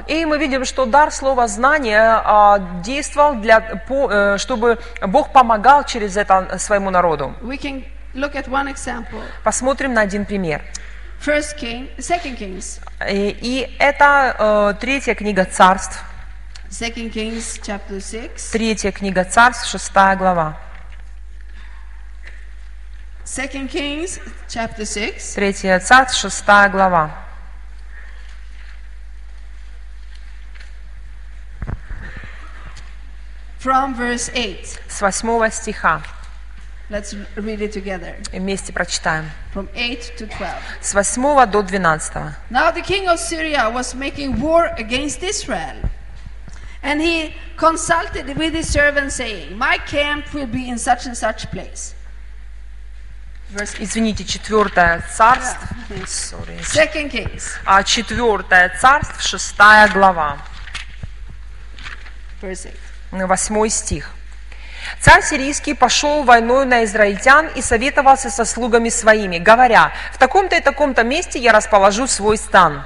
И 0.07 0.25
мы 0.25 0.37
видим, 0.37 0.65
что 0.65 0.85
дар 0.85 1.11
слова 1.11 1.47
знания 1.47 2.21
а, 2.23 2.59
действовал, 2.83 3.35
для, 3.35 3.81
э, 3.89 4.37
чтобы 4.37 4.77
Бог 5.01 5.33
помогал 5.33 5.83
через 5.83 6.15
это 6.15 6.57
своему 6.59 6.91
народу. 6.91 7.33
Посмотрим 9.43 9.93
на 9.93 10.01
один 10.01 10.25
пример. 10.25 10.61
First 11.25 11.57
King, 11.57 11.89
Second 11.97 12.37
Kings, 12.37 12.81
И, 13.09 13.37
и 13.41 13.75
это 13.79 14.35
э, 14.37 14.79
третья 14.79 15.15
книга 15.15 15.45
царств, 15.45 16.03
Second 16.69 17.13
Kings 17.13 17.61
chapter 17.61 18.01
6. 18.01 18.51
третья 18.51 18.91
книга 18.91 19.23
царств, 19.23 19.69
шестая 19.69 20.17
глава. 20.17 20.57
Second 23.32 23.68
Kings 23.68 24.18
chapter 24.48 24.84
6. 24.84 25.34
Третья 25.34 25.78
царств, 25.80 26.18
шестая 26.18 26.68
глава. 26.70 27.10
From 33.60 33.94
verse 33.94 34.30
8. 34.32 34.78
С 34.88 35.00
восьмого 35.00 35.50
стиха. 35.50 36.02
Let's 36.90 37.14
read 37.36 37.60
it 37.60 37.72
together. 37.72 38.16
И 38.32 38.38
Вместе 38.38 38.72
прочитаем. 38.72 39.30
From 39.52 39.68
8 39.74 40.16
to 40.16 40.26
12. 40.26 40.62
С 40.80 40.94
восьмого 40.94 41.46
до 41.46 41.62
двенадцатого. 41.62 42.34
Now 42.50 42.72
the 42.72 42.82
king 42.82 43.08
of 43.08 43.18
Syria 43.18 43.68
was 43.70 43.94
making 43.94 44.40
war 44.40 44.70
against 44.78 45.22
Israel. 45.22 45.76
And 46.82 47.02
he 47.02 47.34
consulted 47.56 48.38
with 48.38 48.54
his 48.54 48.72
servants, 48.72 49.16
saying, 49.16 49.58
My 49.58 49.78
camp 49.78 50.32
will 50.32 50.46
be 50.46 50.68
in 50.68 50.78
such 50.78 51.06
and 51.06 51.16
such 51.16 51.50
place. 51.50 51.94
Verse 53.53 53.75
Извините, 53.79 54.25
четвертое 54.25 55.03
царств. 55.15 55.59
Sorry. 56.05 56.59
Second 56.61 57.11
Kings, 57.11 57.43
А 57.65 57.83
четвертое 57.83 58.75
царств, 58.81 59.21
шестая 59.21 59.87
глава. 59.89 60.37
verse 62.41 62.67
8. 63.11 63.27
Восьмой 63.27 63.69
стих. 63.69 64.09
Царь 64.99 65.21
сирийский 65.23 65.75
пошел 65.75 66.23
войной 66.23 66.65
на 66.65 66.83
израильтян 66.83 67.47
и 67.47 67.61
советовался 67.61 68.31
со 68.31 68.43
слугами 68.43 68.89
своими, 68.89 69.37
говоря, 69.37 69.91
в 70.13 70.17
таком-то 70.17 70.55
и 70.55 70.59
таком-то 70.59 71.03
месте 71.03 71.37
я 71.37 71.51
расположу 71.51 72.07
свой 72.07 72.37
стан. 72.37 72.83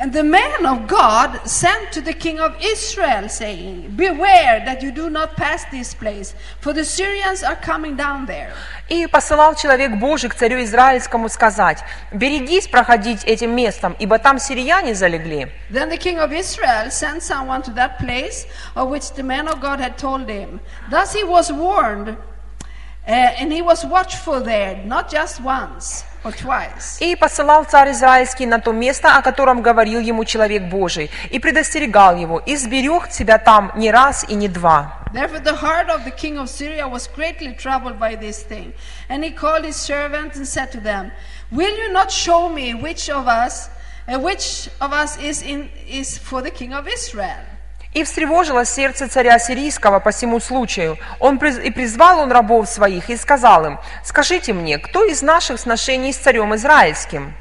And 0.00 0.14
the 0.14 0.22
man 0.22 0.64
of 0.64 0.86
God 0.88 1.46
sent 1.46 1.92
to 1.92 2.00
the 2.00 2.14
king 2.14 2.40
of 2.40 2.56
Israel, 2.58 3.28
saying, 3.28 3.92
Beware 3.96 4.62
that 4.64 4.82
you 4.82 4.92
do 4.92 5.10
not 5.10 5.36
pass 5.36 5.66
this 5.66 5.92
place, 5.92 6.34
for 6.58 6.72
the 6.72 6.86
Syrians 6.86 7.42
are 7.42 7.56
coming 7.56 7.96
down 7.96 8.24
there. 8.24 8.54
И 8.88 9.06
посылал 9.06 9.54
человек 9.56 9.98
Божий 9.98 10.30
к 10.30 10.34
царю 10.34 10.62
Израильскому 10.62 11.28
сказать, 11.28 11.84
берегись 12.12 12.66
проходить 12.66 13.24
этим 13.24 13.54
местом, 13.54 13.94
ибо 13.98 14.18
там 14.18 14.38
сирияне 14.38 14.94
залегли. 14.94 15.52
Then 15.70 15.90
the 15.90 15.98
king 15.98 16.18
of 16.18 16.32
Israel 16.32 16.90
sent 16.90 17.22
someone 17.22 17.60
to 17.60 17.70
that 17.74 17.98
place 17.98 18.46
of 18.74 18.88
which 18.88 19.12
the 19.12 19.22
man 19.22 19.48
of 19.48 19.60
God 19.60 19.80
had 19.80 19.98
told 19.98 20.30
him. 20.30 20.60
Thus 20.90 21.12
he 21.12 21.24
was 21.24 21.52
warned, 21.52 22.08
uh, 22.08 22.16
and 23.06 23.52
he 23.52 23.60
was 23.60 23.84
watchful 23.84 24.40
there, 24.40 24.82
not 24.86 25.10
just 25.10 25.42
once 25.42 26.04
or 26.13 26.13
twice. 26.13 26.13
И 26.99 27.15
посылал 27.15 27.65
царь 27.65 27.91
Израильский 27.91 28.45
на 28.45 28.59
то 28.59 28.71
место, 28.71 29.15
о 29.15 29.21
котором 29.21 29.61
говорил 29.61 29.99
ему 29.99 30.25
человек 30.25 30.63
Божий, 30.63 31.11
и 31.29 31.39
предостерегал 31.39 32.15
его, 32.15 32.39
и 32.39 32.55
сберег 32.55 33.09
тебя 33.09 33.37
там 33.37 33.71
не 33.75 33.91
раз 33.91 34.25
и 34.27 34.35
не 34.35 34.47
два. 34.47 35.01
Therefore, 35.13 35.39
the 35.39 35.55
heart 35.55 35.89
of 35.89 36.03
the 36.03 36.11
king 36.11 36.37
of 36.37 36.49
Syria 36.49 36.87
was 36.87 37.07
greatly 37.07 37.53
troubled 37.53 37.97
by 37.99 38.15
this 38.15 38.43
thing. 38.43 38.73
And 39.07 39.23
he 39.23 39.31
called 39.31 39.63
his 39.63 39.77
servants 39.77 40.35
and 40.35 40.45
said 40.45 40.71
to 40.73 40.81
them, 40.81 41.11
Will 41.51 41.73
you 41.77 41.93
not 41.93 42.11
show 42.11 42.49
me 42.49 42.73
which 42.73 43.09
of 43.09 43.27
us, 43.27 43.69
uh, 44.09 44.19
which 44.19 44.67
of 44.81 44.91
us 44.91 45.17
is, 45.21 45.41
in, 45.41 45.69
is 45.87 46.17
for 46.17 46.41
the 46.41 46.51
king 46.51 46.73
of 46.73 46.87
Israel? 46.87 47.45
И 47.95 48.03
встревожилось 48.03 48.69
сердце 48.69 49.07
царя 49.07 49.39
сирийского 49.39 50.01
по 50.01 50.11
всему 50.11 50.41
случаю. 50.41 50.97
Он 51.21 51.37
приз- 51.37 51.63
и 51.63 51.71
призвал 51.71 52.19
он 52.19 52.29
рабов 52.29 52.67
своих 52.67 53.09
и 53.09 53.15
сказал 53.15 53.65
им, 53.65 53.79
скажите 54.03 54.51
мне, 54.51 54.77
кто 54.77 55.05
из 55.05 55.21
наших 55.21 55.61
сношений 55.61 56.11
с 56.11 56.17
царем 56.17 56.53
Израильским? 56.55 57.33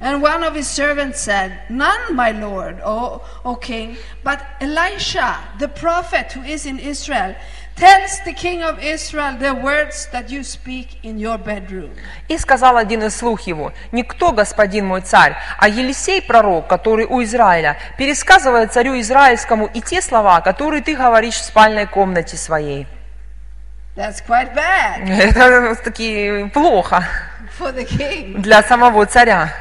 And 0.00 0.22
one 0.22 0.42
of 0.42 0.54
his 0.54 0.66
servants 0.66 1.20
said, 1.20 1.52
None, 1.68 2.14
my 2.14 2.30
lord, 2.32 2.80
O, 2.82 3.20
o 3.44 3.54
king, 3.56 3.98
but 4.24 4.40
Elisha, 4.58 5.36
the 5.58 5.68
prophet 5.68 6.32
who 6.32 6.42
is 6.44 6.64
in 6.64 6.78
Israel, 6.78 7.34
tells 7.80 8.20
the 8.24 8.34
king 8.34 8.62
of 8.62 8.78
Israel 8.78 9.36
the 9.38 9.54
words 9.54 10.06
that 10.12 10.30
you 10.30 10.44
speak 10.44 10.88
in 11.02 11.18
your 11.18 11.38
bedroom. 11.38 11.90
И 12.28 12.36
сказал 12.38 12.76
один 12.76 13.02
из 13.02 13.16
слух 13.16 13.40
его, 13.42 13.72
«Никто, 13.90 14.32
господин 14.32 14.86
мой 14.86 15.00
царь, 15.00 15.34
а 15.58 15.68
Елисей, 15.68 16.20
пророк, 16.20 16.68
который 16.68 17.06
у 17.06 17.22
Израиля, 17.22 17.78
пересказывает 17.96 18.72
царю 18.72 19.00
Израильскому 19.00 19.66
и 19.66 19.80
те 19.80 20.02
слова, 20.02 20.40
которые 20.42 20.82
ты 20.82 20.94
говоришь 20.94 21.36
в 21.36 21.44
спальной 21.44 21.86
комнате 21.86 22.36
своей». 22.36 22.86
That's 23.96 24.22
quite 24.26 24.54
bad 24.54 25.08
Это 25.08 25.74
таки 25.82 26.48
плохо 26.52 27.04
для 28.36 28.62
самого 28.62 29.06
царя, 29.06 29.52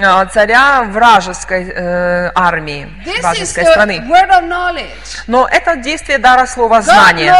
а, 0.00 0.26
царя 0.26 0.82
вражеской 0.82 1.68
э, 1.68 2.30
армии, 2.34 2.88
This 3.04 3.18
is 3.18 3.20
вражеской 3.22 3.64
страны. 3.64 3.98
word 4.08 4.30
of 4.30 4.48
knowledge. 4.48 4.88
Но 5.26 5.46
это 5.50 5.76
действие 5.76 6.18
дара 6.18 6.46
слова 6.46 6.82
знания. 6.82 7.32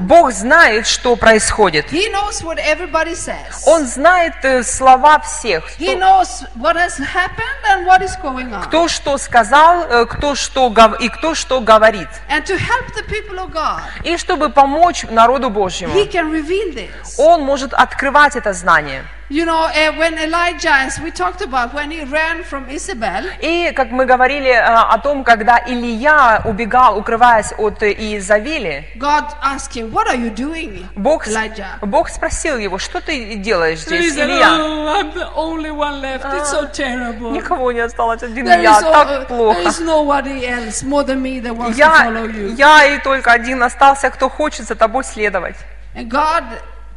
Бог 0.00 0.32
знает, 0.32 0.86
что 0.86 1.16
происходит. 1.16 1.92
He 1.92 2.10
knows 2.12 2.42
what 2.42 2.58
everybody 2.58 3.14
says. 3.14 3.62
Он 3.66 3.86
знает 3.86 4.34
э, 4.42 4.62
слова 4.62 5.18
всех. 5.20 5.64
He 5.78 5.96
Кто, 5.96 5.98
knows 5.98 6.44
what 6.56 6.76
has 6.76 6.98
happened 6.98 7.64
and 7.72 7.86
what 7.86 8.02
is 8.02 8.16
going 8.22 8.52
on. 8.52 8.62
кто 8.64 8.88
что 8.88 9.18
сказал, 9.18 9.84
э, 9.84 10.06
кто 10.06 10.34
что 10.34 10.72
и 11.00 11.08
кто 11.08 11.34
что 11.34 11.60
говорит. 11.60 12.08
And 12.28 12.44
to 12.44 12.56
help 12.56 12.94
the 12.94 13.04
people 13.08 13.38
of 13.38 13.52
God, 13.52 13.80
И 14.04 14.16
чтобы 14.16 14.50
помочь 14.50 15.04
народу 15.10 15.50
Божьему, 15.50 15.94
He 15.94 16.10
can 16.10 16.30
reveal 16.30 16.74
this. 16.74 17.14
он 17.18 17.42
может 17.42 17.69
открывать 17.72 18.36
это 18.36 18.52
знание. 18.52 19.04
You 19.32 19.44
know, 19.46 19.62
uh, 19.72 19.96
when 19.96 20.18
Elijah, 20.18 20.72
as 20.72 20.98
we 20.98 21.12
talked 21.12 21.40
about, 21.40 21.72
when 21.72 21.92
he 21.92 22.02
ran 22.02 22.42
from 22.42 22.68
Isabel, 22.68 23.26
И, 23.40 23.70
как 23.76 23.92
мы 23.92 24.04
говорили 24.04 24.50
э, 24.50 24.58
о 24.60 24.98
том, 24.98 25.22
когда 25.22 25.56
Илья 25.64 26.42
убегал, 26.44 26.98
укрываясь 26.98 27.52
от 27.56 27.80
э, 27.84 27.92
Иезавели, 27.92 28.88
God 28.96 29.26
asked 29.40 29.72
him, 29.74 29.92
What 29.92 30.08
are 30.08 30.16
you 30.16 30.34
doing, 30.34 30.84
Бог, 30.96 31.28
Elijah? 31.28 31.78
Бог 31.80 32.08
спросил 32.08 32.56
его, 32.58 32.78
что 32.78 33.00
ты 33.00 33.36
делаешь 33.36 33.82
здесь, 33.82 34.16
said, 34.16 34.24
Илья? 34.24 34.50
Oh, 34.58 35.00
I'm 35.00 35.14
the 35.14 35.32
only 35.36 35.70
one 35.70 36.00
left. 36.00 36.24
It's 36.24 36.50
so 36.50 36.66
terrible. 36.66 37.30
Никого 37.30 37.70
не 37.70 37.78
осталось, 37.80 38.24
один 38.24 38.44
There 38.44 38.62
я, 38.62 38.72
all- 38.80 38.92
так 38.92 39.06
uh, 39.08 39.10
there 39.20 39.26
плохо. 39.28 39.60
is 39.68 39.80
nobody 39.80 40.44
else 40.44 40.82
more 40.82 41.04
than 41.04 41.22
me 41.22 41.38
that 41.40 41.54
wants 41.56 41.76
to 41.76 41.78
Я, 41.78 42.06
follow 42.06 42.26
you. 42.26 42.52
я 42.56 42.84
и 42.96 42.98
только 42.98 43.30
один 43.30 43.62
остался, 43.62 44.10
кто 44.10 44.28
хочет 44.28 44.66
за 44.66 44.74
тобой 44.74 45.04
следовать. 45.04 45.54
And 45.94 46.08
God 46.08 46.44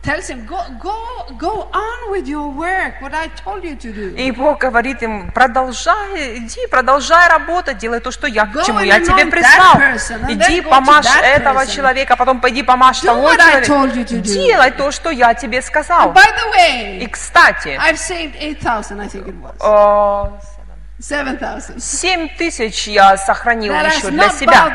tells 0.03 0.27
him, 0.27 0.45
go, 0.45 0.59
go, 0.79 0.93
go 1.37 1.67
on 1.71 2.11
with 2.11 2.27
your 2.27 2.49
work, 2.49 3.01
what 3.01 3.13
I 3.13 3.29
told 3.29 3.63
you 3.63 3.75
to 3.77 3.93
do. 3.93 4.15
И 4.17 4.31
Бог 4.31 4.59
говорит 4.59 5.01
им, 5.01 5.31
продолжай, 5.31 6.37
иди, 6.39 6.67
продолжай 6.69 7.29
работать, 7.29 7.77
делай 7.77 8.01
то, 8.01 8.11
что 8.11 8.27
я, 8.27 8.45
к 8.45 8.63
чему 8.65 8.81
я 8.81 8.99
тебе 8.99 9.25
призвал. 9.25 9.77
Иди, 10.29 10.61
помажь 10.61 11.05
этого 11.23 11.65
человека, 11.65 12.15
потом 12.17 12.41
пойди 12.41 12.63
помажь 12.63 12.99
того 12.99 13.33
человека. 13.33 14.19
Делай 14.21 14.71
то, 14.71 14.91
что 14.91 15.09
я 15.09 15.33
тебе 15.33 15.61
сказал. 15.61 16.11
By 16.11 16.25
the 16.25 16.51
way, 16.53 16.99
И, 16.99 17.07
кстати, 17.07 17.79
I've 17.79 17.97
saved 17.97 18.35
8,000, 18.39 18.99
I 18.99 19.07
think 19.07 19.27
it 19.27 19.35
was. 19.41 19.55
э, 19.59 20.31
7,000. 20.99 21.79
семь 21.81 22.29
тысяч 22.37 22.87
я 22.87 23.17
сохранил 23.17 23.73
еще 23.73 24.09
для 24.09 24.29
себя, 24.29 24.73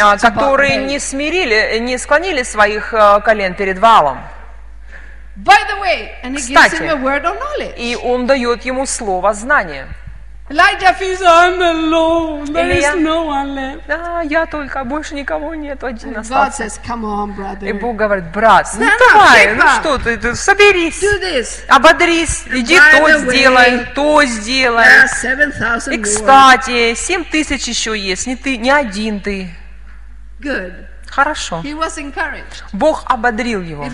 а, 0.00 0.16
которые 0.18 0.76
не 0.76 0.98
смирили, 0.98 1.78
не 1.78 1.98
склонили 1.98 2.42
своих 2.42 2.92
э, 2.92 3.20
колен 3.24 3.54
перед 3.54 3.78
валом. 3.78 4.18
By 5.36 5.58
the 5.68 5.80
way, 5.80 6.12
and 6.22 6.34
he 6.34 6.40
gives 6.40 6.48
Кстати, 6.48 6.82
him 6.82 6.90
a 6.90 6.96
word 6.96 7.24
of 7.24 7.36
knowledge. 7.38 7.74
И 7.76 7.94
он 7.96 8.26
дает 8.26 8.64
ему 8.64 8.86
слово 8.86 9.34
знания. 9.34 9.86
Elijah 10.48 10.94
feels, 10.94 11.20
I'm 11.20 11.60
alone. 11.60 12.44
There 12.52 12.70
Или 12.70 12.78
is 12.80 12.94
no 13.02 13.24
one 13.26 13.54
left. 13.56 13.80
Да, 13.88 14.20
я 14.22 14.46
только, 14.46 14.84
больше 14.84 15.16
никого 15.16 15.56
нет, 15.56 15.82
один 15.82 16.12
God 16.12 16.18
остался. 16.20 16.62
says, 16.66 16.80
Come 16.86 17.02
on, 17.04 17.32
И 17.32 17.72
brother. 17.72 17.80
Бог 17.80 17.96
говорит, 17.96 18.30
брат, 18.32 18.68
ну 18.78 18.86
Stand 18.86 18.92
up, 18.92 18.98
давай, 19.12 19.46
shape 19.48 19.54
ну 19.56 19.64
up. 19.64 19.80
что 19.80 19.98
ты, 19.98 20.16
ты 20.18 20.34
соберись, 20.36 21.02
Do 21.02 21.20
this. 21.20 21.64
ободрись, 21.68 22.44
иди 22.46 22.76
by 22.76 22.90
то 22.92 23.08
way, 23.08 23.18
сделай, 23.28 23.86
то 23.96 24.24
сделай. 24.24 24.84
There 24.84 25.02
are 25.02 25.88
7,000 25.90 25.92
И, 25.94 25.98
кстати, 26.00 26.94
семь 26.94 27.24
тысяч 27.24 27.66
еще 27.66 27.98
есть, 27.98 28.28
не 28.28 28.36
ты, 28.36 28.56
не 28.56 28.70
один 28.70 29.20
ты. 29.20 29.50
Good. 30.40 30.86
Хорошо. 31.16 31.62
Бог 32.72 33.04
ободрил 33.06 33.62
его. 33.62 33.84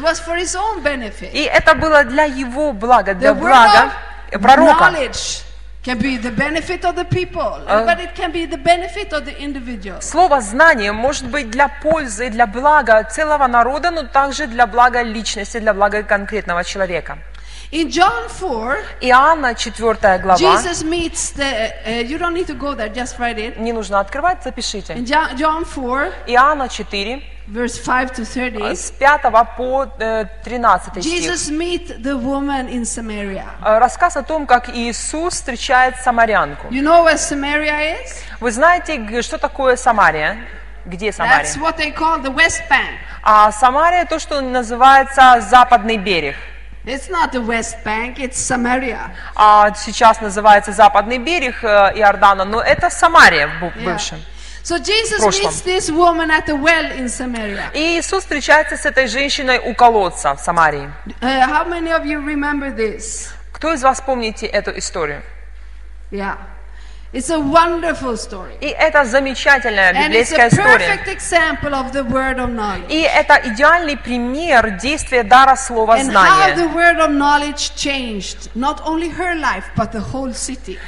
И 1.33 1.43
это 1.43 1.75
было 1.75 2.03
для 2.05 2.25
его 2.25 2.73
блага, 2.73 3.15
для 3.15 3.33
блага 3.35 3.93
пророка. 4.41 4.91
individual. 9.41 10.01
Слово 10.01 10.41
знание 10.41 10.93
может 10.93 11.27
быть 11.27 11.51
для 11.51 11.69
пользы, 11.69 12.29
для 12.31 12.47
блага 12.47 13.05
целого 13.05 13.47
народа, 13.49 13.91
но 13.91 14.03
также 14.03 14.47
для 14.47 14.67
блага 14.67 15.03
личности, 15.03 15.61
для 15.61 15.75
блага 15.75 16.03
конкретного 16.03 16.65
человека. 16.65 17.19
In 17.73 17.89
John 17.89 18.29
4, 18.29 18.85
Иоанна 19.01 19.55
4 19.55 20.19
глава. 20.19 20.37
Jesus 20.37 20.83
meets 20.83 21.33
the. 21.33 21.73
Uh, 21.87 22.07
you 22.07 22.19
don't 22.19 22.35
need 22.35 22.47
to 22.47 22.55
go 22.55 22.75
there, 22.75 22.91
just 22.91 23.19
write 23.19 23.39
it. 23.39 23.59
Не 23.59 23.73
нужно 23.73 23.99
открывать, 23.99 24.43
запишите. 24.45 24.93
In 24.93 25.07
John, 25.07 25.35
John 25.39 25.65
4, 25.65 26.13
Иоанна 26.27 26.69
4, 26.69 27.23
verse 27.49 27.79
5 27.79 28.13
to 28.13 28.25
30, 28.27 28.77
с 28.77 28.91
5 28.91 29.23
по 29.57 29.87
э, 29.99 30.27
13 30.45 31.03
стих. 31.03 31.03
Jesus 31.03 31.51
meet 31.51 32.03
the 32.03 32.15
woman 32.15 32.69
in 32.69 32.85
Samaria. 32.85 33.47
Э, 33.65 33.79
Рассказ 33.79 34.19
о 34.19 34.23
том, 34.23 34.47
как 34.47 34.69
Иисус 34.69 35.33
встречает 35.33 35.97
самарянку. 35.97 36.69
You 36.69 36.83
know 36.83 37.03
where 37.07 37.17
Samaria 37.17 37.97
is? 37.97 38.23
Вы 38.41 38.51
знаете, 38.51 39.23
что 39.23 39.39
такое 39.39 39.77
Самария? 39.77 40.45
Где 40.85 41.11
Самария? 41.11 41.45
That's 41.45 41.57
what 41.57 41.79
they 41.79 41.91
call 41.91 42.21
the 42.21 42.35
West 42.35 42.69
Bank. 42.69 42.99
А 43.23 43.51
Самария 43.51 44.05
то, 44.05 44.19
что 44.19 44.43
называется 44.43 45.41
западный 45.41 45.97
берег. 45.97 46.37
It's 46.85 47.09
not 47.09 47.31
the 47.31 47.41
West 47.41 47.77
Bank, 47.85 48.19
it's 48.19 48.37
Samaria. 48.37 49.11
А 49.37 49.73
сейчас 49.75 50.21
называется 50.21 50.73
западный 50.73 51.19
берег 51.19 51.63
э, 51.63 51.93
Иордана, 51.95 52.45
но 52.45 52.61
это 52.61 52.91
Самария 52.91 53.47
в 53.47 53.63
бу- 53.63 53.73
Yeah. 53.77 53.85
бывшем. 53.85 54.19
So 54.65 54.79
Jesus 54.79 55.21
meets 55.21 55.63
this 55.63 55.91
woman 55.91 56.31
at 56.31 56.47
the 56.47 56.55
well 56.57 56.91
in 56.97 57.07
Samaria. 57.09 57.71
И 57.75 57.99
Иисус 57.99 58.23
встречается 58.23 58.77
с 58.77 58.85
этой 58.87 59.07
женщиной 59.07 59.59
у 59.59 59.75
колодца 59.75 60.35
в 60.35 60.41
Самарии. 60.41 60.91
Uh, 61.21 61.47
how 61.49 61.65
many 61.69 61.91
of 61.91 62.05
you 62.05 62.21
remember 62.21 62.71
this? 62.75 63.31
Кто 63.53 63.73
из 63.73 63.83
вас 63.83 64.01
помните 64.01 64.47
эту 64.47 64.77
историю? 64.77 65.23
Yeah. 66.11 66.37
It's 67.13 67.29
a 67.29 67.39
wonderful 67.39 68.17
story. 68.17 68.57
И 68.63 68.69
это 68.69 69.05
замечательная 69.05 69.91
And 69.93 69.99
it's 70.15 70.31
библейская 70.31 70.49
история. 70.49 70.97
perfect 70.97 71.09
example 71.09 71.75
of 71.75 71.93
the 71.93 72.03
word 72.05 72.39
of 72.39 72.49
knowledge. 72.55 72.89
И 72.89 73.03
это 73.03 73.39
идеальный 73.53 73.99
пример 73.99 74.79
действия 74.79 75.23
дара 75.23 75.55
слова 75.57 75.99
знания. 76.03 76.55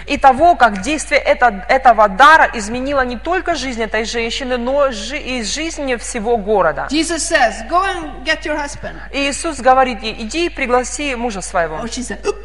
И 0.07 0.17
того, 0.17 0.55
как 0.57 0.81
действие 0.81 1.21
это- 1.21 1.65
этого 1.69 2.09
дара 2.09 2.51
изменило 2.55 3.03
не 3.05 3.19
только 3.19 3.55
жизнь 3.55 3.83
этой 3.83 4.07
женщины, 4.07 4.57
но 4.57 4.91
жи- 4.93 5.19
и 5.19 5.43
жизнь 5.43 5.95
всего 5.99 6.39
города. 6.39 6.89
Jesus 6.91 7.19
says, 7.19 7.69
Go 7.69 7.83
and 7.85 8.25
get 8.25 8.45
your 8.47 8.57
husband. 8.57 8.95
И 9.13 9.29
Иисус 9.29 9.61
говорит 9.61 10.03
ей, 10.03 10.15
иди 10.23 10.47
и 10.47 10.49
пригласи 10.49 11.15
мужа 11.17 11.43
своего. 11.43 11.77
Oh, 11.77 11.85
she 11.87 12.01
said, 12.03 12.25
"Oop, 12.25 12.37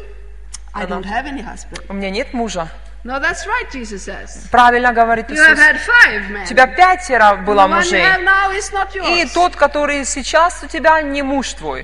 I 0.74 0.84
don't 0.84 1.04
have 1.06 1.24
any 1.24 1.42
husband. 1.42 1.80
У 1.88 1.94
меня 1.94 2.10
нет 2.10 2.34
мужа. 2.34 2.68
No, 3.02 3.18
that's 3.18 3.46
right, 3.46 3.70
Jesus 3.72 4.04
says. 4.04 4.46
Правильно 4.50 4.92
говорит 4.92 5.30
You 5.30 5.36
have 5.36 5.54
Иисус. 5.54 5.58
had 5.58 5.76
five 5.78 6.30
men. 6.30 6.42
У 6.44 6.46
тебя 6.46 6.66
пятеро 6.66 7.36
The 7.36 7.44
было 7.44 7.66
мужей. 7.66 8.02
have 8.02 8.22
now 8.22 8.50
is 8.52 8.70
not 8.72 8.94
И 8.94 9.24
тот, 9.32 9.56
который 9.56 10.04
сейчас 10.04 10.62
у 10.62 10.66
тебя, 10.66 11.00
не 11.00 11.22
муж 11.22 11.54
твой. 11.54 11.82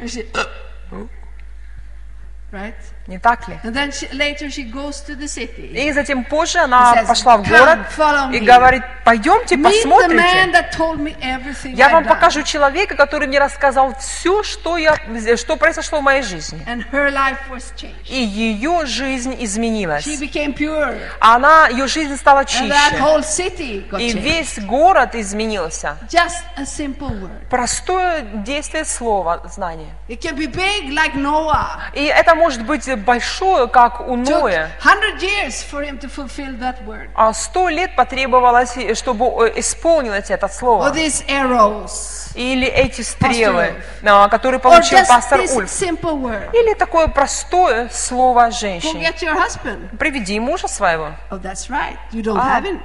Right? 2.52 2.74
Не 3.06 3.18
так 3.18 3.46
ли? 3.48 3.56
И 5.74 5.92
затем 5.92 6.24
позже 6.24 6.58
она 6.58 7.04
пошла 7.06 7.36
в 7.36 7.42
"Come, 7.42 7.58
город 7.58 7.78
и 8.34 8.40
me." 8.40 8.44
говорит, 8.44 8.82
пойдемте 9.04 9.56
посмотрите. 9.56 10.52
Я 11.72 11.88
вам 11.90 12.04
покажу 12.04 12.42
человека, 12.42 12.96
который 12.96 13.28
мне 13.28 13.38
рассказал 13.38 13.94
все, 14.00 14.42
что, 14.42 14.76
я, 14.76 14.96
что 15.36 15.56
произошло 15.56 16.00
в 16.00 16.02
моей 16.02 16.22
жизни. 16.22 16.60
И 18.08 18.16
ее 18.16 18.86
жизнь 18.86 19.36
изменилась. 19.38 20.06
Она, 21.20 21.68
ее 21.68 21.86
жизнь 21.86 22.16
стала 22.16 22.44
чище. 22.44 22.74
И 23.98 24.12
весь 24.12 24.58
город 24.58 25.14
изменился. 25.14 25.96
Простое 27.50 28.22
действие 28.22 28.84
слова, 28.84 29.42
знание. 29.54 29.94
И 30.08 32.04
это 32.04 32.34
может 32.34 32.62
быть 32.64 32.95
большое, 33.04 33.68
как 33.68 34.00
у 34.00 34.16
Ноя. 34.16 34.70
100 34.80 35.20
years 35.20 35.64
for 35.70 35.82
him 35.82 35.98
to 35.98 36.08
fulfill 36.08 36.58
that 36.58 36.84
word. 36.86 37.08
А 37.14 37.32
сто 37.32 37.68
лет 37.68 37.94
потребовалось, 37.96 38.76
чтобы 38.98 39.26
э, 39.48 39.60
исполнилось 39.60 40.30
это 40.30 40.48
слово. 40.48 40.92
Или 42.34 42.66
эти 42.66 43.00
стрелы, 43.00 43.74
а, 44.04 44.28
которые 44.28 44.60
получил 44.60 44.98
пастор 45.06 45.40
Ульф. 45.40 45.82
Или 45.82 46.74
такое 46.74 47.08
простое 47.08 47.88
слово 47.90 48.50
husband. 48.50 49.96
Приведи 49.98 50.38
мужа 50.40 50.68
своего. 50.68 51.12
Oh, 51.30 51.38
that's 51.40 51.68
right. 51.70 51.96
You 52.12 52.22
don't 52.22 52.38
Ah. 52.38 52.60
have 52.60 52.64
him. 52.64 52.80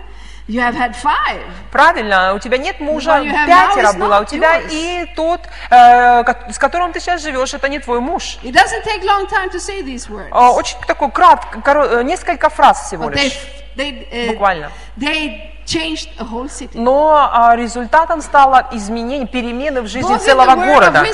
You 0.51 0.59
have 0.59 0.75
had 0.75 0.93
five. 1.01 1.41
Правильно, 1.71 2.33
у 2.33 2.39
тебя 2.39 2.57
нет 2.57 2.81
мужа, 2.81 3.21
пятеро 3.47 3.93
было, 3.93 4.19
у 4.19 4.23
not 4.23 4.25
тебя 4.25 4.59
yours. 4.59 4.67
и 4.71 5.05
тот, 5.15 5.39
э, 5.69 6.51
с 6.51 6.57
которым 6.57 6.91
ты 6.91 6.99
сейчас 6.99 7.21
живешь, 7.21 7.53
это 7.53 7.69
не 7.69 7.79
твой 7.79 8.01
муж. 8.01 8.37
It 8.43 8.51
doesn't 8.51 8.83
take 8.83 9.01
long 9.03 9.25
time 9.29 9.49
to 9.49 9.59
say 9.59 9.81
these 9.81 10.09
words. 10.09 10.27
А, 10.31 10.51
Очень 10.51 10.77
такой 10.85 11.09
кратко, 11.09 11.59
коро- 11.59 11.99
э, 11.99 12.03
несколько 12.03 12.49
фраз 12.49 12.87
всего 12.87 13.05
But 13.05 13.13
they, 13.13 13.23
лишь, 13.23 13.39
they, 13.77 14.11
uh, 14.11 14.27
буквально. 14.33 14.71
they 14.97 15.51
changed 15.65 16.09
a 16.19 16.25
whole 16.25 16.49
city. 16.49 16.71
Но 16.73 17.29
а, 17.31 17.55
результатом 17.55 18.21
стало 18.21 18.67
изменение, 18.73 19.27
перемены 19.27 19.81
в 19.81 19.87
жизни 19.87 20.17
целого 20.17 20.55
города. 20.55 21.05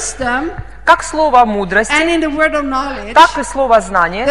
Как 0.88 1.04
слово 1.04 1.44
мудрости, 1.44 1.92
так 3.14 3.38
и 3.38 3.44
слово 3.44 3.82
знания. 3.82 4.26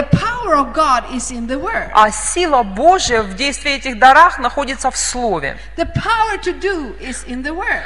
А 1.93 2.11
сила 2.11 2.63
Божья 2.63 3.21
в 3.21 3.35
действии 3.35 3.75
этих 3.75 3.99
дарах 3.99 4.39
находится 4.39 4.91
в 4.91 4.97
слове. 4.97 5.59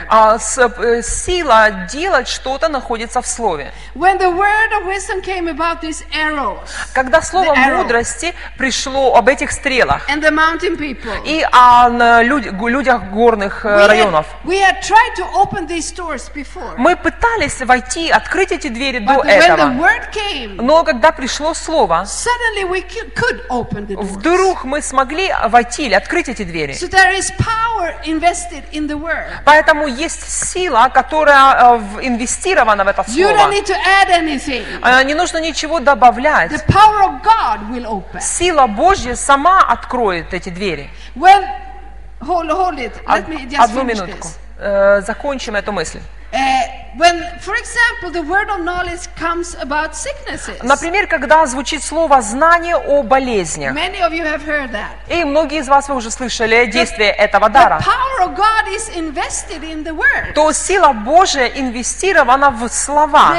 А 0.09 0.39
сила 0.39 1.71
делать 1.91 2.29
что-то 2.29 2.69
находится 2.69 3.21
в 3.21 3.27
слове. 3.27 3.73
Когда 6.95 7.23
слово 7.23 7.55
мудрости 7.57 8.35
пришло 8.57 9.17
об 9.17 9.29
этих 9.29 9.51
стрелах 9.51 10.07
и 11.25 11.45
о 11.51 11.89
людях 11.89 13.03
горных 13.11 13.65
районов, 13.65 14.27
мы 14.45 16.97
пытались 16.97 17.61
войти, 17.63 18.11
открыть 18.11 18.53
эти 18.61 18.69
двери 18.69 18.99
до 18.99 19.13
этого. 19.23 19.73
Но 20.63 20.85
когда 20.85 21.11
пришло 21.13 21.55
слово, 21.55 22.05
вдруг 24.05 24.65
мы 24.65 24.83
смогли 24.83 25.33
войти 25.49 25.87
или 25.87 25.95
открыть 25.95 26.29
эти 26.29 26.45
двери. 26.45 26.73
Поэтому 29.45 29.87
есть 29.87 30.23
сила, 30.53 30.91
которая 30.93 31.79
э, 31.79 31.81
инвестирована 32.03 32.85
в 32.85 32.89
это 32.89 33.03
слово. 33.05 33.17
Э, 34.83 35.05
Не 35.05 35.15
нужно 35.15 35.39
ничего 35.39 35.81
добавлять. 35.81 36.51
Сила 38.21 38.67
Божья 38.67 39.15
сама 39.17 39.63
откроет 39.63 40.35
эти 40.35 40.51
двери. 40.51 40.91
Одну 43.65 43.83
минутку. 43.85 44.29
Э, 44.59 45.01
Закончим 45.07 45.57
эту 45.57 45.73
мысль. 45.73 46.01
Uh. 46.97 47.21
Например, 50.63 51.07
когда 51.07 51.47
звучит 51.47 51.83
слово 51.83 52.21
«знание 52.23 52.77
о 52.77 53.03
болезнях». 53.03 53.77
И 55.09 55.25
многие 55.25 55.59
из 55.61 55.69
вас 55.69 55.89
вы 55.89 55.97
уже 55.97 56.11
слышали 56.11 56.67
действие 56.67 57.11
этого 57.11 57.49
дара. 57.49 57.81
power 57.81 58.29
of 58.29 58.37
God 58.37 58.69
is 58.69 58.89
invested 58.97 59.63
in 59.63 59.85
the 59.85 59.95
word. 59.95 60.35
То 60.35 60.53
сила 60.53 60.93
Божия 60.93 61.47
инвестирована 61.47 62.51
в 62.51 62.69
слова. 62.69 63.35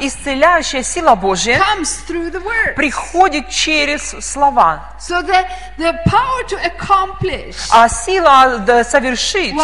Исцеляющая 0.00 0.82
сила 0.82 1.14
Божья 1.14 1.60
приходит 2.76 3.48
через 3.48 4.14
слова. 4.20 4.90
А 7.72 7.88
сила 7.88 8.84
совершить 8.84 9.54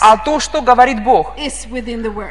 а 0.00 0.16
то, 0.16 0.40
что 0.40 0.62
говорит 0.62 1.02
Бог, 1.02 1.34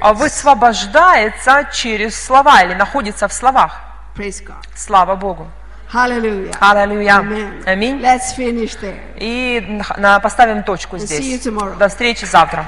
а 0.02 0.14
высвобождается 0.14 1.68
через 1.74 2.16
слова 2.22 2.62
или 2.64 2.74
находится 2.74 3.28
в 3.28 3.34
словах. 3.34 3.80
Слава 4.76 5.16
Богу. 5.16 5.48
Аллилуйя. 6.60 7.18
Аминь. 7.66 8.00
И 9.18 9.82
поставим 10.24 10.64
точку 10.64 10.98
здесь. 10.98 11.20
До 11.78 11.88
встречи 11.90 12.26
завтра. 12.26 12.66